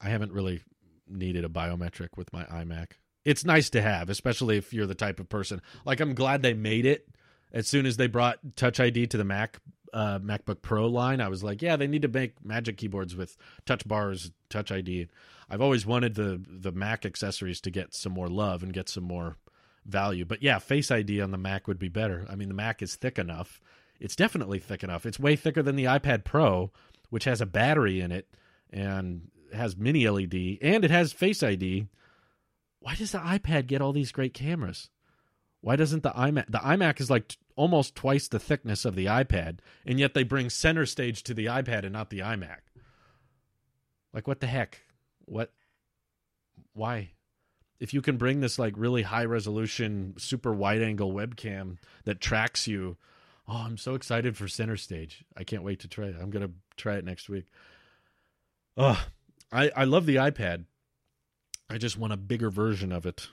I 0.01 0.09
haven't 0.09 0.33
really 0.33 0.63
needed 1.09 1.45
a 1.45 1.49
biometric 1.49 2.09
with 2.17 2.33
my 2.33 2.45
iMac. 2.45 2.93
It's 3.25 3.45
nice 3.45 3.71
to 3.71 3.83
have, 3.83 4.09
especially 4.09 4.57
if 4.57 4.73
you're 4.73 4.87
the 4.87 4.95
type 4.95 5.21
of 5.21 5.29
person. 5.29 5.61
Like 5.85 6.01
I'm 6.01 6.15
glad 6.15 6.43
they 6.43 6.55
made 6.55 6.87
it 6.87 7.09
as 7.53 7.69
soon 7.69 7.87
as 7.87 7.99
they 7.99 8.07
brought 8.07 8.39
Touch 8.57 8.81
ID 8.81 9.09
to 9.09 9.17
the 9.17 9.25
Mac 9.25 9.61
uh, 9.93 10.19
MacBook 10.19 10.63
Pro 10.63 10.87
line. 10.87 11.21
I 11.21 11.29
was 11.29 11.45
like, 11.45 11.61
yeah, 11.61 11.77
they 11.77 11.87
need 11.87 12.03
to 12.03 12.09
make 12.09 12.45
Magic 12.45 12.79
keyboards 12.79 13.15
with 13.15 13.37
touch 13.67 13.87
bars, 13.87 14.33
Touch 14.49 14.73
ID. 14.73 15.09
I've 15.51 15.61
always 15.61 15.85
wanted 15.85 16.15
the 16.15 16.43
the 16.49 16.73
Mac 16.73 17.05
accessories 17.05 17.61
to 17.61 17.71
get 17.71 17.95
some 17.95 18.13
more 18.13 18.29
love 18.29 18.63
and 18.63 18.73
get 18.73 18.89
some 18.89 19.05
more 19.05 19.37
value. 19.85 20.25
But 20.25 20.43
yeah, 20.43 20.59
Face 20.59 20.91
ID 20.91 21.21
on 21.21 21.31
the 21.31 21.39
Mac 21.39 21.67
would 21.67 21.79
be 21.79 21.89
better. 21.89 22.27
I 22.31 22.37
mean, 22.37 22.49
the 22.49 22.55
Mac 22.55 22.83
is 22.83 22.97
thick 22.97 23.19
enough. 23.19 23.61
It's 24.01 24.17
definitely 24.17 24.59
thick 24.59 24.83
enough. 24.83 25.07
It's 25.07 25.19
way 25.19 25.37
thicker 25.37 25.63
than 25.63 25.77
the 25.77 25.85
iPad 25.85 26.25
Pro, 26.25 26.71
which 27.11 27.25
has 27.25 27.41
a 27.41 27.47
battery 27.47 28.01
in 28.01 28.11
it 28.13 28.29
and 28.71 29.31
has 29.53 29.77
mini 29.77 30.09
LED 30.09 30.59
and 30.63 30.85
it 30.85 30.91
has 30.91 31.13
Face 31.13 31.43
ID. 31.43 31.87
Why 32.81 32.95
does 32.97 33.13
the 33.13 33.19
iPad 33.19 33.69
get 33.69 33.81
all 33.81 33.93
these 33.93 34.13
great 34.13 34.35
cameras? 34.35 34.91
Why 35.61 35.77
doesn't 35.77 36.03
the 36.03 36.11
iMac? 36.11 36.47
The 36.49 36.59
iMac 36.59 37.01
is 37.01 37.09
like 37.09 37.29
t- 37.29 37.37
almost 37.55 37.95
twice 37.95 38.27
the 38.27 38.41
thickness 38.41 38.85
of 38.85 38.97
the 38.97 39.07
iPad, 39.07 39.59
and 39.87 40.01
yet 40.01 40.15
they 40.15 40.25
bring 40.25 40.51
center 40.51 40.85
stage 40.85 41.23
to 41.23 41.35
the 41.35 41.47
iPad 41.47 41.85
and 41.85 41.93
not 41.93 42.11
the 42.11 42.19
iMac. 42.19 42.59
Like 44.13 44.27
what 44.27 44.41
the 44.41 44.49
heck? 44.49 44.81
What? 45.27 45.53
Why? 46.73 47.13
If 47.83 47.93
you 47.93 48.01
can 48.01 48.17
bring 48.17 48.39
this 48.39 48.61
like 48.61 48.75
really 48.77 49.03
high 49.03 49.25
resolution, 49.25 50.15
super 50.17 50.53
wide 50.53 50.83
angle 50.83 51.13
webcam 51.13 51.79
that 52.05 52.21
tracks 52.21 52.69
you, 52.69 52.97
oh, 53.49 53.57
I'm 53.57 53.77
so 53.77 53.97
excited 53.97 54.37
for 54.37 54.47
center 54.47 54.77
stage. 54.77 55.25
I 55.37 55.43
can't 55.43 55.65
wait 55.65 55.81
to 55.81 55.89
try 55.89 56.07
it. 56.07 56.15
I'm 56.21 56.31
gonna 56.31 56.53
try 56.77 56.95
it 56.95 57.05
next 57.05 57.29
week. 57.29 57.47
Oh, 58.77 59.05
I 59.51 59.73
I 59.75 59.83
love 59.83 60.07
the 60.07 60.15
iPad. 60.15 60.67
I 61.69 61.77
just 61.77 61.99
want 61.99 62.13
a 62.13 62.17
bigger 62.17 62.51
version 62.51 62.93
of 62.93 63.05
it. 63.05 63.31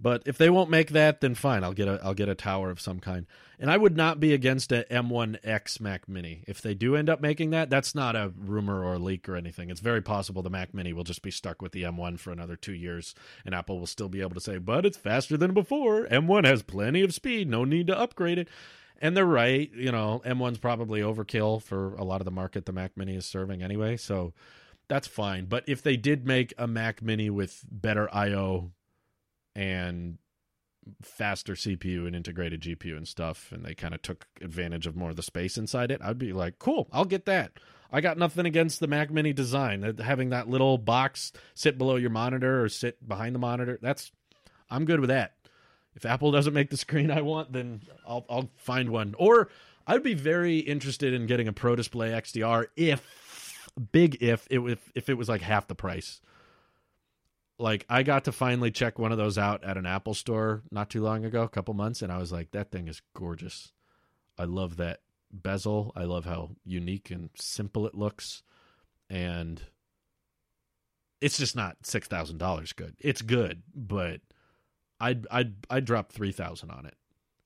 But 0.00 0.22
if 0.26 0.38
they 0.38 0.48
won't 0.48 0.70
make 0.70 0.90
that, 0.90 1.20
then 1.20 1.34
fine. 1.34 1.64
I'll 1.64 1.72
get 1.72 1.88
a 1.88 2.00
I'll 2.04 2.14
get 2.14 2.28
a 2.28 2.34
tower 2.36 2.70
of 2.70 2.80
some 2.80 3.00
kind. 3.00 3.26
And 3.58 3.68
I 3.68 3.76
would 3.76 3.96
not 3.96 4.20
be 4.20 4.32
against 4.32 4.70
a 4.70 4.86
M1X 4.88 5.80
Mac 5.80 6.08
Mini. 6.08 6.44
If 6.46 6.62
they 6.62 6.74
do 6.74 6.94
end 6.94 7.10
up 7.10 7.20
making 7.20 7.50
that, 7.50 7.68
that's 7.68 7.96
not 7.96 8.14
a 8.14 8.32
rumor 8.38 8.84
or 8.84 8.94
a 8.94 8.98
leak 9.00 9.28
or 9.28 9.34
anything. 9.34 9.70
It's 9.70 9.80
very 9.80 10.00
possible 10.00 10.40
the 10.40 10.50
Mac 10.50 10.72
Mini 10.72 10.92
will 10.92 11.02
just 11.02 11.22
be 11.22 11.32
stuck 11.32 11.60
with 11.60 11.72
the 11.72 11.82
M1 11.82 12.20
for 12.20 12.30
another 12.30 12.54
2 12.54 12.72
years 12.72 13.16
and 13.44 13.56
Apple 13.56 13.80
will 13.80 13.86
still 13.86 14.08
be 14.08 14.20
able 14.20 14.34
to 14.34 14.40
say, 14.40 14.58
"But 14.58 14.86
it's 14.86 14.96
faster 14.96 15.36
than 15.36 15.52
before. 15.52 16.06
M1 16.06 16.44
has 16.44 16.62
plenty 16.62 17.02
of 17.02 17.12
speed. 17.12 17.48
No 17.48 17.64
need 17.64 17.88
to 17.88 17.98
upgrade 17.98 18.38
it." 18.38 18.48
And 19.00 19.16
they're 19.16 19.24
right, 19.24 19.72
you 19.74 19.90
know, 19.90 20.22
M1's 20.24 20.58
probably 20.58 21.00
overkill 21.00 21.60
for 21.62 21.94
a 21.96 22.04
lot 22.04 22.20
of 22.20 22.24
the 22.24 22.30
market 22.30 22.66
the 22.66 22.72
Mac 22.72 22.96
Mini 22.96 23.16
is 23.16 23.26
serving 23.26 23.62
anyway, 23.62 23.96
so 23.96 24.32
that's 24.88 25.06
fine. 25.06 25.46
But 25.46 25.64
if 25.68 25.82
they 25.82 25.96
did 25.96 26.26
make 26.26 26.54
a 26.56 26.66
Mac 26.66 27.02
Mini 27.02 27.30
with 27.30 27.64
better 27.70 28.12
I/O 28.14 28.72
and 29.58 30.18
faster 31.02 31.54
CPU 31.54 32.06
and 32.06 32.14
integrated 32.14 32.62
GPU 32.62 32.96
and 32.96 33.08
stuff, 33.08 33.50
and 33.50 33.64
they 33.64 33.74
kind 33.74 33.92
of 33.92 34.00
took 34.02 34.28
advantage 34.40 34.86
of 34.86 34.94
more 34.94 35.10
of 35.10 35.16
the 35.16 35.22
space 35.22 35.58
inside 35.58 35.90
it, 35.90 36.00
I'd 36.00 36.16
be 36.16 36.32
like, 36.32 36.60
cool, 36.60 36.88
I'll 36.92 37.04
get 37.04 37.26
that. 37.26 37.52
I 37.90 38.00
got 38.00 38.18
nothing 38.18 38.46
against 38.46 38.78
the 38.78 38.86
Mac 38.86 39.10
Mini 39.10 39.32
design. 39.32 39.82
Having 39.98 40.30
that 40.30 40.48
little 40.48 40.78
box 40.78 41.32
sit 41.54 41.76
below 41.76 41.96
your 41.96 42.10
monitor 42.10 42.62
or 42.62 42.68
sit 42.68 43.06
behind 43.06 43.34
the 43.34 43.40
monitor, 43.40 43.80
that's 43.82 44.12
I'm 44.70 44.84
good 44.84 45.00
with 45.00 45.08
that. 45.08 45.34
If 45.96 46.06
Apple 46.06 46.30
doesn't 46.30 46.54
make 46.54 46.70
the 46.70 46.76
screen 46.76 47.10
I 47.10 47.22
want, 47.22 47.52
then 47.52 47.82
I'll 48.06 48.24
I'll 48.30 48.50
find 48.56 48.90
one. 48.90 49.16
Or 49.18 49.48
I'd 49.88 50.04
be 50.04 50.14
very 50.14 50.58
interested 50.58 51.12
in 51.14 51.26
getting 51.26 51.48
a 51.48 51.52
Pro 51.52 51.74
Display 51.74 52.10
XDR 52.10 52.66
if 52.76 53.68
big 53.90 54.22
if 54.22 54.46
it 54.50 54.60
if 54.60 54.92
if 54.94 55.08
it 55.08 55.14
was 55.14 55.28
like 55.28 55.40
half 55.40 55.66
the 55.66 55.74
price 55.74 56.20
like 57.58 57.84
I 57.88 58.02
got 58.02 58.24
to 58.24 58.32
finally 58.32 58.70
check 58.70 58.98
one 58.98 59.12
of 59.12 59.18
those 59.18 59.38
out 59.38 59.64
at 59.64 59.76
an 59.76 59.86
Apple 59.86 60.14
store 60.14 60.62
not 60.70 60.90
too 60.90 61.02
long 61.02 61.24
ago, 61.24 61.42
a 61.42 61.48
couple 61.48 61.74
months, 61.74 62.02
and 62.02 62.12
I 62.12 62.18
was 62.18 62.32
like, 62.32 62.52
that 62.52 62.70
thing 62.70 62.88
is 62.88 63.02
gorgeous. 63.14 63.72
I 64.38 64.44
love 64.44 64.76
that 64.76 65.00
bezel. 65.32 65.92
I 65.96 66.04
love 66.04 66.24
how 66.24 66.50
unique 66.64 67.10
and 67.10 67.30
simple 67.34 67.86
it 67.86 67.94
looks. 67.94 68.42
And 69.10 69.62
it's 71.20 71.38
just 71.38 71.56
not 71.56 71.78
six 71.82 72.06
thousand 72.06 72.38
dollars 72.38 72.72
good. 72.72 72.94
It's 73.00 73.22
good, 73.22 73.62
but 73.74 74.20
I'd 75.00 75.26
I'd 75.30 75.54
I'd 75.68 75.84
drop 75.84 76.12
three 76.12 76.32
thousand 76.32 76.70
on 76.70 76.86
it, 76.86 76.94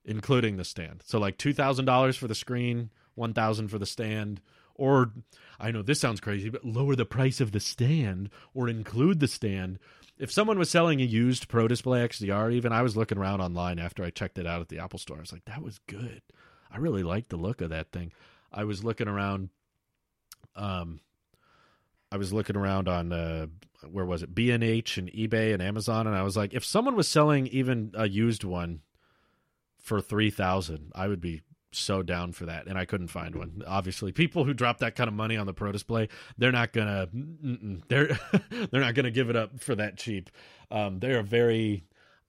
including 0.05 0.57
the 0.57 0.65
stand. 0.65 1.03
So 1.07 1.19
like 1.19 1.39
two 1.39 1.55
thousand 1.55 1.87
dollars 1.87 2.17
for 2.17 2.29
the 2.29 2.35
screen, 2.35 2.91
one 3.15 3.33
thousand 3.33 3.69
for 3.69 3.79
the 3.79 3.87
stand, 3.87 4.43
or 4.75 5.13
I 5.59 5.71
know 5.71 5.83
this 5.83 6.01
sounds 6.01 6.21
crazy, 6.21 6.51
but 6.51 6.65
lower 6.65 6.97
the 6.97 7.07
price 7.07 7.41
of 7.41 7.53
the 7.53 7.61
stand 7.61 8.31
or 8.53 8.69
include 8.69 9.21
the 9.21 9.29
stand. 9.29 9.79
If 10.23 10.31
someone 10.31 10.57
was 10.57 10.71
selling 10.71 11.01
a 11.01 11.05
used 11.05 11.49
Pro 11.49 11.67
Display 11.67 12.07
XDR, 12.07 12.53
even 12.53 12.73
I 12.73 12.83
was 12.83 12.97
looking 12.97 13.19
around 13.19 13.41
online 13.41 13.81
after 13.81 14.05
I 14.05 14.11
checked 14.11 14.39
it 14.39 14.47
out 14.47 14.61
at 14.61 14.69
the 14.69 14.79
Apple 14.79 15.01
Store. 15.01 15.17
I 15.17 15.21
was 15.21 15.33
like, 15.33 15.47
that 15.47 15.61
was 15.61 15.81
good. 15.89 16.23
I 16.71 16.77
really 16.77 17.03
liked 17.03 17.31
the 17.31 17.37
look 17.37 17.61
of 17.61 17.71
that 17.71 17.91
thing. 17.91 18.13
I 18.53 18.63
was 18.63 18.85
looking 18.85 19.09
around. 19.09 19.49
Um, 20.55 21.01
I 22.13 22.19
was 22.19 22.33
looking 22.33 22.57
around 22.57 22.87
on 22.87 23.13
uh, 23.13 23.47
where 23.91 24.05
was 24.05 24.23
it 24.23 24.33
B 24.33 24.53
and 24.53 24.63
H 24.63 24.97
and 24.97 25.11
eBay 25.11 25.53
and 25.53 25.61
Amazon, 25.61 26.07
and 26.07 26.15
I 26.15 26.23
was 26.23 26.37
like, 26.37 26.55
if 26.55 26.65
someone 26.65 26.95
was 26.95 27.09
selling 27.09 27.49
even 27.49 27.91
a 27.95 28.09
used 28.09 28.45
one 28.45 28.83
for 29.81 30.01
three 30.01 30.31
thousand, 30.31 30.93
I 30.95 31.09
would 31.09 31.21
be 31.21 31.43
so 31.73 32.03
down 32.03 32.33
for 32.33 32.47
that, 32.47 32.67
and 32.67 32.79
I 32.79 32.85
couldn't 32.85 33.09
find 33.09 33.35
one. 33.35 33.63
Obviously, 33.67 34.13
people 34.13 34.45
who 34.45 34.55
drop 34.55 34.79
that 34.79 34.95
kind 34.95 35.09
of 35.09 35.15
money 35.15 35.37
on 35.37 35.47
the 35.47 35.55
Pro 35.55 35.73
Display, 35.73 36.09
they're 36.39 36.53
not 36.53 36.73
gonna 36.73 37.09
they're 37.89 38.19
they're 38.71 38.81
not 38.81 38.95
gonna 38.95 39.11
give 39.11 39.31
it 39.31 39.37
up 39.37 39.61
for 39.61 39.75
that 39.75 39.97
cheap. 39.97 40.31
Um, 40.71 41.01
they 41.01 41.13
are 41.13 41.23
very 41.23 41.85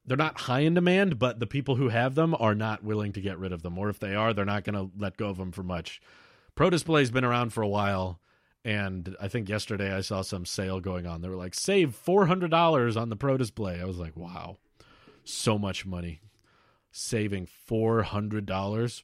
they're 0.06 0.18
not 0.18 0.42
high 0.42 0.62
in 0.62 0.74
demand, 0.74 1.20
but 1.20 1.40
the 1.40 1.48
people 1.48 1.76
who 1.76 1.90
have 1.90 2.16
them 2.16 2.36
are 2.40 2.56
not 2.56 2.84
willing 2.84 3.14
to 3.14 3.22
get 3.22 3.38
rid 3.38 3.54
of 3.54 3.64
them, 3.64 3.78
or 3.78 3.90
if 3.90 4.00
they 4.00 4.16
are, 4.16 4.34
they're 4.34 4.46
not 4.46 4.64
gonna 4.64 4.90
let 4.98 5.18
go 5.18 5.30
of 5.30 5.38
them 5.38 5.52
for 5.52 5.64
much. 5.64 6.02
Pro 6.56 6.70
Display's 6.70 7.12
been 7.12 7.26
around 7.26 7.52
for 7.54 7.62
a 7.62 7.68
while. 7.68 8.20
And 8.66 9.18
I 9.20 9.28
think 9.28 9.50
yesterday 9.50 9.94
I 9.94 10.00
saw 10.00 10.22
some 10.22 10.46
sale 10.46 10.80
going 10.80 11.06
on. 11.06 11.22
They 11.22 11.28
were 11.28 11.36
like, 11.36 11.54
save 11.54 12.00
$400 12.06 12.96
on 12.96 13.10
the 13.10 13.18
Pro 13.18 13.36
Display. 13.36 13.82
I 13.82 13.84
was 13.84 13.98
like, 13.98 14.16
wow, 14.16 14.56
so 15.26 15.60
much 15.60 15.86
money. 15.86 16.22
Saving 16.90 17.46
$400 17.70 19.04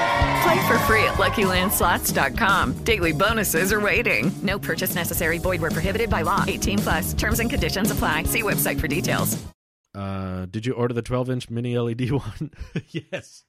Play 0.41 0.67
for 0.67 0.77
free 0.79 1.03
at 1.03 1.15
LuckyLandSlots.com. 1.15 2.83
Daily 2.83 3.11
bonuses 3.11 3.71
are 3.73 3.79
waiting. 3.81 4.31
No 4.41 4.57
purchase 4.57 4.95
necessary. 4.95 5.37
Void 5.37 5.61
where 5.61 5.71
prohibited 5.71 6.09
by 6.09 6.21
law. 6.23 6.43
18 6.47 6.79
plus. 6.79 7.13
Terms 7.13 7.39
and 7.39 7.49
conditions 7.49 7.91
apply. 7.91 8.23
See 8.23 8.41
website 8.41 8.79
for 8.79 8.87
details. 8.87 9.41
Uh, 9.93 10.45
did 10.45 10.65
you 10.65 10.73
order 10.73 10.93
the 10.93 11.03
12-inch 11.03 11.49
mini 11.49 11.77
LED 11.77 12.11
one? 12.11 12.51
yes. 12.87 13.43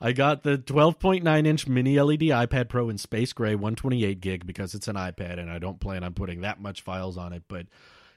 I 0.00 0.12
got 0.12 0.42
the 0.42 0.58
12.9 0.58 1.46
inch 1.46 1.66
mini 1.66 1.98
LED 1.98 2.20
iPad 2.20 2.68
Pro 2.68 2.90
in 2.90 2.98
space 2.98 3.32
gray 3.32 3.54
128 3.54 4.20
gig 4.20 4.46
because 4.46 4.74
it's 4.74 4.86
an 4.88 4.96
iPad 4.96 5.38
and 5.40 5.50
I 5.50 5.58
don't 5.58 5.80
plan 5.80 6.04
on 6.04 6.12
putting 6.12 6.42
that 6.42 6.60
much 6.60 6.82
files 6.82 7.16
on 7.16 7.32
it. 7.32 7.44
But 7.48 7.66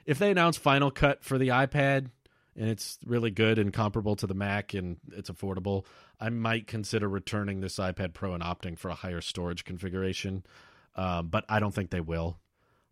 if 0.06 0.20
they 0.20 0.32
announce 0.32 0.58
Final 0.58 0.92
Cut 0.92 1.24
for 1.24 1.38
the 1.38 1.48
iPad, 1.50 2.10
and 2.58 2.68
it's 2.70 3.00
really 3.06 3.32
good 3.32 3.58
and 3.58 3.72
comparable 3.72 4.18
to 4.18 4.28
the 4.28 4.34
Mac 4.34 4.74
and 4.74 4.98
it's 5.14 5.30
affordable, 5.30 5.86
I 6.20 6.30
might 6.30 6.68
consider 6.68 7.08
returning 7.08 7.62
this 7.62 7.78
iPad 7.78 8.14
Pro 8.14 8.34
and 8.34 8.44
opting 8.44 8.78
for 8.78 8.90
a 8.90 8.96
higher 8.96 9.22
storage 9.22 9.64
configuration. 9.64 10.44
Um, 10.96 11.30
but 11.30 11.46
I 11.48 11.60
don't 11.60 11.74
think 11.74 11.92
they 11.92 12.02
will. 12.02 12.40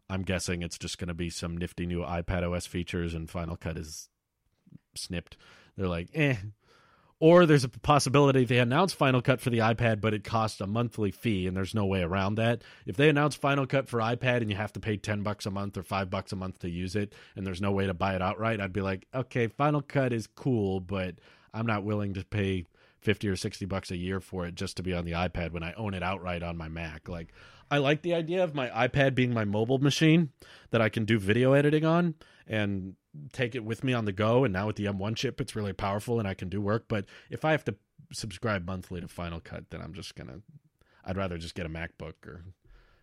I'm 0.10 0.22
guessing 0.22 0.62
it's 0.62 0.78
just 0.78 0.98
going 0.98 1.10
to 1.10 1.14
be 1.14 1.30
some 1.30 1.58
nifty 1.58 1.86
new 1.86 2.00
iPad 2.00 2.50
OS 2.50 2.66
features 2.66 3.14
and 3.14 3.30
Final 3.30 3.58
Cut 3.58 3.78
is 3.78 4.08
snipped. 4.96 5.36
They're 5.76 5.90
like, 5.90 6.10
eh, 6.14 6.38
or 7.20 7.46
there's 7.46 7.64
a 7.64 7.70
possibility 7.70 8.46
they 8.46 8.60
announce 8.60 8.94
Final 8.94 9.22
Cut 9.22 9.42
for 9.42 9.50
the 9.50 9.58
iPad, 9.58 10.00
but 10.02 10.14
it 10.14 10.24
costs 10.24 10.62
a 10.62 10.68
monthly 10.68 11.10
fee, 11.10 11.48
and 11.48 11.58
there's 11.58 11.74
no 11.74 11.86
way 11.86 12.02
around 12.02 12.36
that. 12.36 12.62
If 12.86 12.96
they 12.96 13.10
announce 13.10 13.36
Final 13.36 13.66
Cut 13.66 13.90
for 13.90 14.00
iPad 14.00 14.38
and 14.38 14.52
you 14.52 14.56
have 14.56 14.74
to 14.74 14.80
pay 14.80 14.98
ten 14.98 15.24
bucks 15.24 15.46
a 15.46 15.52
month 15.52 15.78
or 15.78 15.84
five 15.84 16.10
bucks 16.10 16.32
a 16.32 16.36
month 16.36 16.60
to 16.60 16.70
use 16.70 16.96
it, 16.96 17.14
and 17.36 17.46
there's 17.46 17.62
no 17.62 17.72
way 17.72 17.88
to 17.88 17.94
buy 17.94 18.16
it 18.16 18.22
outright, 18.22 18.62
I'd 18.62 18.74
be 18.74 18.82
like, 18.82 19.08
okay, 19.14 19.48
Final 19.48 19.82
Cut 19.82 20.14
is 20.14 20.28
cool, 20.28 20.80
but 20.80 21.16
I'm 21.54 21.66
not 21.66 21.84
willing 21.84 22.14
to 22.14 22.24
pay 22.24 22.66
fifty 23.00 23.28
or 23.28 23.36
sixty 23.36 23.66
bucks 23.66 23.92
a 23.92 23.98
year 23.98 24.20
for 24.20 24.46
it 24.46 24.56
just 24.56 24.78
to 24.78 24.84
be 24.84 24.94
on 24.94 25.06
the 25.06 25.12
iPad 25.14 25.52
when 25.52 25.64
I 25.64 25.74
own 25.74 25.94
it 25.94 26.04
outright 26.04 26.44
on 26.44 26.58
my 26.58 26.68
Mac. 26.68 27.08
Like, 27.08 27.34
I 27.70 27.78
like 27.78 28.02
the 28.02 28.14
idea 28.14 28.44
of 28.44 28.56
my 28.56 28.70
iPad 28.70 29.16
being 29.16 29.34
my 29.34 29.46
mobile 29.46 29.80
machine 29.80 30.30
that 30.72 30.82
I 30.82 30.90
can 30.90 31.06
do 31.06 31.20
video 31.20 31.54
editing 31.54 31.86
on, 31.86 32.16
and 32.48 32.96
take 33.34 33.56
it 33.56 33.64
with 33.64 33.84
me 33.84 33.94
on 33.94 34.06
the 34.06 34.12
go. 34.12 34.44
And 34.44 34.54
now 34.54 34.68
with 34.68 34.76
the 34.76 34.86
M1 34.86 35.16
chip, 35.16 35.42
it's 35.42 35.56
really 35.56 35.74
powerful 35.74 36.20
and 36.20 36.28
I 36.28 36.34
can 36.34 36.50
do 36.50 36.62
work. 36.62 36.86
But 36.88 37.06
if 37.30 37.44
I 37.44 37.52
have 37.52 37.66
to 37.66 37.76
subscribe 38.14 38.66
monthly 38.66 39.02
to 39.02 39.08
Final 39.08 39.40
Cut, 39.40 39.70
then 39.70 39.82
I'm 39.82 39.94
just 39.94 40.16
gonna. 40.16 40.42
I'd 41.06 41.18
rather 41.18 41.38
just 41.38 41.56
get 41.56 41.66
a 41.66 41.70
MacBook 41.70 42.14
or 42.26 42.44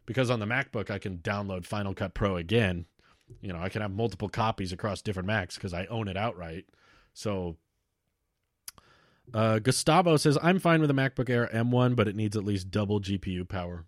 because 0.06 0.30
on 0.30 0.40
the 0.40 0.46
MacBook 0.46 0.90
I 0.90 0.98
can 0.98 1.18
download 1.18 1.66
Final 1.66 1.94
Cut 1.94 2.14
Pro 2.14 2.36
again. 2.36 2.86
You 3.40 3.52
know, 3.52 3.60
I 3.60 3.70
can 3.70 3.82
have 3.82 3.90
multiple 3.90 4.28
copies 4.28 4.72
across 4.72 5.00
different 5.00 5.26
Macs 5.26 5.54
because 5.54 5.72
I 5.72 5.86
own 5.86 6.08
it 6.08 6.16
outright. 6.16 6.66
So 7.14 7.56
uh, 9.32 9.58
Gustavo 9.58 10.16
says, 10.16 10.38
I'm 10.42 10.58
fine 10.58 10.80
with 10.80 10.88
the 10.88 10.94
MacBook 10.94 11.30
Air 11.30 11.48
M1, 11.52 11.96
but 11.96 12.08
it 12.08 12.16
needs 12.16 12.36
at 12.36 12.44
least 12.44 12.70
double 12.70 13.00
GPU 13.00 13.48
power. 13.48 13.84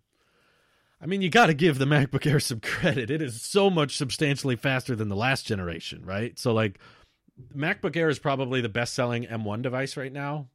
I 1.01 1.07
mean, 1.07 1.21
you 1.21 1.29
got 1.29 1.47
to 1.47 1.55
give 1.55 1.79
the 1.79 1.85
MacBook 1.85 2.27
Air 2.27 2.41
some 2.41 2.61
credit. 2.61 3.11
It 3.11 3.21
is 3.21 3.43
so 3.43 3.69
much 3.69 3.97
substantially 3.97 4.57
faster 4.57 4.97
than 4.97 5.09
the 5.09 5.17
last 5.17 5.47
generation, 5.47 6.05
right? 6.05 6.39
So, 6.39 6.55
like, 6.55 6.79
MacBook 7.55 7.97
Air 7.97 8.09
is 8.09 8.19
probably 8.19 8.61
the 8.61 8.69
best 8.69 8.95
selling 8.95 9.25
M1 9.25 9.63
device 9.63 9.97
right 9.97 10.13
now. 10.13 10.49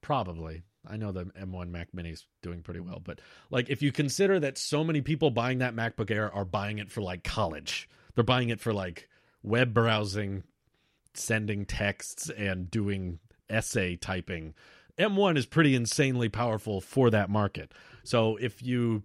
Probably. 0.00 0.62
I 0.88 0.96
know 0.96 1.12
the 1.12 1.26
M1 1.26 1.68
Mac 1.68 1.94
Mini 1.94 2.10
is 2.10 2.26
doing 2.42 2.62
pretty 2.62 2.80
well, 2.80 3.00
but 3.02 3.20
like, 3.50 3.70
if 3.70 3.82
you 3.82 3.92
consider 3.92 4.40
that 4.40 4.58
so 4.58 4.82
many 4.82 5.00
people 5.00 5.30
buying 5.30 5.58
that 5.58 5.76
MacBook 5.76 6.10
Air 6.10 6.34
are 6.34 6.44
buying 6.44 6.78
it 6.78 6.90
for 6.90 7.02
like 7.02 7.22
college, 7.22 7.88
they're 8.14 8.24
buying 8.24 8.48
it 8.48 8.60
for 8.60 8.72
like 8.72 9.08
web 9.44 9.72
browsing, 9.72 10.42
sending 11.14 11.66
texts, 11.66 12.30
and 12.30 12.68
doing 12.70 13.20
essay 13.52 13.96
typing. 13.96 14.54
M1 14.98 15.36
is 15.36 15.46
pretty 15.46 15.74
insanely 15.74 16.28
powerful 16.28 16.80
for 16.80 17.10
that 17.10 17.30
market. 17.30 17.72
So, 18.04 18.36
if 18.36 18.62
you 18.62 19.04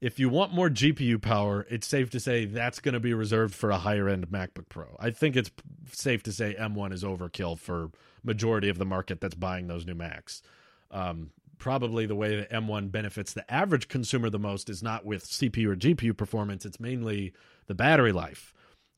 if 0.00 0.18
you 0.18 0.28
want 0.28 0.52
more 0.52 0.68
GPU 0.68 1.20
power, 1.20 1.66
it's 1.70 1.86
safe 1.86 2.10
to 2.10 2.20
say 2.20 2.44
that's 2.44 2.80
going 2.80 2.94
to 2.94 3.00
be 3.00 3.14
reserved 3.14 3.54
for 3.54 3.70
a 3.70 3.78
higher 3.78 4.08
end 4.08 4.28
MacBook 4.28 4.68
Pro. 4.68 4.96
I 5.00 5.10
think 5.10 5.36
it's 5.36 5.50
safe 5.90 6.22
to 6.24 6.32
say 6.32 6.54
M1 6.58 6.92
is 6.92 7.02
overkill 7.02 7.58
for 7.58 7.90
majority 8.22 8.68
of 8.68 8.78
the 8.78 8.84
market 8.84 9.20
that's 9.20 9.34
buying 9.34 9.68
those 9.68 9.86
new 9.86 9.94
Macs. 9.94 10.42
Um, 10.90 11.30
probably 11.58 12.04
the 12.04 12.14
way 12.14 12.36
that 12.36 12.50
M1 12.50 12.92
benefits 12.92 13.32
the 13.32 13.50
average 13.52 13.88
consumer 13.88 14.28
the 14.28 14.38
most 14.38 14.68
is 14.68 14.82
not 14.82 15.06
with 15.06 15.24
CPU 15.24 15.68
or 15.68 15.76
GPU 15.76 16.16
performance, 16.16 16.66
it's 16.66 16.78
mainly 16.78 17.32
the 17.66 17.74
battery 17.74 18.12
life. 18.12 18.52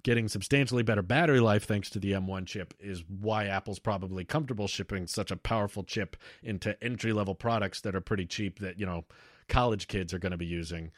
Getting 0.09 0.29
substantially 0.29 0.83
better 0.83 1.03
battery 1.03 1.39
life 1.39 1.65
thanks 1.67 1.91
to 1.91 1.99
the 1.99 2.13
M1 2.13 2.47
chip 2.47 2.73
is 2.81 3.05
why 3.21 3.45
Apple's 3.45 3.79
probably 3.79 4.25
comfortable 4.25 4.67
shipping 4.67 5.07
such 5.07 5.31
a 5.31 5.37
powerful 5.37 5.85
chip 5.85 6.17
into 6.43 6.83
entry 6.83 7.13
level 7.13 7.35
products 7.35 7.83
that 7.83 7.95
are 7.95 8.01
pretty 8.01 8.25
cheap 8.25 8.61
that, 8.61 8.81
you 8.81 8.87
know, 8.87 9.05
college 9.51 9.87
kids 9.87 10.15
are 10.15 10.19
going 10.19 10.33
to 10.33 10.39
be 10.39 10.47
using. 10.47 10.93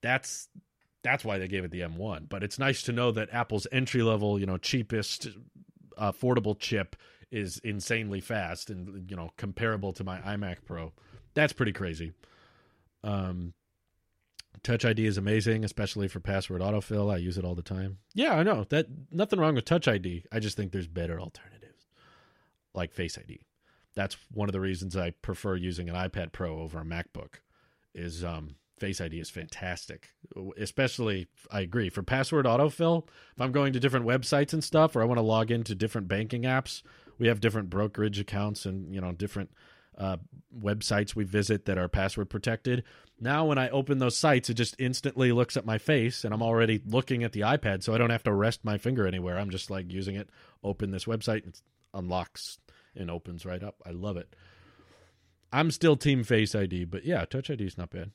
That's 0.00 0.48
that's 1.02 1.26
why 1.26 1.36
they 1.36 1.46
gave 1.46 1.62
it 1.62 1.72
the 1.72 1.82
M1. 1.82 2.30
But 2.30 2.42
it's 2.42 2.58
nice 2.58 2.82
to 2.84 2.92
know 2.92 3.12
that 3.12 3.28
Apple's 3.34 3.66
entry 3.70 4.02
level, 4.02 4.40
you 4.40 4.46
know, 4.46 4.56
cheapest 4.56 5.28
affordable 6.00 6.58
chip 6.58 6.96
is 7.30 7.58
insanely 7.58 8.22
fast 8.22 8.70
and 8.70 9.10
you 9.10 9.14
know 9.14 9.28
comparable 9.36 9.92
to 9.92 10.04
my 10.04 10.20
iMac 10.20 10.64
Pro. 10.64 10.94
That's 11.34 11.52
pretty 11.52 11.72
crazy. 11.72 12.14
Um, 13.04 13.52
Touch 14.62 14.84
ID 14.84 15.06
is 15.06 15.18
amazing, 15.18 15.64
especially 15.64 16.08
for 16.08 16.20
password 16.20 16.60
autofill. 16.60 17.12
I 17.12 17.18
use 17.18 17.38
it 17.38 17.44
all 17.44 17.54
the 17.54 17.62
time. 17.62 17.98
Yeah, 18.14 18.34
I 18.34 18.42
know 18.42 18.64
that 18.70 18.86
nothing 19.10 19.38
wrong 19.38 19.54
with 19.54 19.64
Touch 19.64 19.88
ID. 19.88 20.24
I 20.32 20.40
just 20.40 20.56
think 20.56 20.72
there's 20.72 20.86
better 20.86 21.20
alternatives, 21.20 21.86
like 22.74 22.92
Face 22.92 23.18
ID. 23.18 23.40
That's 23.94 24.16
one 24.32 24.48
of 24.48 24.52
the 24.52 24.60
reasons 24.60 24.96
I 24.96 25.10
prefer 25.10 25.56
using 25.56 25.88
an 25.88 25.94
iPad 25.94 26.32
Pro 26.32 26.60
over 26.60 26.80
a 26.80 26.84
MacBook 26.84 27.40
is 27.94 28.22
um, 28.22 28.56
Face 28.78 29.00
ID 29.00 29.18
is 29.18 29.30
fantastic. 29.30 30.10
Especially, 30.56 31.26
I 31.50 31.60
agree 31.60 31.90
for 31.90 32.02
password 32.02 32.46
autofill. 32.46 33.08
If 33.34 33.40
I'm 33.40 33.52
going 33.52 33.72
to 33.72 33.80
different 33.80 34.06
websites 34.06 34.52
and 34.52 34.62
stuff, 34.62 34.94
or 34.94 35.02
I 35.02 35.04
want 35.04 35.18
to 35.18 35.22
log 35.22 35.50
into 35.50 35.74
different 35.74 36.08
banking 36.08 36.42
apps, 36.42 36.82
we 37.18 37.26
have 37.26 37.40
different 37.40 37.70
brokerage 37.70 38.20
accounts 38.20 38.64
and 38.64 38.94
you 38.94 39.00
know 39.00 39.12
different 39.12 39.50
uh, 39.98 40.16
websites 40.56 41.14
we 41.14 41.24
visit 41.24 41.66
that 41.66 41.76
are 41.76 41.88
password 41.88 42.30
protected. 42.30 42.84
Now, 43.20 43.46
when 43.46 43.58
I 43.58 43.68
open 43.70 43.98
those 43.98 44.16
sites, 44.16 44.48
it 44.48 44.54
just 44.54 44.76
instantly 44.78 45.32
looks 45.32 45.56
at 45.56 45.66
my 45.66 45.76
face, 45.76 46.24
and 46.24 46.32
I'm 46.32 46.42
already 46.42 46.80
looking 46.86 47.24
at 47.24 47.32
the 47.32 47.40
iPad, 47.40 47.82
so 47.82 47.92
I 47.92 47.98
don't 47.98 48.10
have 48.10 48.22
to 48.22 48.32
rest 48.32 48.64
my 48.64 48.78
finger 48.78 49.06
anywhere. 49.06 49.38
I'm 49.38 49.50
just 49.50 49.70
like 49.70 49.92
using 49.92 50.14
it. 50.14 50.30
Open 50.62 50.92
this 50.92 51.04
website, 51.04 51.46
it 51.46 51.60
unlocks 51.92 52.58
and 52.94 53.10
opens 53.10 53.44
right 53.44 53.62
up. 53.62 53.82
I 53.84 53.90
love 53.90 54.16
it. 54.16 54.34
I'm 55.52 55.70
still 55.70 55.96
Team 55.96 56.22
Face 56.22 56.54
ID, 56.54 56.84
but 56.84 57.04
yeah, 57.04 57.24
Touch 57.24 57.50
ID 57.50 57.64
is 57.64 57.78
not 57.78 57.90
bad. 57.90 58.12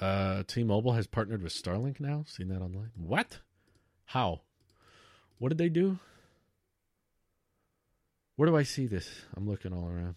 Uh, 0.00 0.42
T-Mobile 0.46 0.92
has 0.92 1.06
partnered 1.06 1.42
with 1.42 1.54
Starlink 1.54 1.98
now. 1.98 2.24
Seen 2.28 2.48
that 2.48 2.60
online? 2.60 2.90
What? 2.94 3.38
How? 4.04 4.42
What 5.38 5.48
did 5.48 5.58
they 5.58 5.70
do? 5.70 5.98
Where 8.36 8.48
do 8.48 8.56
I 8.56 8.62
see 8.62 8.86
this? 8.86 9.08
I'm 9.36 9.48
looking 9.48 9.72
all 9.72 9.88
around. 9.88 10.14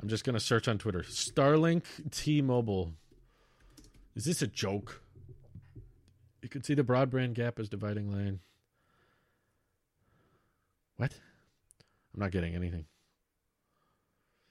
I'm 0.00 0.08
just 0.08 0.24
gonna 0.24 0.40
search 0.40 0.68
on 0.68 0.78
Twitter. 0.78 1.00
Starlink 1.00 1.84
T-Mobile. 2.10 2.92
Is 4.14 4.24
this 4.24 4.42
a 4.42 4.46
joke? 4.46 5.02
You 6.42 6.48
can 6.48 6.62
see 6.62 6.74
the 6.74 6.84
broadband 6.84 7.34
gap 7.34 7.58
as 7.58 7.68
dividing 7.68 8.10
line. 8.10 8.40
What? 10.96 11.12
I'm 12.14 12.20
not 12.20 12.30
getting 12.30 12.54
anything. 12.54 12.86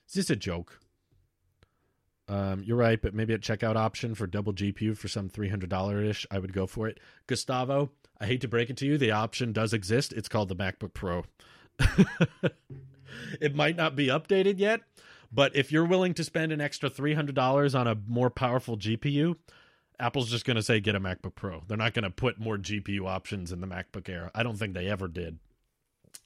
Is 0.07 0.13
this 0.13 0.29
a 0.29 0.35
joke? 0.35 0.79
Um, 2.27 2.63
you're 2.63 2.77
right, 2.77 3.01
but 3.01 3.13
maybe 3.13 3.33
a 3.33 3.39
checkout 3.39 3.75
option 3.75 4.15
for 4.15 4.27
double 4.27 4.53
GPU 4.53 4.97
for 4.97 5.07
some 5.07 5.29
$300 5.29 6.09
ish, 6.09 6.25
I 6.31 6.39
would 6.39 6.53
go 6.53 6.65
for 6.65 6.87
it. 6.87 6.99
Gustavo, 7.27 7.91
I 8.19 8.25
hate 8.25 8.41
to 8.41 8.47
break 8.47 8.69
it 8.69 8.77
to 8.77 8.85
you, 8.85 8.97
the 8.97 9.11
option 9.11 9.53
does 9.53 9.73
exist. 9.73 10.11
It's 10.13 10.29
called 10.29 10.49
the 10.49 10.55
MacBook 10.55 10.93
Pro. 10.93 11.23
it 13.41 13.55
might 13.55 13.75
not 13.75 13.95
be 13.95 14.07
updated 14.07 14.59
yet, 14.59 14.81
but 15.31 15.55
if 15.55 15.71
you're 15.71 15.85
willing 15.85 16.13
to 16.15 16.23
spend 16.23 16.51
an 16.51 16.61
extra 16.61 16.89
$300 16.89 17.79
on 17.79 17.87
a 17.87 17.97
more 18.07 18.29
powerful 18.29 18.77
GPU, 18.77 19.35
Apple's 19.99 20.29
just 20.29 20.45
going 20.45 20.55
to 20.55 20.63
say 20.63 20.79
get 20.79 20.95
a 20.95 20.99
MacBook 20.99 21.35
Pro. 21.35 21.63
They're 21.67 21.77
not 21.77 21.93
going 21.93 22.03
to 22.03 22.09
put 22.09 22.39
more 22.39 22.57
GPU 22.57 23.07
options 23.07 23.51
in 23.51 23.61
the 23.61 23.67
MacBook 23.67 24.09
Air. 24.09 24.31
I 24.35 24.43
don't 24.43 24.57
think 24.57 24.73
they 24.73 24.87
ever 24.87 25.07
did. 25.07 25.39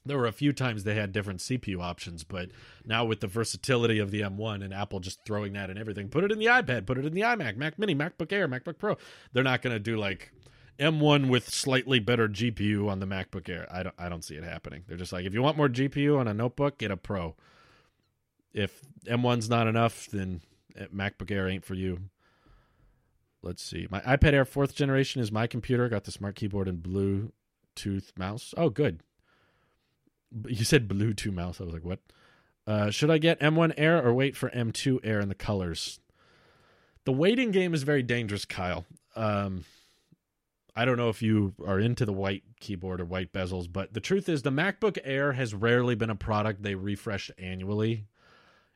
There 0.06 0.16
were 0.16 0.26
a 0.26 0.32
few 0.32 0.52
times 0.52 0.84
they 0.84 0.94
had 0.94 1.12
different 1.12 1.40
CPU 1.40 1.80
options, 1.80 2.24
but 2.24 2.50
now 2.86 3.04
with 3.04 3.20
the 3.20 3.26
versatility 3.26 3.98
of 3.98 4.10
the 4.10 4.22
M1 4.22 4.64
and 4.64 4.72
Apple 4.72 5.00
just 5.00 5.24
throwing 5.24 5.52
that 5.52 5.68
in 5.68 5.76
everything, 5.76 6.08
put 6.08 6.24
it 6.24 6.32
in 6.32 6.38
the 6.38 6.46
iPad, 6.46 6.86
put 6.86 6.96
it 6.96 7.04
in 7.04 7.12
the 7.12 7.20
iMac, 7.20 7.56
Mac 7.56 7.78
Mini, 7.78 7.94
MacBook 7.94 8.32
Air, 8.32 8.48
MacBook 8.48 8.78
Pro. 8.78 8.96
They're 9.32 9.44
not 9.44 9.62
going 9.62 9.74
to 9.74 9.80
do 9.80 9.98
like 9.98 10.32
M1 10.80 11.28
with 11.28 11.52
slightly 11.52 12.00
better 12.00 12.28
GPU 12.28 12.88
on 12.88 13.00
the 13.00 13.06
MacBook 13.06 13.48
Air. 13.48 13.66
I 13.70 13.82
don't 13.82 13.94
I 13.98 14.08
don't 14.08 14.24
see 14.24 14.34
it 14.34 14.44
happening. 14.44 14.84
They're 14.88 14.96
just 14.96 15.12
like 15.12 15.24
if 15.24 15.34
you 15.34 15.42
want 15.42 15.56
more 15.56 15.68
GPU 15.68 16.18
on 16.18 16.26
a 16.26 16.34
notebook, 16.34 16.78
get 16.78 16.90
a 16.90 16.96
Pro. 16.96 17.36
If 18.52 18.80
M1's 19.06 19.48
not 19.48 19.66
enough, 19.66 20.08
then 20.10 20.40
MacBook 20.94 21.30
Air 21.30 21.48
ain't 21.48 21.64
for 21.64 21.74
you. 21.74 21.98
Let's 23.42 23.62
see. 23.62 23.86
My 23.90 24.00
iPad 24.00 24.32
Air 24.32 24.44
fourth 24.44 24.74
generation 24.74 25.20
is 25.20 25.30
my 25.30 25.46
computer. 25.46 25.88
Got 25.88 26.04
the 26.04 26.12
smart 26.12 26.34
keyboard 26.34 26.68
and 26.68 26.82
Bluetooth 26.82 28.16
mouse. 28.18 28.54
Oh, 28.56 28.70
good. 28.70 29.02
You 30.46 30.64
said 30.64 30.88
Bluetooth 30.88 31.32
mouse. 31.32 31.60
I 31.60 31.64
was 31.64 31.72
like, 31.74 31.84
what? 31.84 32.00
Uh, 32.66 32.90
should 32.90 33.10
I 33.10 33.18
get 33.18 33.40
M1 33.40 33.74
Air 33.76 34.04
or 34.04 34.12
wait 34.12 34.36
for 34.36 34.50
M2 34.50 35.00
Air 35.02 35.20
in 35.20 35.28
the 35.28 35.34
colors? 35.34 36.00
The 37.04 37.12
waiting 37.12 37.50
game 37.50 37.72
is 37.72 37.82
very 37.82 38.02
dangerous, 38.02 38.44
Kyle. 38.44 38.84
Um, 39.16 39.64
I 40.76 40.84
don't 40.84 40.96
know 40.96 41.08
if 41.08 41.22
you 41.22 41.54
are 41.66 41.78
into 41.78 42.04
the 42.04 42.12
white 42.12 42.42
keyboard 42.60 43.00
or 43.00 43.04
white 43.04 43.32
bezels, 43.32 43.70
but 43.70 43.92
the 43.94 44.00
truth 44.00 44.28
is 44.28 44.42
the 44.42 44.50
MacBook 44.50 44.98
Air 45.04 45.32
has 45.32 45.54
rarely 45.54 45.94
been 45.94 46.10
a 46.10 46.16
product 46.16 46.62
they 46.62 46.74
refresh 46.74 47.30
annually. 47.38 48.06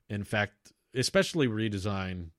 In 0.09 0.25
fact, 0.25 0.73
especially 0.95 1.49
redesign, 1.49 2.31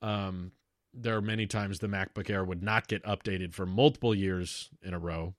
um, 0.00 0.52
there 0.94 1.16
are 1.16 1.22
many 1.22 1.46
times 1.46 1.78
the 1.78 1.88
MacBook 1.88 2.28
Air 2.30 2.44
would 2.44 2.62
not 2.62 2.88
get 2.88 3.02
updated 3.04 3.54
for 3.54 3.66
multiple 3.66 4.14
years 4.14 4.70
in 4.82 4.94
a 4.94 4.98
row. 4.98 5.34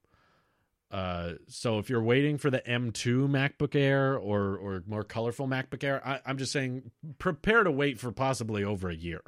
Uh, 0.90 1.34
so 1.48 1.78
if 1.78 1.90
you're 1.90 2.02
waiting 2.02 2.38
for 2.38 2.50
the 2.50 2.60
M2 2.60 3.28
MacBook 3.28 3.74
Air 3.74 4.16
or 4.16 4.56
or 4.56 4.82
more 4.86 5.02
colorful 5.02 5.48
MacBook 5.48 5.82
Air, 5.82 6.06
I, 6.06 6.20
I'm 6.24 6.38
just 6.38 6.52
saying 6.52 6.90
prepare 7.18 7.64
to 7.64 7.70
wait 7.70 7.98
for 7.98 8.12
possibly 8.12 8.62
over 8.62 8.88
a 8.90 8.94
year. 8.94 9.22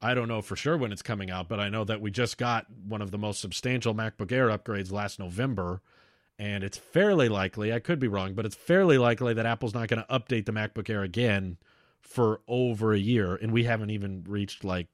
I 0.00 0.14
don't 0.14 0.28
know 0.28 0.42
for 0.42 0.56
sure 0.56 0.76
when 0.76 0.92
it's 0.92 1.02
coming 1.02 1.30
out, 1.30 1.48
but 1.48 1.58
I 1.58 1.68
know 1.68 1.84
that 1.84 2.00
we 2.00 2.10
just 2.10 2.36
got 2.36 2.66
one 2.70 3.02
of 3.02 3.10
the 3.10 3.18
most 3.18 3.40
substantial 3.40 3.94
MacBook 3.94 4.30
Air 4.30 4.48
upgrades 4.48 4.92
last 4.92 5.18
November, 5.18 5.80
and 6.38 6.62
it's 6.62 6.76
fairly 6.76 7.28
likely, 7.28 7.72
I 7.72 7.78
could 7.78 7.98
be 7.98 8.08
wrong, 8.08 8.34
but 8.34 8.44
it's 8.44 8.54
fairly 8.54 8.98
likely 8.98 9.32
that 9.34 9.46
Apple's 9.46 9.74
not 9.74 9.88
going 9.88 10.02
to 10.02 10.12
update 10.12 10.44
the 10.44 10.52
MacBook 10.52 10.90
Air 10.90 11.02
again 11.02 11.56
for 12.00 12.40
over 12.46 12.92
a 12.92 12.98
year, 12.98 13.34
and 13.34 13.52
we 13.52 13.64
haven't 13.64 13.90
even 13.90 14.24
reached 14.28 14.64
like 14.64 14.88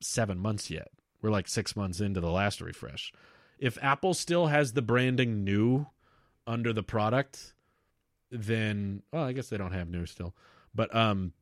seven 0.00 0.38
months 0.38 0.70
yet. 0.70 0.88
We're 1.20 1.30
like 1.30 1.48
six 1.48 1.76
months 1.76 2.00
into 2.00 2.20
the 2.20 2.30
last 2.30 2.60
refresh. 2.60 3.12
If 3.58 3.78
Apple 3.82 4.14
still 4.14 4.48
has 4.48 4.72
the 4.72 4.82
branding 4.82 5.44
new 5.44 5.86
under 6.46 6.72
the 6.72 6.82
product, 6.82 7.54
then 8.30 9.02
well, 9.12 9.24
I 9.24 9.32
guess 9.32 9.48
they 9.48 9.58
don't 9.58 9.72
have 9.72 9.88
new 9.88 10.06
still. 10.06 10.34
But 10.74 10.94
um 10.94 11.32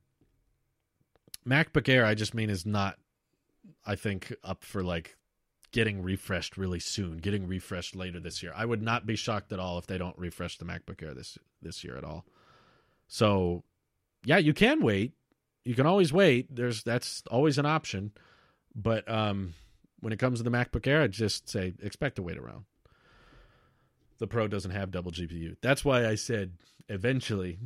MacBook 1.47 1.89
Air, 1.89 2.05
I 2.05 2.15
just 2.15 2.33
mean, 2.33 2.49
is 2.49 2.65
not, 2.65 2.97
I 3.85 3.95
think, 3.95 4.33
up 4.43 4.63
for 4.63 4.83
like 4.83 5.17
getting 5.71 6.03
refreshed 6.03 6.57
really 6.57 6.79
soon, 6.79 7.17
getting 7.17 7.47
refreshed 7.47 7.95
later 7.95 8.19
this 8.19 8.43
year. 8.43 8.53
I 8.55 8.65
would 8.65 8.81
not 8.81 9.05
be 9.05 9.15
shocked 9.15 9.51
at 9.51 9.59
all 9.59 9.77
if 9.77 9.87
they 9.87 9.97
don't 9.97 10.17
refresh 10.17 10.57
the 10.57 10.65
MacBook 10.65 11.01
Air 11.01 11.13
this 11.13 11.37
this 11.61 11.83
year 11.83 11.97
at 11.97 12.03
all. 12.03 12.25
So, 13.07 13.63
yeah, 14.23 14.37
you 14.37 14.53
can 14.53 14.81
wait. 14.81 15.13
You 15.65 15.75
can 15.75 15.85
always 15.85 16.11
wait. 16.11 16.53
There's 16.53 16.83
that's 16.83 17.23
always 17.29 17.57
an 17.57 17.65
option. 17.65 18.11
But 18.75 19.09
um, 19.09 19.53
when 19.99 20.13
it 20.13 20.19
comes 20.19 20.39
to 20.39 20.43
the 20.43 20.51
MacBook 20.51 20.87
Air, 20.87 21.01
I 21.01 21.07
just 21.07 21.49
say 21.49 21.73
expect 21.81 22.17
to 22.17 22.23
wait 22.23 22.37
around. 22.37 22.65
The 24.19 24.27
Pro 24.27 24.47
doesn't 24.47 24.71
have 24.71 24.91
double 24.91 25.11
GPU. 25.11 25.55
That's 25.61 25.83
why 25.83 26.05
I 26.05 26.15
said 26.15 26.53
eventually 26.89 27.57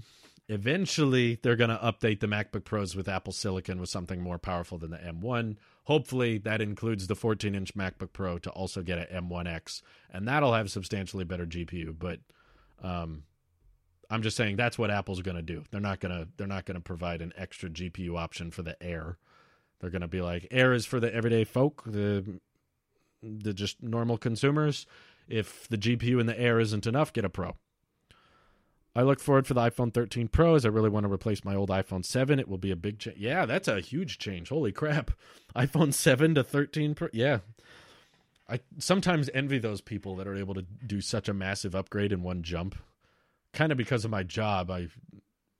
eventually 0.47 1.39
they're 1.41 1.55
going 1.55 1.69
to 1.69 1.77
update 1.77 2.19
the 2.19 2.27
MacBook 2.27 2.65
Pros 2.65 2.95
with 2.95 3.07
Apple 3.07 3.33
Silicon 3.33 3.79
with 3.79 3.89
something 3.89 4.21
more 4.21 4.37
powerful 4.37 4.77
than 4.77 4.91
the 4.91 4.97
M1. 4.97 5.57
Hopefully, 5.85 6.37
that 6.39 6.61
includes 6.61 7.07
the 7.07 7.15
14 7.15 7.55
inch 7.55 7.75
MacBook 7.75 8.13
Pro 8.13 8.37
to 8.39 8.49
also 8.51 8.81
get 8.81 8.97
an 8.97 9.27
M1X, 9.27 9.81
and 10.11 10.27
that'll 10.27 10.53
have 10.53 10.69
substantially 10.69 11.23
better 11.23 11.45
GPU. 11.45 11.95
But 11.97 12.19
um, 12.81 13.23
I'm 14.09 14.21
just 14.21 14.37
saying 14.37 14.55
that's 14.55 14.77
what 14.77 14.91
Apple's 14.91 15.21
going 15.21 15.37
to 15.37 15.41
do. 15.41 15.63
They're 15.71 15.81
not 15.81 15.99
going 15.99 16.15
to 16.15 16.27
they're 16.37 16.47
not 16.47 16.65
going 16.65 16.75
to 16.75 16.81
provide 16.81 17.21
an 17.21 17.33
extra 17.37 17.69
GPU 17.69 18.17
option 18.17 18.51
for 18.51 18.61
the 18.61 18.81
Air. 18.81 19.17
They're 19.79 19.89
going 19.89 20.01
to 20.01 20.07
be 20.07 20.21
like 20.21 20.47
Air 20.51 20.73
is 20.73 20.85
for 20.85 20.99
the 20.99 21.13
everyday 21.13 21.43
folk, 21.43 21.83
the 21.85 22.39
the 23.21 23.53
just 23.53 23.81
normal 23.81 24.17
consumers. 24.17 24.85
If 25.27 25.67
the 25.67 25.77
GPU 25.77 26.19
in 26.19 26.27
the 26.27 26.39
Air 26.39 26.59
isn't 26.59 26.85
enough, 26.85 27.11
get 27.11 27.25
a 27.25 27.29
Pro. 27.29 27.55
I 28.95 29.01
look 29.01 29.19
forward 29.19 29.45
for 29.45 29.53
the 29.53 29.61
iPhone 29.61 29.93
13 29.93 30.29
Pro 30.29 30.55
as 30.55 30.65
I 30.65 30.69
really 30.69 30.89
want 30.89 31.05
to 31.05 31.11
replace 31.11 31.43
my 31.43 31.53
old 31.53 31.69
iPhone 31.69 32.05
7. 32.05 32.39
It 32.39 32.47
will 32.47 32.57
be 32.57 32.71
a 32.71 32.77
big 32.77 32.99
change. 32.99 33.17
Yeah, 33.17 33.45
that's 33.45 33.67
a 33.67 33.81
huge 33.81 34.17
change. 34.17 34.49
Holy 34.49 34.71
crap. 34.71 35.11
iPhone 35.55 35.93
7 35.93 36.35
to 36.35 36.43
13 36.43 36.95
Pro. 36.95 37.09
Yeah. 37.11 37.39
I 38.47 38.61
sometimes 38.77 39.29
envy 39.33 39.57
those 39.57 39.81
people 39.81 40.15
that 40.15 40.27
are 40.27 40.35
able 40.35 40.53
to 40.53 40.61
do 40.85 41.01
such 41.01 41.27
a 41.27 41.33
massive 41.33 41.75
upgrade 41.75 42.13
in 42.13 42.23
one 42.23 42.41
jump. 42.41 42.75
Kind 43.53 43.71
of 43.71 43.77
because 43.77 44.05
of 44.05 44.11
my 44.11 44.23
job, 44.23 44.71
I 44.71 44.87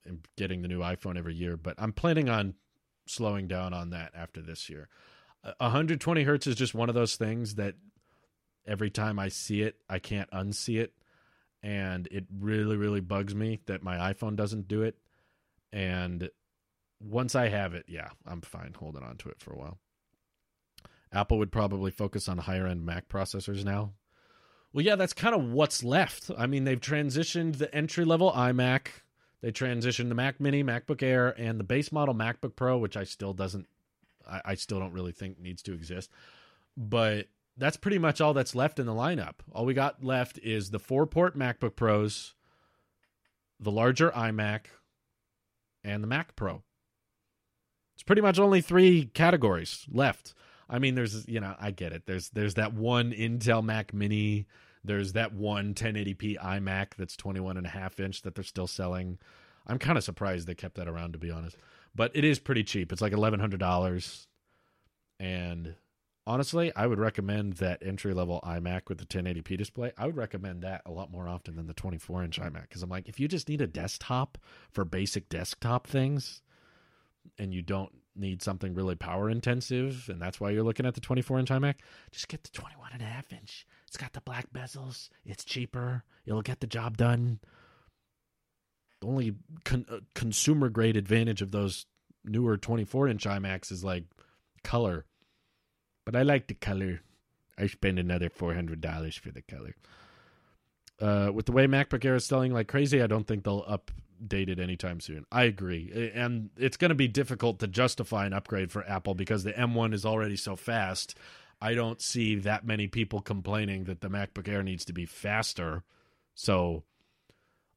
am 0.08 0.22
getting 0.38 0.62
the 0.62 0.68
new 0.68 0.80
iPhone 0.80 1.18
every 1.18 1.34
year, 1.34 1.58
but 1.58 1.76
I'm 1.78 1.94
planning 1.94 2.30
on 2.30 2.54
slowing 3.06 3.48
down 3.48 3.74
on 3.74 3.90
that 3.90 4.12
after 4.16 4.42
this 4.42 4.70
year. 4.70 4.88
120 5.58 6.24
hertz 6.24 6.48
is 6.48 6.56
just 6.56 6.74
one 6.74 6.90
of 6.90 6.96
those 6.96 7.16
things 7.16 7.56
that 7.56 7.76
every 8.66 8.90
time 8.90 9.20
I 9.20 9.28
see 9.28 9.62
it, 9.62 9.76
I 9.90 10.00
can't 10.00 10.30
unsee 10.32 10.80
it 10.80 10.94
and 11.66 12.08
it 12.12 12.26
really 12.40 12.78
really 12.78 13.02
bugs 13.02 13.34
me 13.34 13.60
that 13.66 13.82
my 13.82 14.14
iphone 14.14 14.36
doesn't 14.36 14.68
do 14.68 14.84
it. 14.84 14.96
And 15.74 16.30
once 17.02 17.36
i 17.36 17.50
have 17.50 17.74
it 17.74 17.84
yeah 17.90 18.08
i'm 18.26 18.40
fine 18.40 18.74
holding 18.74 19.04
on 19.04 19.18
to 19.18 19.30
it 19.30 19.40
for 19.40 19.52
a 19.52 19.58
while. 19.58 19.80
Apple 21.12 21.38
would 21.40 21.52
probably 21.52 21.92
focus 21.92 22.30
on 22.30 22.38
higher 22.38 22.68
end 22.68 22.86
mac 22.86 23.10
processors 23.10 23.66
now. 23.66 23.94
Well 24.72 24.86
yeah 24.86 24.96
that's 24.96 25.14
kind 25.14 25.34
of 25.36 25.52
what's 25.52 25.84
left. 25.84 26.30
I 26.38 26.46
mean 26.46 26.64
they've 26.64 26.80
transitioned 26.80 27.58
the 27.58 27.74
entry 27.74 28.06
level 28.06 28.32
imac. 28.32 28.88
They 29.42 29.52
transitioned 29.52 30.10
the 30.10 30.16
mac 30.16 30.40
mini 30.40 30.64
macbook 30.64 31.02
air 31.02 31.30
and 31.30 31.60
the 31.60 31.64
base 31.64 31.92
model 31.92 32.14
macbook 32.14 32.56
pro 32.56 32.78
which 32.78 32.96
i 32.96 33.04
still 33.04 33.34
doesn't 33.34 33.68
I, 34.30 34.42
I 34.46 34.56
still 34.56 34.80
don't 34.80 34.94
really 34.94 35.14
think 35.14 35.40
needs 35.40 35.64
to 35.64 35.74
exist. 35.74 36.12
But 36.78 37.28
that's 37.58 37.78
pretty 37.78 37.98
much 37.98 38.20
all 38.22 38.34
that's 38.34 38.56
left 38.56 38.80
in 38.80 38.86
the 38.86 38.94
lineup. 38.94 39.36
All 39.52 39.66
we 39.66 39.74
got 39.74 40.04
left 40.04 40.40
is 40.40 40.70
the 40.70 40.80
four 40.80 41.06
port 41.06 41.38
MacBook 41.38 41.76
Pros, 41.76 42.34
the 43.60 43.72
larger 43.72 44.12
iMac, 44.12 44.66
and 45.84 46.04
the 46.04 46.08
Mac 46.08 46.36
Pro. 46.36 46.64
It's 47.94 48.04
pretty 48.04 48.22
much 48.22 48.40
only 48.40 48.62
three 48.62 49.06
categories 49.14 49.86
left. 49.90 50.34
I 50.70 50.80
mean, 50.80 50.96
there's 50.96 51.28
you 51.28 51.40
know, 51.40 51.56
I 51.60 51.72
get 51.72 51.94
it. 51.94 52.04
There's 52.06 52.30
there's 52.30 52.56
that 52.56 52.74
one 52.74 53.12
Intel 53.12 53.64
Mac 53.64 53.94
Mini. 53.94 54.48
There's 54.84 55.14
that 55.14 55.34
one 55.34 55.74
1080p 55.74 56.38
iMac 56.38 56.96
that's 56.98 57.16
21 57.16 57.58
and 57.58 57.66
a 57.66 57.70
half 57.70 58.00
inch 58.00 58.22
that 58.22 58.36
they're 58.36 58.44
still 58.44 58.68
selling. 58.68 59.18
I'm 59.66 59.80
kind 59.80 59.98
of 59.98 60.04
surprised 60.04 60.48
they 60.48 60.54
kept 60.54 60.76
that 60.76 60.88
around 60.88 61.14
to 61.14 61.20
be 61.20 61.32
honest. 61.32 61.58
But 61.96 62.12
it 62.14 62.24
is 62.24 62.40
pretty 62.40 62.64
cheap. 62.64 62.92
It's 62.92 63.02
like 63.02 63.14
$1100 63.14 64.28
and 65.20 65.76
honestly, 66.28 66.72
I 66.76 66.88
would 66.88 67.00
recommend 67.00 67.54
that 67.54 67.82
entry 67.82 68.14
level 68.14 68.40
iMac 68.44 68.90
with 68.90 68.98
the 68.98 69.06
1080p 69.06 69.58
display. 69.58 69.92
I 69.98 70.06
would 70.06 70.18
recommend 70.18 70.64
that 70.64 70.82
a 70.86 70.92
lot 70.92 71.12
more 71.12 71.28
often 71.28 71.56
than 71.56 71.68
the 71.68 71.74
24 71.74 72.24
inch 72.24 72.40
iMac 72.40 72.64
because 72.64 72.84
I'm 72.84 72.90
like, 72.90 73.08
if 73.08 73.20
you 73.20 73.28
just 73.28 73.50
need 73.50 73.62
a 73.62 73.68
desktop 73.68 74.38
for 74.72 74.86
basic 74.86 75.30
desktop 75.30 75.88
things, 75.88 76.42
and 77.38 77.54
you 77.54 77.62
don't 77.62 77.92
need 78.16 78.42
something 78.42 78.74
really 78.74 78.96
power 78.96 79.30
intensive, 79.30 80.10
and 80.10 80.22
that's 80.22 80.40
why 80.40 80.50
you're 80.50 80.64
looking 80.64 80.86
at 80.86 80.94
the 80.94 81.02
24 81.02 81.40
inch 81.40 81.50
iMac, 81.50 81.76
just 82.12 82.28
get 82.28 82.44
the 82.44 82.50
21 82.52 82.92
and 82.94 83.02
a 83.02 83.06
half 83.06 83.32
inch. 83.34 83.66
It's 83.88 83.98
got 83.98 84.14
the 84.14 84.22
black 84.22 84.52
bezels. 84.54 85.10
It's 85.26 85.44
cheaper. 85.44 86.04
It'll 86.26 86.42
get 86.42 86.60
the 86.60 86.68
job 86.68 86.98
done. 86.98 87.40
The 89.02 89.08
only 89.08 89.36
con- 89.64 89.86
uh, 89.90 90.00
consumer 90.14 90.70
grade 90.70 90.98
advantage 90.98 91.42
of 91.42 91.52
those 91.52 91.86
newer 92.24 92.58
24 92.58 93.10
inch 93.10 93.26
iMacs 93.26 93.72
is 93.72 93.84
like 93.84 94.06
color. 94.64 95.06
But 96.06 96.16
I 96.16 96.22
like 96.22 96.48
the 96.48 96.54
color. 96.54 97.02
I 97.58 97.68
spend 97.68 98.00
another 98.00 98.30
$400 98.30 99.20
for 99.20 99.32
the 99.32 99.42
color. 99.42 99.76
Uh, 101.00 101.32
with 101.34 101.46
the 101.46 101.52
way 101.52 101.68
MacBook 101.68 102.06
Air 102.06 102.16
is 102.16 102.26
selling 102.26 102.54
like 102.54 102.68
crazy, 102.68 103.02
I 103.02 103.08
don't 103.08 103.28
think 103.28 103.44
they'll 103.44 103.64
update 103.64 104.50
it 104.50 104.60
anytime 104.60 105.00
soon. 105.00 105.26
I 105.32 105.44
agree. 105.44 106.12
And 106.14 106.50
it's 106.58 106.78
going 106.78 106.90
to 106.90 106.96
be 106.96 107.08
difficult 107.08 107.60
to 107.60 107.68
justify 107.68 108.26
an 108.26 108.34
upgrade 108.34 108.72
for 108.72 108.88
Apple 108.88 109.14
because 109.14 109.44
the 109.44 109.54
M1 109.54 109.94
is 109.94 110.06
already 110.06 110.38
so 110.38 110.56
fast. 110.56 111.18
I 111.62 111.74
don't 111.74 112.02
see 112.02 112.36
that 112.36 112.66
many 112.66 112.88
people 112.88 113.22
complaining 113.22 113.86
that 113.86 114.02
the 114.02 114.10
MacBook 114.10 114.48
Air 114.48 114.64
needs 114.64 114.86
to 114.86 114.94
be 114.94 115.06
faster. 115.06 115.84
So 116.34 116.84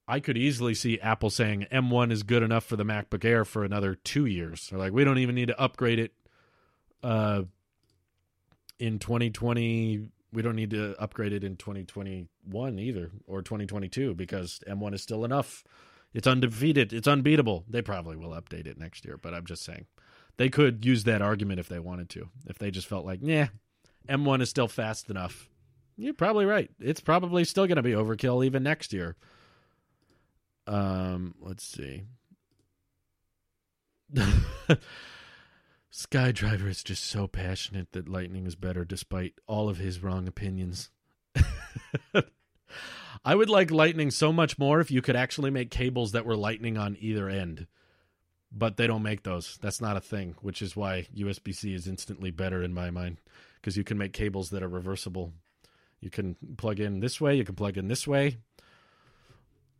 I 0.07 0.21
could 0.21 0.37
easily 0.37 0.75
see 0.75 1.01
Apple 1.01 1.31
saying 1.31 1.67
M1 1.73 2.13
is 2.13 2.23
good 2.23 2.43
enough 2.43 2.65
for 2.65 2.77
the 2.77 2.85
MacBook 2.85 3.25
Air 3.25 3.45
for 3.45 3.65
another 3.65 3.95
two 3.95 4.27
years. 4.27 4.69
They're 4.69 4.79
like, 4.79 4.93
we 4.93 5.05
don't 5.05 5.19
even 5.19 5.35
need 5.35 5.49
to 5.49 5.61
upgrade 5.61 5.99
it 5.99 6.13
uh, 7.03 7.43
in 8.79 8.99
2020. 8.99 10.09
We 10.33 10.43
don't 10.43 10.57
need 10.57 10.71
to 10.71 10.95
upgrade 11.01 11.33
it 11.33 11.45
in 11.45 11.57
2021 11.57 12.79
either 12.79 13.11
or 13.27 13.43
2022 13.43 14.15
because 14.15 14.61
M1 14.69 14.95
is 14.95 15.03
still 15.03 15.25
enough. 15.25 15.65
It's 16.13 16.27
undefeated. 16.27 16.93
It's 16.93 17.09
unbeatable. 17.09 17.65
They 17.69 17.83
probably 17.83 18.17
will 18.17 18.31
update 18.31 18.67
it 18.67 18.79
next 18.79 19.05
year, 19.05 19.19
but 19.21 19.35
I'm 19.35 19.47
just 19.47 19.65
saying 19.65 19.87
they 20.37 20.49
could 20.49 20.85
use 20.85 21.05
that 21.05 21.23
argument 21.23 21.61
if 21.61 21.69
they 21.69 21.79
wanted 21.79 22.09
to. 22.11 22.29
If 22.47 22.59
they 22.59 22.71
just 22.71 22.87
felt 22.87 23.05
like, 23.05 23.21
yeah, 23.23 23.49
M1 24.09 24.41
is 24.41 24.51
still 24.51 24.69
fast 24.69 25.11
enough. 25.11 25.49
You're 25.97 26.15
probably 26.15 26.47
right. 26.47 26.71
It's 26.79 27.01
probably 27.01 27.45
still 27.45 27.67
going 27.67 27.77
to 27.77 27.83
be 27.83 27.93
overkill 27.93 28.45
even 28.45 28.63
next 28.63 28.93
year. 28.93 29.17
Um, 30.67 31.35
let's 31.41 31.65
see. 31.65 32.05
Skydriver 35.93 36.69
is 36.69 36.83
just 36.83 37.05
so 37.05 37.27
passionate 37.27 37.93
that 37.93 38.09
Lightning 38.09 38.47
is 38.47 38.55
better 38.55 38.85
despite 38.85 39.35
all 39.47 39.69
of 39.69 39.79
his 39.79 40.03
wrong 40.03 40.29
opinions. 40.29 40.91
I 43.25 43.35
would 43.35 43.49
like 43.49 43.71
Lightning 43.71 44.11
so 44.11 44.33
much 44.33 44.59
more 44.59 44.81
if 44.81 44.91
you 44.91 45.01
could 45.01 45.17
actually 45.17 45.51
make 45.51 45.71
cables 45.71 46.13
that 46.13 46.27
were 46.27 46.37
Lightning 46.37 46.77
on 46.77 46.97
either 47.01 47.29
end. 47.29 47.67
But 48.53 48.77
they 48.77 48.87
don't 48.87 49.03
make 49.03 49.23
those. 49.23 49.59
That's 49.61 49.81
not 49.81 49.97
a 49.97 50.01
thing, 50.01 50.35
which 50.41 50.63
is 50.63 50.77
why 50.77 51.07
USB 51.15 51.55
C 51.55 51.75
is 51.75 51.87
instantly 51.87 52.31
better 52.31 52.63
in 52.63 52.73
my 52.73 52.91
mind 52.91 53.21
because 53.57 53.77
you 53.77 53.85
can 53.85 53.99
make 53.99 54.13
cables 54.13 54.51
that 54.51 54.63
are 54.63 54.69
reversible. 54.69 55.33
You 56.01 56.11
can 56.11 56.37
plug 56.57 56.81
in 56.81 57.01
this 57.01 57.21
way, 57.21 57.35
you 57.35 57.45
can 57.45 57.57
plug 57.57 57.77
in 57.77 57.89
this 57.89 58.07
way. 58.07 58.39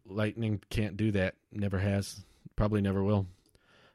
Lightning 0.07 0.63
can't 0.71 0.97
do 0.97 1.13
that. 1.13 1.35
Never 1.53 1.79
has. 1.79 2.25
Probably 2.57 2.81
never 2.81 3.03
will. 3.03 3.27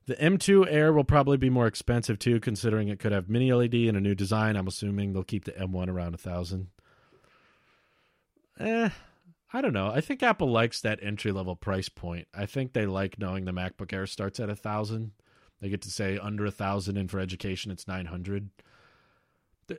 The 0.06 0.16
M2 0.16 0.68
Air 0.70 0.91
will 0.91 1.06
probably 1.06 1.38
be 1.38 1.49
more 1.49 1.68
expensive 1.68 2.20
too, 2.20 2.39
considering 2.39 2.89
it 2.89 2.99
could 2.99 3.14
have 3.14 3.30
mini 3.30 3.54
LED 3.54 3.76
and 3.76 3.95
a 3.95 4.01
new 4.01 4.16
design. 4.16 4.56
I'm 4.56 4.68
assuming 4.68 5.14
they'll 5.14 5.24
keep 5.24 5.45
the 5.45 5.51
M1 5.54 5.88
around 5.88 6.14
a 6.14 6.18
thousand. 6.18 6.68
Eh, 8.60 8.89
I 9.54 9.62
don't 9.62 9.74
know. 9.74 9.88
I 9.88 10.01
think 10.01 10.22
Apple 10.22 10.51
likes 10.51 10.82
that 10.82 10.99
entry 11.01 11.32
level 11.32 11.56
price 11.56 11.89
point. 11.89 12.28
I 12.34 12.45
think 12.45 12.74
they 12.74 12.86
like 12.86 13.20
knowing 13.20 13.45
the 13.45 13.51
MacBook 13.51 13.93
Air 13.93 14.06
starts 14.06 14.39
at 14.39 14.49
a 14.49 14.56
thousand. 14.56 15.12
They 15.62 15.70
get 15.70 15.82
to 15.84 15.91
say 15.91 16.18
under 16.18 16.45
a 16.45 16.51
thousand, 16.51 16.97
and 16.97 17.10
for 17.10 17.20
education, 17.20 17.72
it's 17.72 17.88
nine 17.88 18.08
hundred. 18.08 18.49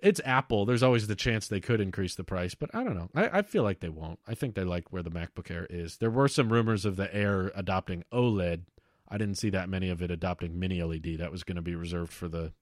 It's 0.02 0.20
Apple. 0.24 0.64
There's 0.64 0.82
always 0.82 1.06
the 1.06 1.14
chance 1.14 1.46
they 1.46 1.60
could 1.60 1.80
increase 1.80 2.14
the 2.14 2.24
price, 2.24 2.54
but 2.54 2.74
I 2.74 2.82
don't 2.82 2.96
know. 2.96 3.10
I, 3.14 3.40
I 3.40 3.42
feel 3.42 3.64
like 3.64 3.80
they 3.80 3.90
won't. 3.90 4.18
I 4.26 4.34
think 4.34 4.54
they 4.54 4.64
like 4.64 4.90
where 4.90 5.02
the 5.02 5.10
MacBook 5.10 5.50
Air 5.50 5.66
is. 5.68 5.98
There 5.98 6.10
were 6.10 6.28
some 6.28 6.50
rumors 6.50 6.86
of 6.86 6.96
the 6.96 7.14
Air 7.14 7.52
adopting 7.54 8.04
OLED. 8.10 8.62
I 9.08 9.18
didn't 9.18 9.36
see 9.36 9.50
that 9.50 9.68
many 9.68 9.90
of 9.90 10.02
it 10.02 10.10
adopting 10.10 10.58
mini 10.58 10.82
LED. 10.82 11.18
That 11.18 11.32
was 11.32 11.44
going 11.44 11.56
to 11.56 11.62
be 11.62 11.74
reserved 11.74 12.12
for 12.12 12.28
the 12.28 12.52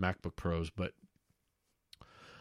MacBook 0.00 0.36
Pros, 0.36 0.70
but 0.70 0.92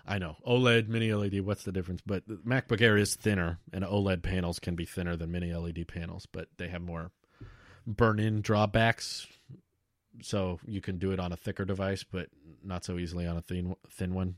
I 0.05 0.17
know 0.17 0.37
OLED, 0.45 0.87
mini 0.87 1.13
LED. 1.13 1.41
What's 1.41 1.63
the 1.63 1.71
difference? 1.71 2.01
But 2.05 2.27
the 2.27 2.37
MacBook 2.37 2.81
Air 2.81 2.97
is 2.97 3.15
thinner, 3.15 3.59
and 3.71 3.83
OLED 3.83 4.23
panels 4.23 4.59
can 4.59 4.75
be 4.75 4.85
thinner 4.85 5.15
than 5.15 5.31
mini 5.31 5.53
LED 5.53 5.87
panels, 5.87 6.27
but 6.31 6.47
they 6.57 6.67
have 6.69 6.81
more 6.81 7.11
burn-in 7.85 8.41
drawbacks. 8.41 9.27
So 10.21 10.59
you 10.65 10.81
can 10.81 10.97
do 10.97 11.11
it 11.11 11.19
on 11.19 11.31
a 11.31 11.37
thicker 11.37 11.65
device, 11.65 12.03
but 12.03 12.27
not 12.63 12.83
so 12.83 12.97
easily 12.97 13.25
on 13.25 13.37
a 13.37 13.41
thin 13.41 13.75
thin 13.89 14.13
one. 14.13 14.35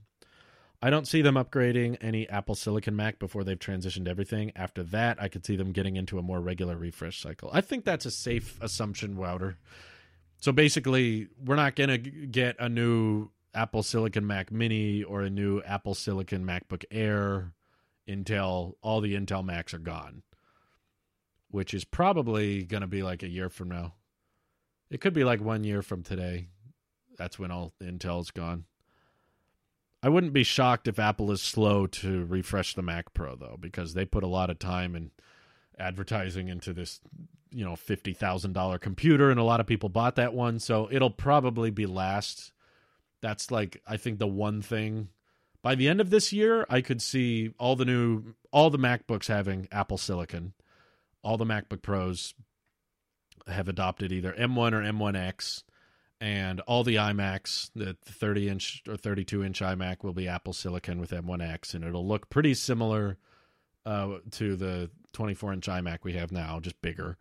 I 0.83 0.89
don't 0.89 1.07
see 1.07 1.21
them 1.21 1.35
upgrading 1.35 1.99
any 2.01 2.27
Apple 2.27 2.55
Silicon 2.55 2.93
Mac 2.93 3.17
before 3.17 3.45
they've 3.45 3.57
transitioned 3.57 4.05
everything. 4.05 4.51
After 4.53 4.83
that, 4.83 5.17
I 5.17 5.29
could 5.29 5.45
see 5.45 5.55
them 5.55 5.71
getting 5.71 5.95
into 5.95 6.19
a 6.19 6.21
more 6.21 6.41
regular 6.41 6.75
refresh 6.75 7.21
cycle. 7.21 7.49
I 7.53 7.61
think 7.61 7.85
that's 7.85 8.05
a 8.05 8.11
safe 8.11 8.61
assumption, 8.61 9.15
Wouter. 9.15 9.57
So 10.41 10.51
basically, 10.51 11.29
we're 11.41 11.55
not 11.55 11.77
going 11.77 11.89
to 11.89 11.97
get 11.97 12.57
a 12.59 12.67
new 12.67 13.29
Apple 13.53 13.81
Silicon 13.81 14.27
Mac 14.27 14.51
Mini 14.51 15.03
or 15.03 15.21
a 15.21 15.29
new 15.29 15.61
Apple 15.61 15.95
Silicon 15.95 16.43
MacBook 16.43 16.83
Air 16.91 17.53
until 18.05 18.77
all 18.81 18.99
the 18.99 19.15
Intel 19.15 19.45
Macs 19.45 19.73
are 19.73 19.79
gone, 19.79 20.21
which 21.49 21.73
is 21.73 21.85
probably 21.85 22.65
going 22.65 22.81
to 22.81 22.87
be 22.87 23.03
like 23.03 23.23
a 23.23 23.29
year 23.29 23.47
from 23.47 23.69
now. 23.69 23.93
It 24.89 24.99
could 24.99 25.13
be 25.13 25.23
like 25.23 25.39
one 25.39 25.63
year 25.63 25.81
from 25.81 26.03
today. 26.03 26.49
That's 27.17 27.39
when 27.39 27.51
all 27.51 27.71
Intel's 27.81 28.31
gone. 28.31 28.65
I 30.03 30.09
wouldn't 30.09 30.33
be 30.33 30.43
shocked 30.43 30.89
if 30.89 30.99
Apple 30.99 31.31
is 31.31 31.41
slow 31.41 31.87
to 31.87 32.25
refresh 32.25 32.75
the 32.75 32.81
Mac 32.81 33.13
Pro 33.13 33.37
though, 33.37 33.57
because 33.57 33.93
they 33.93 34.03
put 34.03 34.25
a 34.25 34.27
lot 34.27 34.49
of 34.49 34.59
time 34.59 34.95
and 34.95 35.11
advertising 35.79 36.49
into 36.49 36.73
this, 36.73 36.99
you 37.51 37.63
know, 37.63 37.77
fifty 37.77 38.11
thousand 38.13 38.51
dollar 38.51 38.77
computer, 38.77 39.31
and 39.31 39.39
a 39.39 39.43
lot 39.43 39.61
of 39.61 39.65
people 39.65 39.87
bought 39.87 40.17
that 40.17 40.33
one, 40.33 40.59
so 40.59 40.89
it'll 40.91 41.09
probably 41.09 41.71
be 41.71 41.85
last. 41.85 42.51
That's 43.21 43.49
like 43.49 43.81
I 43.87 43.95
think 43.95 44.19
the 44.19 44.27
one 44.27 44.61
thing. 44.61 45.07
By 45.61 45.75
the 45.75 45.87
end 45.87 46.01
of 46.01 46.09
this 46.09 46.33
year, 46.33 46.65
I 46.69 46.81
could 46.81 47.01
see 47.01 47.53
all 47.57 47.77
the 47.77 47.85
new 47.85 48.35
all 48.51 48.69
the 48.69 48.77
MacBooks 48.77 49.27
having 49.27 49.69
Apple 49.71 49.97
Silicon, 49.97 50.51
all 51.23 51.37
the 51.37 51.45
MacBook 51.45 51.81
Pros 51.81 52.33
have 53.47 53.69
adopted 53.69 54.11
either 54.11 54.33
M1 54.33 54.73
or 54.73 54.81
M1X 54.81 55.63
and 56.21 56.59
all 56.61 56.83
the 56.83 56.95
iMacs, 56.95 57.69
the 57.75 57.97
30 58.05 58.49
inch 58.49 58.83
or 58.87 58.95
32 58.95 59.43
inch 59.43 59.59
iMac 59.59 60.03
will 60.03 60.13
be 60.13 60.27
Apple 60.27 60.53
Silicon 60.53 60.99
with 60.99 61.11
M1X, 61.11 61.73
and 61.73 61.83
it'll 61.83 62.07
look 62.07 62.29
pretty 62.29 62.53
similar 62.53 63.17
uh, 63.85 64.17
to 64.31 64.55
the 64.55 64.89
24 65.13 65.53
inch 65.53 65.67
iMac 65.67 65.99
we 66.03 66.13
have 66.13 66.31
now, 66.31 66.59
just 66.59 66.81
bigger 66.81 67.17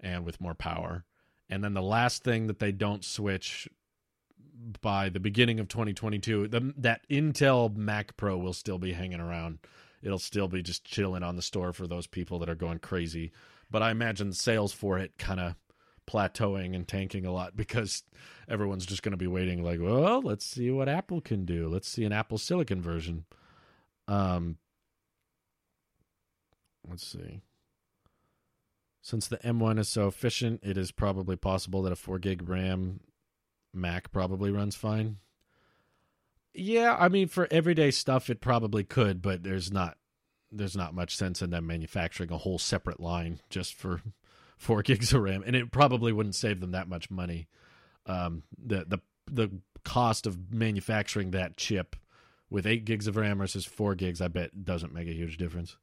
and 0.00 0.24
with 0.24 0.40
more 0.40 0.54
power. 0.54 1.04
And 1.50 1.64
then 1.64 1.74
the 1.74 1.82
last 1.82 2.22
thing 2.22 2.46
that 2.46 2.58
they 2.58 2.72
don't 2.72 3.04
switch 3.04 3.68
by 4.80 5.08
the 5.08 5.20
beginning 5.20 5.60
of 5.60 5.68
2022, 5.68 6.48
the, 6.48 6.74
that 6.76 7.08
Intel 7.08 7.74
Mac 7.74 8.16
Pro 8.16 8.36
will 8.36 8.52
still 8.52 8.78
be 8.78 8.92
hanging 8.92 9.20
around. 9.20 9.58
It'll 10.02 10.18
still 10.18 10.48
be 10.48 10.62
just 10.62 10.84
chilling 10.84 11.22
on 11.22 11.36
the 11.36 11.42
store 11.42 11.72
for 11.72 11.86
those 11.86 12.06
people 12.06 12.38
that 12.40 12.48
are 12.48 12.54
going 12.54 12.78
crazy. 12.78 13.32
But 13.70 13.82
I 13.82 13.90
imagine 13.90 14.32
sales 14.32 14.72
for 14.72 14.98
it 14.98 15.18
kind 15.18 15.40
of 15.40 15.54
plateauing 16.08 16.74
and 16.74 16.88
tanking 16.88 17.26
a 17.26 17.32
lot 17.32 17.54
because 17.56 18.02
everyone's 18.48 18.86
just 18.86 19.02
going 19.02 19.12
to 19.12 19.18
be 19.18 19.26
waiting 19.26 19.62
like 19.62 19.80
well 19.80 20.22
let's 20.22 20.44
see 20.44 20.70
what 20.70 20.88
apple 20.88 21.20
can 21.20 21.44
do. 21.44 21.68
Let's 21.68 21.88
see 21.88 22.04
an 22.04 22.12
apple 22.12 22.38
silicon 22.38 22.80
version. 22.80 23.24
Um 24.06 24.56
let's 26.88 27.06
see. 27.06 27.42
Since 29.02 29.28
the 29.28 29.38
m1 29.38 29.78
is 29.78 29.88
so 29.88 30.06
efficient 30.08 30.60
it 30.62 30.78
is 30.78 30.90
probably 30.90 31.36
possible 31.36 31.82
that 31.82 31.92
a 31.92 31.96
4 31.96 32.18
gig 32.18 32.48
ram 32.48 33.00
mac 33.74 34.10
probably 34.10 34.50
runs 34.50 34.74
fine. 34.74 35.18
Yeah 36.54 36.96
i 36.98 37.08
mean 37.08 37.28
for 37.28 37.46
everyday 37.50 37.90
stuff 37.90 38.30
it 38.30 38.40
probably 38.40 38.82
could 38.82 39.20
but 39.20 39.42
there's 39.42 39.70
not 39.70 39.98
there's 40.50 40.76
not 40.76 40.94
much 40.94 41.14
sense 41.14 41.42
in 41.42 41.50
them 41.50 41.66
manufacturing 41.66 42.32
a 42.32 42.38
whole 42.38 42.58
separate 42.58 43.00
line 43.00 43.40
just 43.50 43.74
for 43.74 44.00
four 44.58 44.82
gigs 44.82 45.12
of 45.12 45.22
RAM, 45.22 45.42
and 45.46 45.56
it 45.56 45.70
probably 45.70 46.12
wouldn't 46.12 46.34
save 46.34 46.60
them 46.60 46.72
that 46.72 46.88
much 46.88 47.10
money. 47.10 47.48
Um, 48.06 48.42
the 48.62 48.84
the 48.84 48.98
the 49.30 49.50
cost 49.84 50.26
of 50.26 50.52
manufacturing 50.52 51.30
that 51.30 51.56
chip 51.56 51.96
with 52.50 52.66
eight 52.66 52.84
gigs 52.84 53.06
of 53.06 53.16
RAM 53.16 53.38
versus 53.38 53.64
four 53.64 53.94
gigs, 53.94 54.20
I 54.20 54.28
bet 54.28 54.64
doesn't 54.64 54.92
make 54.94 55.08
a 55.08 55.14
huge 55.14 55.36
difference. 55.36 55.76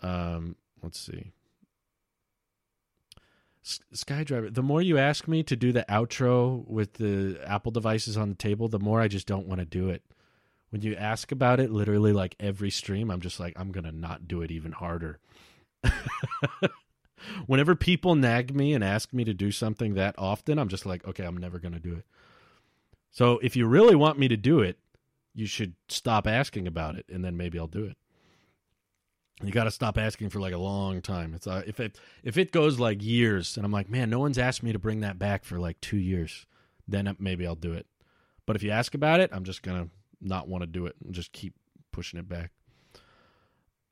Um, 0.00 0.56
let's 0.82 0.98
see. 0.98 1.32
S- 3.64 3.80
SkyDriver. 3.94 4.52
The 4.52 4.62
more 4.62 4.82
you 4.82 4.98
ask 4.98 5.28
me 5.28 5.42
to 5.44 5.56
do 5.56 5.72
the 5.72 5.84
outro 5.88 6.66
with 6.66 6.94
the 6.94 7.38
Apple 7.46 7.70
devices 7.70 8.16
on 8.16 8.30
the 8.30 8.34
table, 8.34 8.68
the 8.68 8.78
more 8.78 9.00
I 9.00 9.08
just 9.08 9.26
don't 9.26 9.46
want 9.46 9.60
to 9.60 9.66
do 9.66 9.88
it. 9.88 10.02
When 10.70 10.82
you 10.82 10.94
ask 10.96 11.32
about 11.32 11.60
it, 11.60 11.70
literally 11.70 12.12
like 12.12 12.34
every 12.40 12.70
stream, 12.70 13.10
I'm 13.10 13.20
just 13.20 13.38
like, 13.38 13.52
I'm 13.56 13.72
gonna 13.72 13.92
not 13.92 14.26
do 14.26 14.40
it 14.40 14.50
even 14.50 14.72
harder. 14.72 15.18
Whenever 17.46 17.74
people 17.74 18.14
nag 18.14 18.54
me 18.54 18.74
and 18.74 18.82
ask 18.82 19.12
me 19.12 19.24
to 19.24 19.34
do 19.34 19.50
something 19.50 19.94
that 19.94 20.14
often, 20.18 20.58
I'm 20.58 20.68
just 20.68 20.86
like, 20.86 21.06
okay, 21.06 21.24
I'm 21.24 21.36
never 21.36 21.58
gonna 21.58 21.80
do 21.80 21.94
it. 21.94 22.04
So 23.10 23.38
if 23.42 23.56
you 23.56 23.66
really 23.66 23.94
want 23.94 24.18
me 24.18 24.28
to 24.28 24.36
do 24.36 24.60
it, 24.60 24.78
you 25.34 25.46
should 25.46 25.74
stop 25.88 26.26
asking 26.26 26.66
about 26.66 26.96
it, 26.96 27.06
and 27.08 27.24
then 27.24 27.36
maybe 27.36 27.58
I'll 27.58 27.66
do 27.66 27.84
it. 27.84 27.96
You 29.42 29.50
got 29.50 29.64
to 29.64 29.70
stop 29.70 29.98
asking 29.98 30.30
for 30.30 30.40
like 30.40 30.52
a 30.52 30.58
long 30.58 31.00
time. 31.02 31.34
It's 31.34 31.46
uh, 31.46 31.62
if 31.66 31.80
it 31.80 31.98
if 32.22 32.36
it 32.36 32.52
goes 32.52 32.78
like 32.78 33.02
years, 33.02 33.56
and 33.56 33.66
I'm 33.66 33.72
like, 33.72 33.90
man, 33.90 34.08
no 34.08 34.18
one's 34.18 34.38
asked 34.38 34.62
me 34.62 34.72
to 34.72 34.78
bring 34.78 35.00
that 35.00 35.18
back 35.18 35.44
for 35.44 35.58
like 35.58 35.80
two 35.80 35.96
years, 35.96 36.46
then 36.86 37.14
maybe 37.18 37.46
I'll 37.46 37.54
do 37.54 37.72
it. 37.72 37.86
But 38.46 38.56
if 38.56 38.62
you 38.62 38.70
ask 38.70 38.94
about 38.94 39.20
it, 39.20 39.30
I'm 39.32 39.44
just 39.44 39.62
gonna 39.62 39.88
not 40.20 40.48
want 40.48 40.62
to 40.62 40.66
do 40.66 40.86
it 40.86 40.96
and 41.04 41.14
just 41.14 41.32
keep 41.32 41.54
pushing 41.90 42.18
it 42.18 42.28
back. 42.28 42.52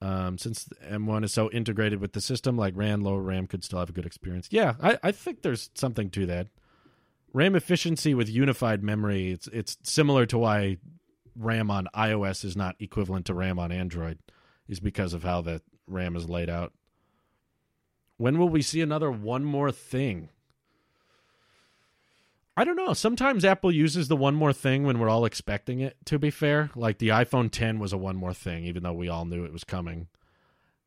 Um, 0.03 0.39
since 0.39 0.67
M1 0.91 1.25
is 1.25 1.33
so 1.33 1.51
integrated 1.51 2.01
with 2.01 2.13
the 2.13 2.21
system, 2.23 2.57
like 2.57 2.75
RAM, 2.75 3.03
lower 3.03 3.21
RAM 3.21 3.47
could 3.47 3.63
still 3.65 3.81
have 3.81 3.91
a 3.91 3.93
good 3.93 4.07
experience. 4.07 4.49
Yeah, 4.51 4.75
I, 4.83 4.99
I 5.03 5.13
think 5.13 5.43
there's 5.43 5.71
something 5.75 6.09
to 6.11 6.27
that. 6.27 6.49
RAM 7.33 7.55
efficiency 7.55 8.15
with 8.15 8.29
unified 8.29 8.83
memory, 8.83 9.31
it's 9.31 9.47
it's 9.49 9.77
similar 9.83 10.27
to 10.27 10.39
why 10.39 10.79
RAM 11.37 11.71
on 11.71 11.87
iOS 11.95 12.45
is 12.45 12.57
not 12.57 12.77
equivalent 12.81 13.27
to 13.27 13.35
RAM 13.35 13.59
on 13.59 13.71
Android, 13.71 14.19
is 14.69 14.81
because 14.81 15.13
of 15.13 15.23
how 15.23 15.43
the 15.43 15.61
RAM 15.87 16.17
is 16.17 16.29
laid 16.29 16.49
out. 16.49 16.73
When 18.17 18.39
will 18.39 18.49
we 18.49 18.63
see 18.63 18.81
another 18.81 19.11
one 19.11 19.45
more 19.45 19.71
thing? 19.71 20.31
I 22.61 22.65
don't 22.65 22.77
know. 22.77 22.93
Sometimes 22.93 23.43
Apple 23.43 23.73
uses 23.73 24.09
the 24.09 24.17
one 24.17 24.35
more 24.35 24.53
thing 24.53 24.85
when 24.85 24.99
we're 24.99 25.09
all 25.09 25.25
expecting 25.25 25.81
it, 25.81 25.97
to 26.05 26.19
be 26.19 26.29
fair. 26.29 26.69
Like 26.77 26.99
the 26.99 27.09
iPhone 27.09 27.51
10 27.51 27.79
was 27.79 27.95
a 27.95 27.97
one 27.97 28.17
more 28.17 28.35
thing, 28.35 28.65
even 28.65 28.83
though 28.83 28.93
we 28.93 29.09
all 29.09 29.25
knew 29.25 29.47
it 29.47 29.53
was 29.53 29.65
coming. 29.65 30.09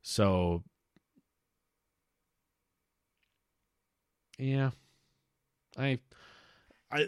So, 0.04 0.62
yeah. 4.38 4.70
I 5.76 5.98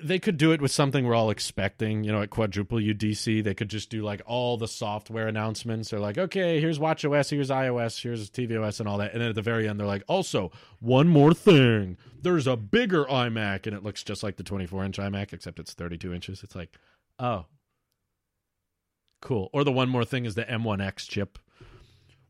They 0.03 0.19
could 0.19 0.38
do 0.38 0.51
it 0.51 0.61
with 0.61 0.71
something 0.71 1.05
we're 1.05 1.15
all 1.15 1.29
expecting. 1.29 2.03
You 2.03 2.11
know, 2.11 2.21
at 2.21 2.29
Quadruple 2.29 2.79
UDC, 2.79 3.43
they 3.43 3.53
could 3.53 3.69
just 3.69 3.89
do 3.89 4.01
like 4.03 4.21
all 4.25 4.57
the 4.57 4.67
software 4.67 5.27
announcements. 5.27 5.89
They're 5.89 5.99
like, 5.99 6.17
okay, 6.17 6.59
here's 6.59 6.79
WatchOS, 6.79 7.29
here's 7.29 7.49
iOS, 7.49 8.01
here's 8.01 8.29
tvOS, 8.29 8.79
and 8.79 8.89
all 8.89 8.97
that. 8.97 9.13
And 9.13 9.21
then 9.21 9.29
at 9.29 9.36
the 9.36 9.41
very 9.41 9.67
end, 9.67 9.79
they're 9.79 9.88
like, 9.88 10.03
also, 10.07 10.51
one 10.79 11.07
more 11.07 11.33
thing. 11.33 11.97
There's 12.21 12.47
a 12.47 12.57
bigger 12.57 13.05
iMac, 13.05 13.67
and 13.67 13.75
it 13.75 13.83
looks 13.83 14.03
just 14.03 14.23
like 14.23 14.38
the 14.38 14.43
24 14.43 14.86
inch 14.86 14.97
iMac, 14.97 15.33
except 15.33 15.59
it's 15.59 15.73
32 15.73 16.13
inches. 16.13 16.43
It's 16.43 16.55
like, 16.55 16.75
oh, 17.19 17.45
cool. 19.21 19.49
Or 19.53 19.63
the 19.63 19.71
one 19.71 19.89
more 19.89 20.05
thing 20.05 20.25
is 20.25 20.36
the 20.36 20.45
M1X 20.45 21.07
chip. 21.09 21.38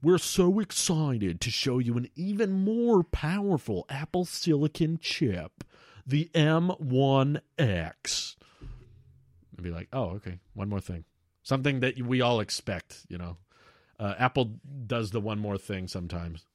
We're 0.02 0.18
so 0.18 0.60
excited 0.60 1.42
to 1.42 1.50
show 1.50 1.80
you 1.80 1.98
an 1.98 2.10
even 2.16 2.52
more 2.52 3.04
powerful 3.04 3.86
Apple 3.90 4.26
Silicon 4.26 5.00
chip 5.02 5.64
the 6.06 6.30
M1X. 6.34 8.36
And 9.56 9.64
be 9.64 9.72
like, 9.72 9.88
oh, 9.94 10.10
okay, 10.16 10.40
one 10.54 10.70
more 10.70 10.82
thing. 10.82 11.06
Something 11.44 11.80
that 11.82 12.02
we 12.02 12.22
all 12.22 12.40
expect, 12.40 13.06
you 13.08 13.18
know. 13.18 13.38
Uh, 14.00 14.16
Apple 14.18 14.56
does 14.86 15.12
the 15.12 15.22
one 15.22 15.40
more 15.40 15.58
thing 15.58 15.88
sometimes. 15.88 16.46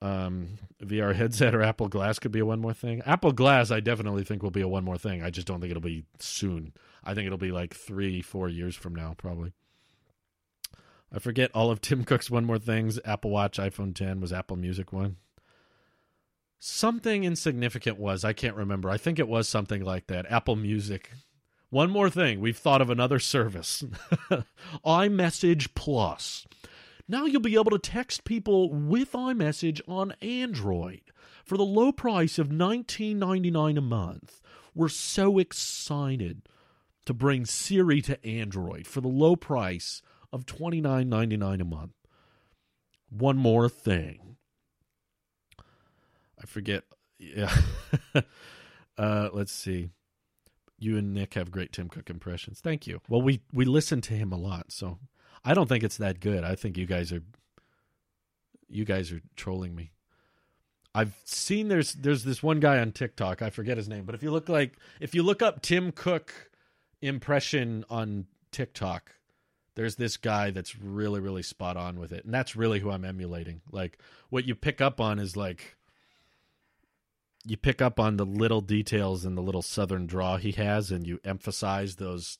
Um, 0.00 0.58
VR 0.82 1.14
headset 1.14 1.54
or 1.54 1.62
Apple 1.62 1.88
Glass 1.88 2.18
could 2.18 2.30
be 2.30 2.40
a 2.40 2.46
one 2.46 2.60
more 2.60 2.74
thing. 2.74 3.02
Apple 3.06 3.32
Glass, 3.32 3.70
I 3.70 3.80
definitely 3.80 4.22
think 4.22 4.42
will 4.42 4.50
be 4.50 4.60
a 4.60 4.68
one 4.68 4.84
more 4.84 4.98
thing. 4.98 5.22
I 5.22 5.30
just 5.30 5.46
don't 5.46 5.60
think 5.60 5.70
it'll 5.70 5.80
be 5.80 6.04
soon. 6.18 6.72
I 7.02 7.14
think 7.14 7.26
it'll 7.26 7.38
be 7.38 7.52
like 7.52 7.74
three, 7.74 8.22
four 8.22 8.48
years 8.48 8.76
from 8.76 8.94
now, 8.94 9.14
probably. 9.16 9.52
I 11.12 11.18
forget 11.18 11.50
all 11.54 11.70
of 11.70 11.80
Tim 11.80 12.04
Cook's 12.04 12.30
one 12.30 12.44
more 12.44 12.58
things. 12.58 12.98
Apple 13.04 13.30
Watch, 13.30 13.58
iPhone 13.58 13.94
10 13.94 14.20
was 14.20 14.32
Apple 14.32 14.56
Music 14.56 14.92
one 14.92 15.16
something 16.64 17.24
insignificant 17.24 17.98
was. 17.98 18.24
I 18.24 18.32
can't 18.32 18.56
remember. 18.56 18.88
I 18.90 18.96
think 18.96 19.18
it 19.18 19.28
was 19.28 19.48
something 19.48 19.84
like 19.84 20.06
that. 20.06 20.30
Apple 20.30 20.56
Music. 20.56 21.10
One 21.68 21.90
more 21.90 22.08
thing. 22.08 22.40
We've 22.40 22.56
thought 22.56 22.80
of 22.80 22.88
another 22.88 23.18
service 23.18 23.84
iMessage 24.84 25.74
Plus. 25.74 26.46
Now 27.06 27.26
you'll 27.26 27.42
be 27.42 27.56
able 27.56 27.70
to 27.70 27.78
text 27.78 28.24
people 28.24 28.72
with 28.72 29.12
iMessage 29.12 29.82
on 29.86 30.14
Android 30.22 31.02
for 31.44 31.58
the 31.58 31.64
low 31.64 31.92
price 31.92 32.38
of 32.38 32.48
$19.99 32.48 33.76
a 33.76 33.80
month. 33.82 34.40
We're 34.74 34.88
so 34.88 35.38
excited 35.38 36.48
to 37.04 37.12
bring 37.12 37.44
Siri 37.44 38.00
to 38.02 38.26
Android 38.26 38.86
for 38.86 39.02
the 39.02 39.08
low 39.08 39.36
price 39.36 40.00
of 40.32 40.46
$29.99 40.46 41.60
a 41.60 41.64
month. 41.64 41.92
One 43.10 43.36
more 43.36 43.68
thing. 43.68 44.33
I 46.44 46.46
forget. 46.46 46.84
Yeah. 47.18 47.56
uh, 48.98 49.30
let's 49.32 49.50
see. 49.50 49.88
You 50.78 50.98
and 50.98 51.14
Nick 51.14 51.34
have 51.34 51.50
great 51.50 51.72
Tim 51.72 51.88
Cook 51.88 52.10
impressions. 52.10 52.60
Thank 52.60 52.86
you. 52.86 53.00
Well, 53.08 53.22
we 53.22 53.40
we 53.50 53.64
listen 53.64 54.02
to 54.02 54.12
him 54.12 54.30
a 54.30 54.36
lot, 54.36 54.70
so 54.70 54.98
I 55.42 55.54
don't 55.54 55.68
think 55.68 55.82
it's 55.82 55.96
that 55.96 56.20
good. 56.20 56.44
I 56.44 56.54
think 56.54 56.76
you 56.76 56.84
guys 56.84 57.12
are 57.12 57.22
you 58.68 58.84
guys 58.84 59.10
are 59.10 59.22
trolling 59.36 59.74
me. 59.74 59.92
I've 60.94 61.16
seen 61.24 61.68
there's 61.68 61.94
there's 61.94 62.24
this 62.24 62.42
one 62.42 62.60
guy 62.60 62.78
on 62.78 62.92
TikTok. 62.92 63.40
I 63.40 63.48
forget 63.48 63.78
his 63.78 63.88
name, 63.88 64.04
but 64.04 64.14
if 64.14 64.22
you 64.22 64.30
look 64.30 64.50
like 64.50 64.76
if 65.00 65.14
you 65.14 65.22
look 65.22 65.40
up 65.40 65.62
Tim 65.62 65.92
Cook 65.92 66.50
impression 67.00 67.86
on 67.88 68.26
TikTok, 68.52 69.12
there's 69.76 69.96
this 69.96 70.18
guy 70.18 70.50
that's 70.50 70.78
really 70.78 71.20
really 71.20 71.42
spot 71.42 71.78
on 71.78 71.98
with 71.98 72.12
it, 72.12 72.26
and 72.26 72.34
that's 72.34 72.54
really 72.54 72.80
who 72.80 72.90
I'm 72.90 73.06
emulating. 73.06 73.62
Like 73.72 73.98
what 74.28 74.44
you 74.46 74.54
pick 74.54 74.82
up 74.82 75.00
on 75.00 75.18
is 75.18 75.38
like 75.38 75.78
you 77.46 77.56
pick 77.56 77.82
up 77.82 78.00
on 78.00 78.16
the 78.16 78.24
little 78.24 78.60
details 78.60 79.24
and 79.24 79.36
the 79.36 79.42
little 79.42 79.62
southern 79.62 80.06
draw 80.06 80.36
he 80.36 80.52
has 80.52 80.90
and 80.90 81.06
you 81.06 81.20
emphasize 81.24 81.96
those 81.96 82.38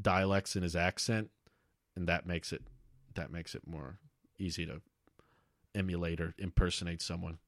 dialects 0.00 0.54
in 0.54 0.62
his 0.62 0.76
accent 0.76 1.30
and 1.96 2.08
that 2.08 2.26
makes 2.26 2.52
it 2.52 2.62
that 3.14 3.32
makes 3.32 3.54
it 3.54 3.66
more 3.66 3.98
easy 4.38 4.64
to 4.64 4.80
emulate 5.74 6.20
or 6.20 6.34
impersonate 6.38 7.02
someone. 7.02 7.38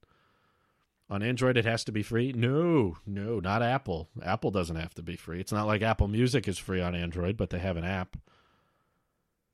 On 1.09 1.23
android 1.23 1.57
it 1.57 1.65
has 1.65 1.83
to 1.85 1.91
be 1.91 2.03
free? 2.03 2.33
No 2.33 2.97
no 3.05 3.39
not 3.39 3.63
apple. 3.63 4.09
Apple 4.21 4.51
doesn't 4.51 4.75
have 4.75 4.93
to 4.95 5.01
be 5.01 5.15
free. 5.15 5.39
It's 5.39 5.51
not 5.53 5.67
like 5.67 5.81
apple 5.81 6.07
music 6.07 6.47
is 6.47 6.57
free 6.57 6.81
on 6.81 6.95
android 6.95 7.37
but 7.37 7.49
they 7.49 7.59
have 7.59 7.77
an 7.77 7.85
app. 7.85 8.17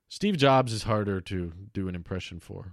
Steve 0.08 0.36
jobs 0.36 0.72
is 0.72 0.84
harder 0.84 1.20
to 1.20 1.52
do 1.72 1.86
an 1.86 1.94
impression 1.94 2.40
for 2.40 2.72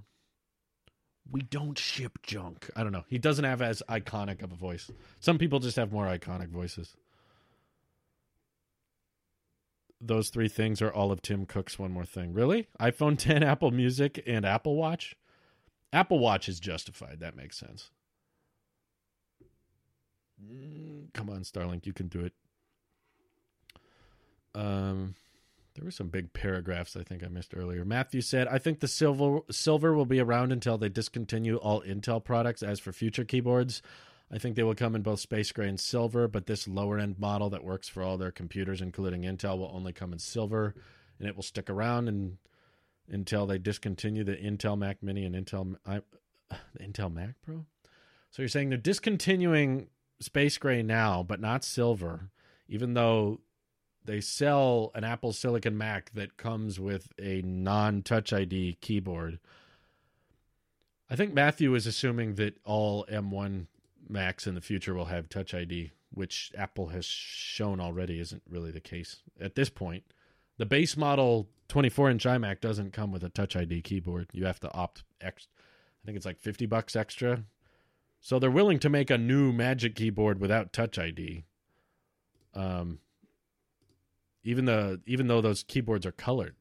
we 1.29 1.41
don't 1.41 1.77
ship 1.77 2.19
junk. 2.23 2.69
I 2.75 2.83
don't 2.83 2.91
know. 2.91 3.05
He 3.07 3.17
doesn't 3.17 3.45
have 3.45 3.61
as 3.61 3.81
iconic 3.89 4.43
of 4.43 4.51
a 4.51 4.55
voice. 4.55 4.91
Some 5.19 5.37
people 5.37 5.59
just 5.59 5.77
have 5.77 5.91
more 5.91 6.05
iconic 6.05 6.49
voices. 6.49 6.95
Those 9.99 10.29
three 10.29 10.49
things 10.49 10.81
are 10.81 10.93
all 10.93 11.11
of 11.11 11.21
Tim 11.21 11.45
Cook's 11.45 11.79
one 11.79 11.91
more 11.91 12.05
thing. 12.05 12.33
Really? 12.33 12.67
iPhone 12.79 13.17
10, 13.17 13.43
Apple 13.43 13.71
Music, 13.71 14.21
and 14.27 14.45
Apple 14.45 14.75
Watch? 14.75 15.15
Apple 15.91 16.19
Watch 16.19 16.47
is 16.47 16.59
justified. 16.59 17.19
That 17.21 17.35
makes 17.35 17.57
sense. 17.57 17.89
Mm, 20.43 21.13
come 21.13 21.29
on, 21.29 21.41
Starlink, 21.41 21.85
you 21.85 21.93
can 21.93 22.07
do 22.07 22.25
it. 22.25 22.33
Um 24.53 25.15
there 25.75 25.85
were 25.85 25.91
some 25.91 26.07
big 26.07 26.33
paragraphs 26.33 26.95
I 26.95 27.03
think 27.03 27.23
I 27.23 27.27
missed 27.27 27.53
earlier. 27.55 27.85
Matthew 27.85 28.21
said, 28.21 28.47
"I 28.47 28.57
think 28.57 28.79
the 28.79 28.87
silver 28.87 29.41
silver 29.51 29.93
will 29.93 30.05
be 30.05 30.19
around 30.19 30.51
until 30.51 30.77
they 30.77 30.89
discontinue 30.89 31.57
all 31.57 31.81
Intel 31.81 32.23
products. 32.23 32.63
As 32.63 32.79
for 32.79 32.91
future 32.91 33.25
keyboards, 33.25 33.81
I 34.31 34.37
think 34.37 34.55
they 34.55 34.63
will 34.63 34.75
come 34.75 34.95
in 34.95 35.03
both 35.03 35.19
space 35.19 35.51
gray 35.51 35.69
and 35.69 35.79
silver, 35.79 36.27
but 36.27 36.45
this 36.45 36.67
lower 36.67 36.97
end 36.97 37.19
model 37.19 37.49
that 37.51 37.63
works 37.63 37.87
for 37.87 38.01
all 38.01 38.17
their 38.17 38.31
computers, 38.31 38.81
including 38.81 39.21
Intel, 39.21 39.57
will 39.57 39.71
only 39.73 39.93
come 39.93 40.13
in 40.13 40.19
silver, 40.19 40.73
and 41.19 41.27
it 41.27 41.35
will 41.35 41.43
stick 41.43 41.69
around 41.69 42.07
and 42.07 42.37
until 43.07 43.45
they 43.45 43.57
discontinue 43.57 44.23
the 44.23 44.35
Intel 44.35 44.77
Mac 44.77 45.03
Mini 45.03 45.25
and 45.25 45.35
Intel 45.35 45.75
I, 45.85 46.01
Intel 46.79 47.13
Mac 47.13 47.35
Pro. 47.43 47.65
So 48.31 48.41
you're 48.41 48.49
saying 48.49 48.69
they're 48.69 48.77
discontinuing 48.77 49.87
space 50.19 50.57
gray 50.57 50.81
now, 50.81 51.23
but 51.23 51.39
not 51.39 51.63
silver, 51.63 52.31
even 52.67 52.93
though 52.93 53.41
they 54.05 54.21
sell 54.21 54.91
an 54.95 55.03
Apple 55.03 55.33
Silicon 55.33 55.77
Mac 55.77 56.11
that 56.13 56.37
comes 56.37 56.79
with 56.79 57.11
a 57.19 57.41
non 57.41 58.01
Touch 58.01 58.31
ID 58.31 58.77
keyboard. 58.81 59.39
I 61.09 61.15
think 61.15 61.33
Matthew 61.33 61.73
is 61.75 61.85
assuming 61.85 62.35
that 62.35 62.57
all 62.65 63.05
M1 63.11 63.67
Macs 64.07 64.47
in 64.47 64.55
the 64.55 64.61
future 64.61 64.93
will 64.93 65.05
have 65.05 65.29
Touch 65.29 65.53
ID, 65.53 65.91
which 66.11 66.51
Apple 66.57 66.87
has 66.87 67.05
shown 67.05 67.79
already 67.79 68.19
isn't 68.19 68.43
really 68.49 68.71
the 68.71 68.79
case 68.79 69.17
at 69.39 69.55
this 69.55 69.69
point. 69.69 70.03
The 70.57 70.65
base 70.65 70.95
model 70.95 71.49
24 71.67 72.11
inch 72.11 72.25
iMac 72.25 72.61
doesn't 72.61 72.93
come 72.93 73.11
with 73.11 73.23
a 73.23 73.29
Touch 73.29 73.55
ID 73.55 73.81
keyboard. 73.81 74.29
You 74.31 74.45
have 74.45 74.59
to 74.61 74.73
opt 74.73 75.03
X. 75.21 75.47
I 75.57 76.05
think 76.05 76.15
it's 76.15 76.25
like 76.25 76.39
50 76.39 76.65
bucks 76.65 76.95
extra. 76.95 77.43
So 78.21 78.39
they're 78.39 78.51
willing 78.51 78.79
to 78.79 78.89
make 78.89 79.09
a 79.09 79.17
new 79.17 79.51
Magic 79.51 79.95
keyboard 79.95 80.39
without 80.39 80.73
Touch 80.73 80.97
ID. 80.97 81.43
Um, 82.53 82.99
even 84.45 84.65
the 84.65 85.01
even 85.05 85.27
though 85.27 85.41
those 85.41 85.63
keyboards 85.63 86.05
are 86.05 86.11
colored, 86.13 86.55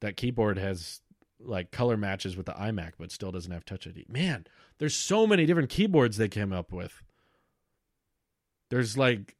that 0.00 0.16
keyboard 0.16 0.58
has 0.58 1.00
like 1.40 1.70
color 1.70 1.96
matches 1.96 2.36
with 2.36 2.46
the 2.46 2.52
iMac, 2.52 2.92
but 2.98 3.10
still 3.10 3.32
doesn't 3.32 3.50
have 3.50 3.64
Touch 3.64 3.86
ID. 3.86 4.06
Man, 4.08 4.46
there's 4.78 4.94
so 4.94 5.26
many 5.26 5.46
different 5.46 5.70
keyboards 5.70 6.16
they 6.16 6.28
came 6.28 6.52
up 6.52 6.70
with. 6.70 7.02
There's 8.70 8.98
like 8.98 9.36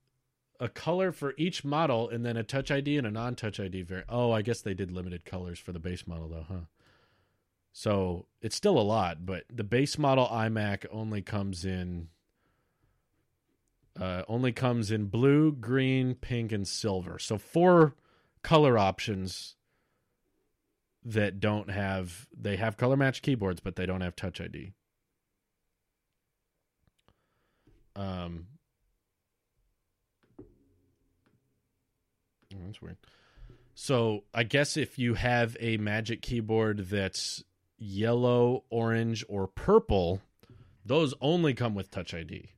a 0.59 0.69
color 0.69 1.13
for 1.13 1.35
each 1.37 1.65
model, 1.65 2.09
and 2.09 2.25
then 2.25 2.37
a 2.37 2.43
Touch 2.43 2.71
ID 2.71 2.97
and 2.97 3.07
a 3.07 3.11
non-Touch 3.11 3.61
ID 3.61 3.83
variant. 3.83 4.09
Oh, 4.11 4.33
I 4.33 4.43
guess 4.43 4.61
they 4.61 4.75
did 4.75 4.91
limited 4.91 5.25
colors 5.25 5.59
for 5.59 5.73
the 5.73 5.79
base 5.79 6.07
model 6.07 6.29
though, 6.29 6.47
huh? 6.49 6.67
So 7.73 8.27
it's 8.41 8.57
still 8.57 8.79
a 8.79 8.83
lot, 8.83 9.27
but 9.27 9.45
the 9.53 9.63
base 9.63 9.99
model 9.99 10.27
iMac 10.27 10.87
only 10.91 11.21
comes 11.21 11.65
in 11.65 12.09
uh, 13.99 14.23
only 14.29 14.53
comes 14.53 14.91
in 14.91 15.07
blue, 15.07 15.53
green, 15.53 16.15
pink, 16.15 16.53
and 16.53 16.67
silver. 16.67 17.19
So 17.19 17.39
four 17.39 17.95
color 18.43 18.79
options 18.79 19.57
that 21.05 21.41
don't 21.41 21.71
have 21.71 22.27
they 22.37 22.57
have 22.57 22.77
color 22.77 22.97
match 22.97 23.23
keyboards, 23.23 23.61
but 23.61 23.77
they 23.77 23.87
don't 23.87 24.01
have 24.01 24.17
Touch 24.17 24.41
ID. 24.41 24.73
Um, 27.97 28.47
oh, 30.41 30.45
that's 32.67 32.81
weird. 32.81 32.97
So 33.75 34.25
I 34.35 34.43
guess 34.43 34.77
if 34.77 34.99
you 34.99 35.15
have 35.15 35.57
a 35.61 35.77
Magic 35.79 36.21
keyboard 36.21 36.89
that's 36.89 37.45
yellow, 37.79 38.65
orange, 38.71 39.25
or 39.29 39.47
purple, 39.47 40.21
those 40.85 41.15
only 41.21 41.55
come 41.55 41.75
with 41.75 41.91
Touch 41.91 42.13
ID. 42.13 42.51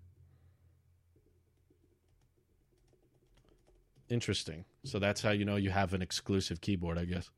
Interesting. 4.11 4.65
So 4.85 4.99
that's 4.99 5.23
how 5.23 5.31
you 5.31 5.45
know 5.45 5.57
you 5.57 5.71
have 5.71 5.95
an 5.95 6.03
exclusive 6.03 6.61
keyboard, 6.61 6.99
I 6.99 7.05
guess. 7.05 7.31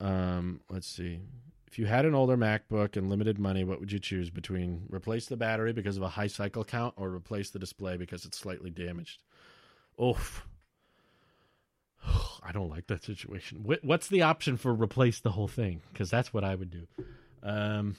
Um, 0.00 0.60
let's 0.70 0.86
see. 0.86 1.20
If 1.66 1.78
you 1.78 1.86
had 1.86 2.06
an 2.06 2.14
older 2.14 2.36
MacBook 2.36 2.96
and 2.96 3.10
limited 3.10 3.38
money, 3.38 3.64
what 3.64 3.80
would 3.80 3.92
you 3.92 3.98
choose 3.98 4.30
between 4.30 4.86
replace 4.88 5.26
the 5.26 5.36
battery 5.36 5.72
because 5.72 5.96
of 5.96 6.02
a 6.02 6.08
high 6.08 6.28
cycle 6.28 6.64
count 6.64 6.94
or 6.96 7.10
replace 7.10 7.50
the 7.50 7.58
display 7.58 7.96
because 7.96 8.24
it's 8.24 8.38
slightly 8.38 8.70
damaged? 8.70 9.22
Oof. 10.02 10.46
I 12.42 12.52
don't 12.52 12.70
like 12.70 12.86
that 12.86 13.04
situation. 13.04 13.64
What's 13.82 14.08
the 14.08 14.22
option 14.22 14.56
for 14.56 14.72
replace 14.72 15.20
the 15.20 15.32
whole 15.32 15.48
thing? 15.48 15.82
Because 15.92 16.10
that's 16.10 16.32
what 16.32 16.44
I 16.44 16.54
would 16.54 16.70
do. 16.70 16.86
Um, 17.42 17.96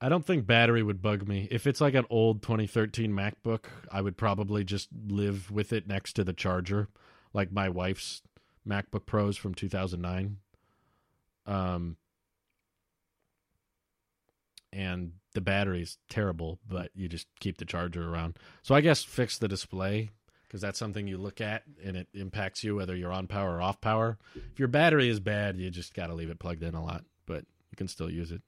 I 0.00 0.08
don't 0.08 0.24
think 0.24 0.46
battery 0.46 0.82
would 0.82 1.02
bug 1.02 1.28
me. 1.28 1.46
If 1.50 1.66
it's 1.66 1.80
like 1.80 1.94
an 1.94 2.06
old 2.08 2.42
2013 2.42 3.12
MacBook, 3.12 3.64
I 3.92 4.00
would 4.00 4.16
probably 4.16 4.64
just 4.64 4.88
live 5.06 5.50
with 5.50 5.72
it 5.72 5.86
next 5.86 6.14
to 6.14 6.24
the 6.24 6.32
charger, 6.32 6.88
like 7.34 7.52
my 7.52 7.68
wife's 7.68 8.22
MacBook 8.66 9.04
Pros 9.04 9.36
from 9.36 9.54
2009. 9.54 10.38
Um, 11.46 11.96
and 14.72 15.12
the 15.34 15.40
battery's 15.40 15.98
terrible, 16.08 16.58
but 16.66 16.90
you 16.94 17.08
just 17.08 17.26
keep 17.38 17.58
the 17.58 17.64
charger 17.64 18.08
around. 18.08 18.38
So 18.62 18.74
I 18.74 18.80
guess 18.80 19.02
fix 19.04 19.36
the 19.36 19.48
display 19.48 20.10
because 20.46 20.60
that's 20.60 20.78
something 20.78 21.06
you 21.06 21.18
look 21.18 21.40
at 21.40 21.62
and 21.84 21.96
it 21.96 22.08
impacts 22.14 22.64
you 22.64 22.76
whether 22.76 22.96
you're 22.96 23.12
on 23.12 23.26
power 23.26 23.56
or 23.56 23.62
off 23.62 23.80
power. 23.80 24.18
If 24.34 24.58
your 24.58 24.68
battery 24.68 25.08
is 25.08 25.20
bad, 25.20 25.58
you 25.58 25.70
just 25.70 25.92
got 25.94 26.06
to 26.06 26.14
leave 26.14 26.30
it 26.30 26.38
plugged 26.38 26.62
in 26.62 26.74
a 26.74 26.84
lot, 26.84 27.04
but 27.26 27.44
you 27.70 27.76
can 27.76 27.88
still 27.88 28.10
use 28.10 28.32
it. 28.32 28.42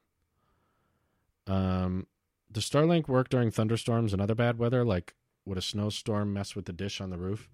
Um, 1.46 2.06
does 2.50 2.68
Starlink 2.68 3.08
work 3.08 3.28
during 3.28 3.50
thunderstorms 3.50 4.12
and 4.12 4.20
other 4.20 4.34
bad 4.34 4.58
weather? 4.58 4.84
Like, 4.84 5.14
would 5.44 5.58
a 5.58 5.62
snowstorm 5.62 6.32
mess 6.32 6.54
with 6.54 6.66
the 6.66 6.72
dish 6.72 7.00
on 7.00 7.10
the 7.10 7.18
roof? 7.18 7.48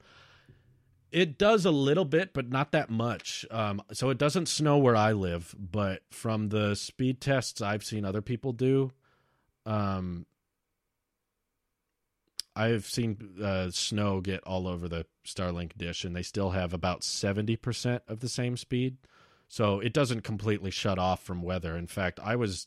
It 1.11 1.39
does 1.39 1.65
a 1.65 1.71
little 1.71 2.05
bit, 2.05 2.35
but 2.35 2.51
not 2.51 2.73
that 2.73 2.91
much. 2.91 3.47
Um, 3.51 3.81
so 3.93 4.11
it 4.11 4.19
doesn't 4.19 4.47
snow 4.47 4.77
where 4.77 4.97
I 4.97 5.13
live, 5.13 5.55
but 5.59 6.03
from 6.11 6.51
the 6.51 6.75
speed 6.75 7.21
tests 7.21 7.63
I've 7.63 7.85
seen 7.85 8.05
other 8.05 8.21
people 8.21 8.53
do, 8.53 8.93
um, 9.65 10.27
I've 12.55 12.85
seen 12.87 13.37
uh, 13.43 13.71
snow 13.71 14.21
get 14.21 14.43
all 14.45 14.67
over 14.67 14.89
the 14.89 15.07
Starlink 15.25 15.79
dish, 15.79 16.05
and 16.05 16.15
they 16.15 16.23
still 16.23 16.51
have 16.51 16.75
about 16.75 17.03
70% 17.03 18.01
of 18.09 18.21
the 18.21 18.29
same 18.29 18.57
speed. 18.57 18.99
So 19.47 19.81
it 19.81 19.95
doesn't 19.95 20.23
completely 20.23 20.71
shut 20.71 20.99
off 20.99 21.23
from 21.23 21.41
weather. 21.41 21.77
In 21.77 21.87
fact, 21.87 22.21
I 22.23 22.37
was 22.37 22.67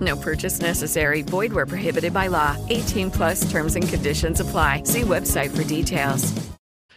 No 0.00 0.16
purchase 0.16 0.60
necessary. 0.60 1.22
Void 1.22 1.52
where 1.52 1.66
prohibited 1.66 2.12
by 2.12 2.26
law. 2.26 2.56
18 2.68 3.10
plus 3.10 3.50
terms 3.50 3.74
and 3.74 3.88
conditions 3.88 4.40
apply. 4.40 4.82
See 4.82 5.02
website 5.02 5.56
for 5.56 5.64
details. 5.64 6.32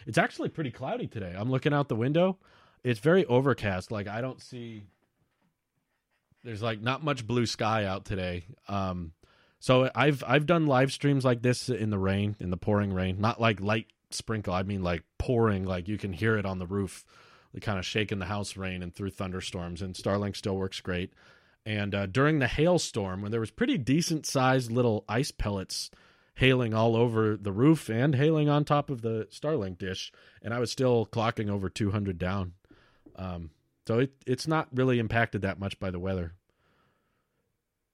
It's 0.05 0.17
actually 0.17 0.49
pretty 0.49 0.71
cloudy 0.71 1.07
today. 1.07 1.33
I'm 1.37 1.49
looking 1.49 1.73
out 1.73 1.87
the 1.87 1.95
window 1.95 2.37
it's 2.83 2.99
very 2.99 3.25
overcast. 3.25 3.91
Like 3.91 4.07
I 4.07 4.21
don't 4.21 4.41
see 4.41 4.83
there's 6.43 6.61
like 6.61 6.81
not 6.81 7.03
much 7.03 7.25
blue 7.25 7.45
sky 7.45 7.85
out 7.85 8.05
today. 8.05 8.45
Um 8.67 9.13
so 9.59 9.89
I've 9.93 10.23
I've 10.25 10.45
done 10.45 10.65
live 10.65 10.91
streams 10.91 11.23
like 11.23 11.41
this 11.41 11.69
in 11.69 11.91
the 11.91 11.99
rain, 11.99 12.35
in 12.39 12.49
the 12.49 12.57
pouring 12.57 12.93
rain, 12.93 13.19
not 13.19 13.39
like 13.39 13.61
light 13.61 13.87
sprinkle. 14.09 14.53
I 14.53 14.63
mean 14.63 14.83
like 14.83 15.03
pouring, 15.19 15.65
like 15.65 15.87
you 15.87 15.97
can 15.97 16.13
hear 16.13 16.37
it 16.37 16.45
on 16.45 16.59
the 16.59 16.65
roof, 16.65 17.05
kind 17.61 17.77
of 17.77 17.85
shaking 17.85 18.19
the 18.19 18.25
house 18.25 18.57
rain 18.57 18.81
and 18.81 18.93
through 18.93 19.11
thunderstorms. 19.11 19.81
And 19.81 19.93
Starlink 19.93 20.35
still 20.35 20.55
works 20.55 20.81
great. 20.81 21.13
And 21.65 21.93
uh, 21.93 22.05
during 22.07 22.39
the 22.39 22.47
hailstorm, 22.47 23.21
when 23.21 23.31
there 23.31 23.39
was 23.39 23.51
pretty 23.51 23.77
decent 23.77 24.25
sized 24.25 24.71
little 24.71 25.05
ice 25.07 25.31
pellets 25.31 25.91
hailing 26.35 26.73
all 26.73 26.95
over 26.95 27.37
the 27.37 27.51
roof 27.51 27.89
and 27.89 28.15
hailing 28.15 28.49
on 28.49 28.65
top 28.65 28.89
of 28.89 29.01
the 29.01 29.27
Starlink 29.31 29.77
dish, 29.77 30.11
and 30.41 30.53
I 30.53 30.59
was 30.59 30.71
still 30.71 31.05
clocking 31.05 31.49
over 31.49 31.69
200 31.69 32.17
down. 32.17 32.53
Um, 33.15 33.51
so 33.87 33.99
it 33.99 34.13
it's 34.25 34.47
not 34.47 34.69
really 34.73 34.99
impacted 34.99 35.41
that 35.41 35.59
much 35.59 35.79
by 35.79 35.91
the 35.91 35.99
weather. 35.99 36.33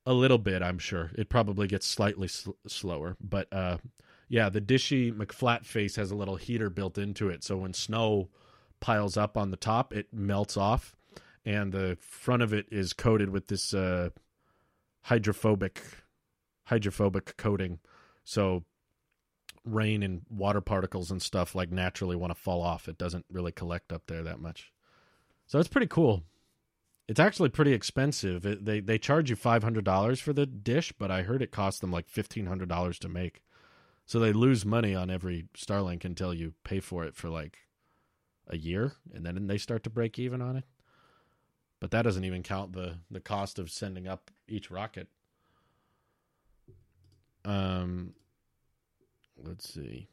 A 0.06 0.14
little 0.14 0.38
bit, 0.38 0.62
I'm 0.62 0.80
sure. 0.80 1.12
It 1.16 1.30
probably 1.30 1.68
gets 1.68 1.86
slightly 1.86 2.30
sl- 2.30 2.52
slower, 2.66 3.18
but 3.20 3.52
uh, 3.52 3.78
yeah, 4.30 4.50
the 4.50 4.62
Dishy 4.62 5.12
McFlatface 5.12 5.96
has 5.98 6.12
a 6.12 6.16
little 6.16 6.38
heater 6.38 6.70
built 6.70 6.98
into 6.98 7.30
it, 7.30 7.44
so 7.44 7.58
when 7.58 7.74
snow 7.74 8.30
piles 8.80 9.18
up 9.18 9.38
on 9.38 9.52
the 9.52 9.58
top, 9.58 9.94
it 9.94 10.14
melts 10.14 10.56
off, 10.56 10.96
and 11.48 11.72
the 11.72 11.98
front 12.02 12.44
of 12.44 12.54
it 12.54 12.66
is 12.70 12.92
coated 12.92 13.30
with 13.30 13.48
this 13.48 13.74
uh, 13.74 14.10
hydrophobic 15.04 15.82
hydrophobic 16.64 17.38
coating. 17.38 17.80
So 18.26 18.66
rain 19.64 20.04
and 20.04 20.24
water 20.30 20.60
particles 20.60 21.10
and 21.10 21.22
stuff 21.22 21.56
like 21.56 21.72
naturally 21.72 22.18
want 22.18 22.32
to 22.36 22.40
fall 22.40 22.62
off. 22.62 22.90
It 22.90 22.98
doesn't 22.98 23.26
really 23.32 23.54
collect 23.54 23.94
up 23.94 24.04
there 24.08 24.24
that 24.24 24.42
much. 24.42 24.74
So 25.46 25.58
it's 25.60 25.70
pretty 25.70 25.88
cool. 25.88 26.24
It's 27.08 27.22
actually 27.22 27.48
pretty 27.48 27.72
expensive. 27.72 28.46
It, 28.46 28.66
they 28.66 28.82
they 28.82 28.98
charge 28.98 29.30
you 29.30 29.38
five 29.38 29.64
hundred 29.64 29.86
dollars 29.86 30.20
for 30.20 30.34
the 30.34 30.46
dish, 30.46 30.92
but 31.00 31.10
I 31.10 31.22
heard 31.22 31.42
it 31.42 31.52
cost 31.52 31.80
them 31.80 31.94
like 31.94 32.10
fifteen 32.10 32.48
hundred 32.48 32.68
dollars 32.68 33.00
to 33.00 33.08
make. 33.08 33.42
So 34.06 34.20
they 34.20 34.34
lose 34.34 34.66
money 34.66 34.94
on 34.94 35.10
every 35.10 35.46
Starlink 35.58 36.04
until 36.04 36.34
you 36.34 36.56
pay 36.66 36.82
for 36.82 37.06
it 37.06 37.16
for 37.16 37.30
like 37.30 37.60
a 38.48 38.58
year, 38.58 38.92
and 39.14 39.26
then 39.26 39.48
they 39.48 39.58
start 39.58 39.84
to 39.84 39.90
break 39.90 40.20
even 40.20 40.42
on 40.42 40.58
it. 40.58 40.66
But 41.80 41.92
that 41.92 42.02
doesn't 42.04 42.24
even 42.24 42.44
count 42.44 42.74
the 42.74 42.96
the 43.12 43.20
cost 43.20 43.60
of 43.60 43.70
sending 43.70 44.08
up 44.08 44.32
each 44.48 44.72
rocket. 44.72 45.08
Um, 47.46 48.14
let's 49.42 49.72
see. 49.74 50.08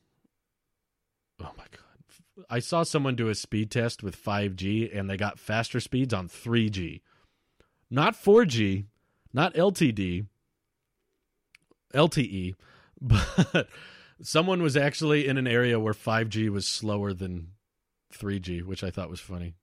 Oh 1.41 1.53
my 1.57 1.65
god. 1.71 1.81
I 2.49 2.59
saw 2.59 2.83
someone 2.83 3.17
do 3.17 3.29
a 3.29 3.35
speed 3.35 3.71
test 3.71 4.03
with 4.03 4.23
5G 4.23 4.97
and 4.97 5.09
they 5.09 5.17
got 5.17 5.39
faster 5.39 5.81
speeds 5.81 6.13
on 6.13 6.29
3G. 6.29 7.01
Not 7.91 8.15
4G, 8.15 8.87
not 9.33 9.55
LTD, 9.55 10.27
LTE, 11.93 12.55
but 13.01 13.69
someone 14.23 14.63
was 14.63 14.77
actually 14.77 15.27
in 15.27 15.39
an 15.39 15.47
area 15.47 15.79
where 15.79 15.95
5G 15.95 16.51
was 16.51 16.67
slower 16.67 17.13
than 17.13 17.49
3G, 18.13 18.63
which 18.65 18.83
I 18.83 18.91
thought 18.91 19.11
was 19.11 19.21
funny. 19.21 19.55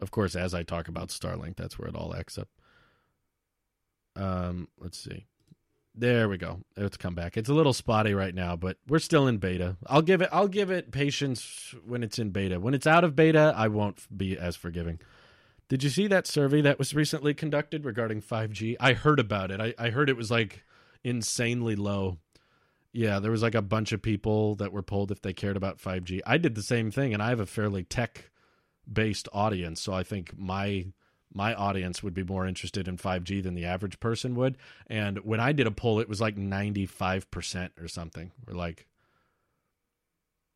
Of 0.00 0.10
course, 0.10 0.36
as 0.36 0.54
I 0.54 0.62
talk 0.62 0.88
about 0.88 1.08
Starlink, 1.08 1.56
that's 1.56 1.78
where 1.78 1.88
it 1.88 1.96
all 1.96 2.14
acts 2.14 2.38
up. 2.38 2.48
Um, 4.14 4.68
let's 4.78 4.98
see. 4.98 5.26
There 5.94 6.28
we 6.28 6.36
go. 6.36 6.60
It's 6.76 6.98
come 6.98 7.14
back. 7.14 7.38
It's 7.38 7.48
a 7.48 7.54
little 7.54 7.72
spotty 7.72 8.12
right 8.12 8.34
now, 8.34 8.54
but 8.54 8.76
we're 8.86 8.98
still 8.98 9.26
in 9.26 9.38
beta. 9.38 9.76
I'll 9.86 10.02
give 10.02 10.20
it. 10.20 10.28
I'll 10.30 10.48
give 10.48 10.70
it 10.70 10.92
patience 10.92 11.74
when 11.86 12.02
it's 12.02 12.18
in 12.18 12.30
beta. 12.30 12.60
When 12.60 12.74
it's 12.74 12.86
out 12.86 13.02
of 13.02 13.16
beta, 13.16 13.54
I 13.56 13.68
won't 13.68 14.06
be 14.14 14.36
as 14.36 14.56
forgiving. 14.56 14.98
Did 15.68 15.82
you 15.82 15.88
see 15.90 16.06
that 16.08 16.26
survey 16.26 16.60
that 16.60 16.78
was 16.78 16.94
recently 16.94 17.32
conducted 17.32 17.84
regarding 17.86 18.20
5G? 18.20 18.76
I 18.78 18.92
heard 18.92 19.18
about 19.18 19.50
it. 19.50 19.60
I, 19.60 19.74
I 19.78 19.90
heard 19.90 20.10
it 20.10 20.16
was 20.16 20.30
like 20.30 20.64
insanely 21.02 21.76
low. 21.76 22.18
Yeah, 22.92 23.18
there 23.18 23.30
was 23.30 23.42
like 23.42 23.54
a 23.54 23.62
bunch 23.62 23.92
of 23.92 24.00
people 24.00 24.54
that 24.56 24.72
were 24.72 24.82
polled 24.82 25.10
if 25.10 25.22
they 25.22 25.32
cared 25.32 25.56
about 25.56 25.78
5G. 25.78 26.20
I 26.26 26.36
did 26.36 26.54
the 26.54 26.62
same 26.62 26.90
thing, 26.90 27.14
and 27.14 27.22
I 27.22 27.30
have 27.30 27.40
a 27.40 27.46
fairly 27.46 27.84
tech 27.84 28.30
based 28.90 29.28
audience, 29.32 29.80
so 29.80 29.92
I 29.92 30.02
think 30.02 30.36
my 30.36 30.86
my 31.32 31.54
audience 31.54 32.02
would 32.02 32.14
be 32.14 32.22
more 32.22 32.46
interested 32.46 32.88
in 32.88 32.96
5G 32.96 33.42
than 33.42 33.54
the 33.54 33.66
average 33.66 34.00
person 34.00 34.34
would. 34.36 34.56
And 34.86 35.18
when 35.18 35.38
I 35.38 35.52
did 35.52 35.66
a 35.66 35.70
poll, 35.70 36.00
it 36.00 36.08
was 36.08 36.20
like 36.20 36.36
95% 36.36 37.70
or 37.78 37.88
something. 37.88 38.32
Or 38.48 38.54
like 38.54 38.86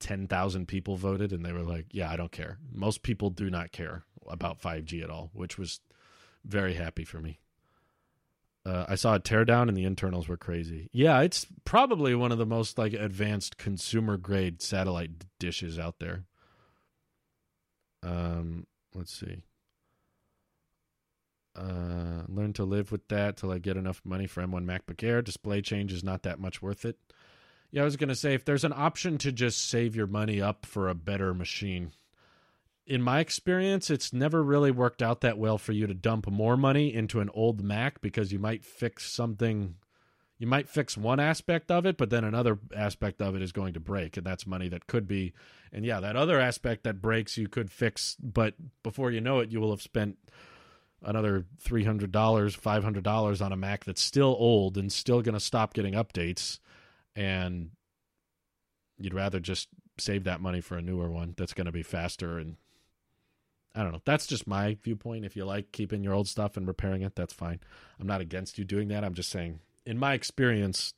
10,000 0.00 0.66
people 0.66 0.96
voted, 0.96 1.32
and 1.32 1.44
they 1.44 1.52
were 1.52 1.62
like, 1.62 1.86
yeah, 1.92 2.10
I 2.10 2.16
don't 2.16 2.32
care. 2.32 2.58
Most 2.72 3.02
people 3.02 3.30
do 3.30 3.50
not 3.50 3.72
care 3.72 4.04
about 4.26 4.60
5G 4.60 5.02
at 5.04 5.10
all, 5.10 5.30
which 5.34 5.58
was 5.58 5.80
very 6.44 6.74
happy 6.74 7.04
for 7.04 7.20
me. 7.20 7.38
Uh, 8.64 8.86
I 8.88 8.94
saw 8.94 9.14
a 9.14 9.20
teardown, 9.20 9.68
and 9.68 9.76
the 9.76 9.84
internals 9.84 10.28
were 10.28 10.36
crazy. 10.36 10.88
Yeah, 10.92 11.20
it's 11.20 11.46
probably 11.64 12.14
one 12.14 12.32
of 12.32 12.38
the 12.38 12.46
most 12.46 12.78
like 12.78 12.92
advanced 12.92 13.56
consumer 13.56 14.16
grade 14.16 14.60
satellite 14.60 15.24
dishes 15.38 15.78
out 15.78 15.98
there. 15.98 16.24
Um, 18.02 18.66
let's 18.94 19.12
see 19.12 19.42
uh, 21.56 22.22
learn 22.28 22.52
to 22.54 22.64
live 22.64 22.92
with 22.92 23.06
that 23.08 23.36
till 23.36 23.50
I 23.50 23.58
get 23.58 23.76
enough 23.76 24.00
money 24.04 24.26
for 24.26 24.42
M1 24.42 24.64
MacBook 24.64 25.02
Air. 25.02 25.22
Display 25.22 25.62
change 25.62 25.92
is 25.92 26.04
not 26.04 26.22
that 26.22 26.40
much 26.40 26.62
worth 26.62 26.84
it. 26.84 26.98
Yeah, 27.70 27.82
I 27.82 27.84
was 27.84 27.96
going 27.96 28.08
to 28.08 28.16
say 28.16 28.34
if 28.34 28.44
there's 28.44 28.64
an 28.64 28.72
option 28.74 29.18
to 29.18 29.32
just 29.32 29.68
save 29.68 29.94
your 29.94 30.06
money 30.06 30.40
up 30.40 30.66
for 30.66 30.88
a 30.88 30.94
better 30.94 31.34
machine, 31.34 31.92
in 32.86 33.02
my 33.02 33.20
experience, 33.20 33.90
it's 33.90 34.12
never 34.12 34.42
really 34.42 34.70
worked 34.70 35.02
out 35.02 35.20
that 35.20 35.38
well 35.38 35.58
for 35.58 35.72
you 35.72 35.86
to 35.86 35.94
dump 35.94 36.28
more 36.28 36.56
money 36.56 36.92
into 36.92 37.20
an 37.20 37.30
old 37.34 37.62
Mac 37.62 38.00
because 38.00 38.32
you 38.32 38.38
might 38.38 38.64
fix 38.64 39.10
something. 39.12 39.76
You 40.40 40.46
might 40.46 40.70
fix 40.70 40.96
one 40.96 41.20
aspect 41.20 41.70
of 41.70 41.84
it, 41.84 41.98
but 41.98 42.08
then 42.08 42.24
another 42.24 42.58
aspect 42.74 43.20
of 43.20 43.36
it 43.36 43.42
is 43.42 43.52
going 43.52 43.74
to 43.74 43.80
break, 43.80 44.16
and 44.16 44.24
that's 44.24 44.46
money 44.46 44.70
that 44.70 44.86
could 44.86 45.06
be. 45.06 45.34
And 45.70 45.84
yeah, 45.84 46.00
that 46.00 46.16
other 46.16 46.40
aspect 46.40 46.84
that 46.84 47.02
breaks, 47.02 47.36
you 47.36 47.46
could 47.46 47.70
fix, 47.70 48.16
but 48.22 48.54
before 48.82 49.10
you 49.10 49.20
know 49.20 49.40
it, 49.40 49.50
you 49.50 49.60
will 49.60 49.68
have 49.68 49.82
spent 49.82 50.16
another 51.02 51.44
$300 51.62 52.10
$500 52.10 53.44
on 53.44 53.52
a 53.52 53.56
mac 53.56 53.84
that's 53.84 54.00
still 54.00 54.34
old 54.38 54.78
and 54.78 54.90
still 54.90 55.20
going 55.20 55.34
to 55.34 55.40
stop 55.40 55.74
getting 55.74 55.94
updates 55.94 56.58
and 57.14 57.70
you'd 58.98 59.14
rather 59.14 59.40
just 59.40 59.68
save 59.98 60.24
that 60.24 60.40
money 60.40 60.60
for 60.60 60.76
a 60.76 60.82
newer 60.82 61.10
one 61.10 61.34
that's 61.36 61.54
going 61.54 61.66
to 61.66 61.72
be 61.72 61.82
faster 61.82 62.38
and 62.38 62.56
I 63.74 63.82
don't 63.82 63.92
know. 63.92 64.02
That's 64.04 64.26
just 64.26 64.48
my 64.48 64.76
viewpoint. 64.82 65.24
If 65.24 65.36
you 65.36 65.44
like 65.44 65.70
keeping 65.70 66.02
your 66.02 66.12
old 66.12 66.26
stuff 66.26 66.56
and 66.56 66.66
repairing 66.66 67.02
it, 67.02 67.14
that's 67.14 67.32
fine. 67.32 67.60
I'm 68.00 68.06
not 68.06 68.20
against 68.20 68.58
you 68.58 68.64
doing 68.64 68.88
that. 68.88 69.04
I'm 69.04 69.14
just 69.14 69.30
saying, 69.30 69.60
in 69.86 69.98
my 69.98 70.14
experience, 70.14 70.94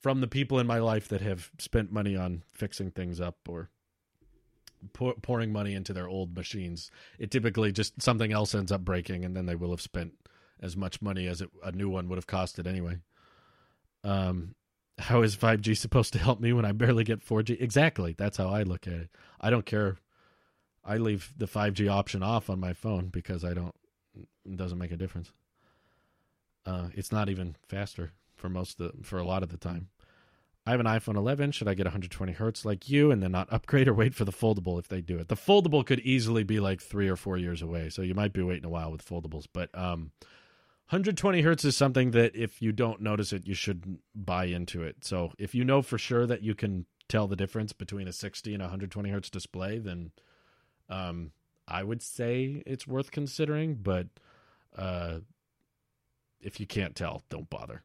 from 0.00 0.20
the 0.20 0.28
people 0.28 0.58
in 0.58 0.66
my 0.66 0.78
life 0.78 1.08
that 1.08 1.20
have 1.20 1.50
spent 1.58 1.92
money 1.92 2.16
on 2.16 2.42
fixing 2.52 2.90
things 2.90 3.20
up 3.20 3.36
or 3.48 3.70
pour, 4.92 5.14
pouring 5.14 5.52
money 5.52 5.74
into 5.74 5.92
their 5.92 6.08
old 6.08 6.36
machines. 6.36 6.90
It 7.18 7.30
typically 7.30 7.72
just 7.72 8.00
something 8.00 8.32
else 8.32 8.54
ends 8.54 8.72
up 8.72 8.84
breaking, 8.84 9.24
and 9.24 9.36
then 9.36 9.46
they 9.46 9.54
will 9.54 9.70
have 9.70 9.80
spent 9.80 10.12
as 10.60 10.76
much 10.76 11.02
money 11.02 11.26
as 11.26 11.40
it, 11.40 11.50
a 11.62 11.72
new 11.72 11.88
one 11.88 12.08
would 12.08 12.18
have 12.18 12.26
costed 12.26 12.66
anyway. 12.66 12.98
Um, 14.04 14.54
how 14.98 15.22
is 15.22 15.36
5G 15.36 15.76
supposed 15.76 16.12
to 16.14 16.18
help 16.18 16.40
me 16.40 16.52
when 16.52 16.64
I 16.64 16.72
barely 16.72 17.04
get 17.04 17.24
4G? 17.24 17.60
Exactly. 17.60 18.14
That's 18.16 18.36
how 18.36 18.48
I 18.48 18.62
look 18.62 18.86
at 18.86 18.94
it. 18.94 19.10
I 19.40 19.50
don't 19.50 19.66
care. 19.66 19.96
I 20.84 20.96
leave 20.96 21.32
the 21.36 21.46
5G 21.46 21.90
option 21.90 22.22
off 22.22 22.48
on 22.48 22.60
my 22.60 22.72
phone 22.72 23.08
because 23.08 23.44
I 23.44 23.54
don't. 23.54 23.74
It 24.44 24.56
doesn't 24.56 24.78
make 24.78 24.92
a 24.92 24.96
difference. 24.96 25.30
Uh, 26.64 26.88
it's 26.94 27.12
not 27.12 27.28
even 27.28 27.56
faster 27.68 28.12
for 28.38 28.48
most 28.48 28.80
of 28.80 28.92
the, 28.92 29.04
for 29.04 29.18
a 29.18 29.24
lot 29.24 29.42
of 29.42 29.50
the 29.50 29.56
time. 29.56 29.88
I 30.68 30.72
have 30.72 30.80
an 30.80 30.86
iPhone 30.86 31.16
11. 31.16 31.52
Should 31.52 31.66
I 31.66 31.72
get 31.72 31.86
120 31.86 32.32
hertz 32.32 32.66
like 32.66 32.90
you 32.90 33.10
and 33.10 33.22
then 33.22 33.32
not 33.32 33.50
upgrade 33.50 33.88
or 33.88 33.94
wait 33.94 34.14
for 34.14 34.26
the 34.26 34.32
foldable 34.32 34.78
if 34.78 34.86
they 34.86 35.00
do 35.00 35.18
it? 35.18 35.28
The 35.28 35.34
foldable 35.34 35.84
could 35.84 36.00
easily 36.00 36.44
be 36.44 36.60
like 36.60 36.82
three 36.82 37.08
or 37.08 37.16
four 37.16 37.38
years 37.38 37.62
away, 37.62 37.88
so 37.88 38.02
you 38.02 38.14
might 38.14 38.34
be 38.34 38.42
waiting 38.42 38.66
a 38.66 38.68
while 38.68 38.92
with 38.92 39.02
foldables. 39.02 39.46
But 39.50 39.70
um, 39.72 40.10
120 40.90 41.40
hertz 41.40 41.64
is 41.64 41.74
something 41.74 42.10
that 42.10 42.36
if 42.36 42.60
you 42.60 42.72
don't 42.72 43.00
notice 43.00 43.32
it, 43.32 43.46
you 43.46 43.54
shouldn't 43.54 44.00
buy 44.14 44.44
into 44.44 44.82
it. 44.82 45.06
So 45.06 45.32
if 45.38 45.54
you 45.54 45.64
know 45.64 45.80
for 45.80 45.96
sure 45.96 46.26
that 46.26 46.42
you 46.42 46.54
can 46.54 46.84
tell 47.08 47.26
the 47.26 47.36
difference 47.36 47.72
between 47.72 48.06
a 48.06 48.12
60 48.12 48.52
and 48.52 48.62
120 48.62 49.08
hertz 49.08 49.30
display, 49.30 49.78
then 49.78 50.10
um, 50.90 51.32
I 51.66 51.82
would 51.82 52.02
say 52.02 52.62
it's 52.66 52.86
worth 52.86 53.10
considering. 53.10 53.76
But 53.76 54.08
uh, 54.76 55.20
if 56.42 56.60
you 56.60 56.66
can't 56.66 56.94
tell, 56.94 57.22
don't 57.30 57.48
bother 57.48 57.84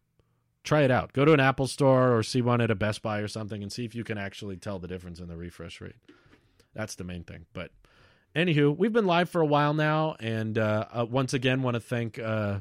try 0.64 0.82
it 0.82 0.92
out. 0.92 1.14
Go 1.14 1.26
to 1.26 1.34
an 1.34 1.40
Apple 1.40 1.68
store 1.68 2.16
or 2.16 2.24
see 2.24 2.42
one 2.42 2.62
at 2.62 2.72
a 2.72 2.76
Best 2.76 3.02
Buy 3.02 3.20
or 3.20 3.28
something 3.28 3.62
and 3.62 3.72
see 3.72 3.86
if 3.86 3.94
you 3.96 4.04
can 4.04 4.18
actually 4.18 4.58
tell 4.58 4.80
the 4.80 4.88
difference 4.88 5.20
in 5.20 5.28
the 5.28 5.38
refresh 5.38 5.82
rate. 5.82 5.96
That's 6.74 6.96
the 6.96 7.04
main 7.04 7.24
thing. 7.24 7.46
But 7.54 7.72
anywho, 8.36 8.76
we've 8.76 8.94
been 8.94 9.06
live 9.06 9.30
for 9.30 9.42
a 9.42 9.46
while 9.46 9.74
now, 9.74 10.16
and 10.20 10.58
uh, 10.58 10.86
uh, 10.92 11.06
once 11.10 11.34
again, 11.34 11.62
want 11.62 11.76
to 11.76 11.80
thank 11.80 12.18
uh, 12.18 12.60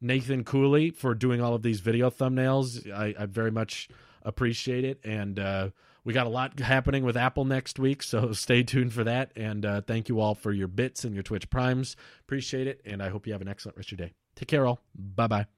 Nathan 0.00 0.44
Cooley 0.44 0.90
for 0.90 1.14
doing 1.14 1.40
all 1.40 1.54
of 1.54 1.62
these 1.62 1.80
video 1.80 2.10
thumbnails. 2.10 2.90
I, 2.90 3.14
I 3.18 3.26
very 3.26 3.50
much 3.50 3.88
appreciate 4.22 4.84
it, 4.84 5.00
and 5.04 5.38
uh, 5.38 5.70
we 6.04 6.12
got 6.12 6.26
a 6.26 6.30
lot 6.30 6.58
happening 6.58 7.04
with 7.04 7.16
Apple 7.16 7.44
next 7.44 7.78
week, 7.78 8.02
so 8.02 8.32
stay 8.32 8.62
tuned 8.62 8.92
for 8.92 9.04
that. 9.04 9.32
And 9.36 9.64
uh, 9.64 9.82
thank 9.82 10.08
you 10.08 10.20
all 10.20 10.34
for 10.34 10.52
your 10.52 10.68
bits 10.68 11.04
and 11.04 11.14
your 11.14 11.22
Twitch 11.22 11.48
primes. 11.50 11.96
Appreciate 12.22 12.66
it, 12.66 12.80
and 12.84 13.02
I 13.02 13.08
hope 13.08 13.26
you 13.26 13.32
have 13.32 13.42
an 13.42 13.48
excellent 13.48 13.76
rest 13.76 13.92
of 13.92 13.98
your 13.98 14.08
day. 14.08 14.14
Take 14.34 14.48
care, 14.48 14.66
all. 14.66 14.80
Bye 14.94 15.26
bye. 15.26 15.57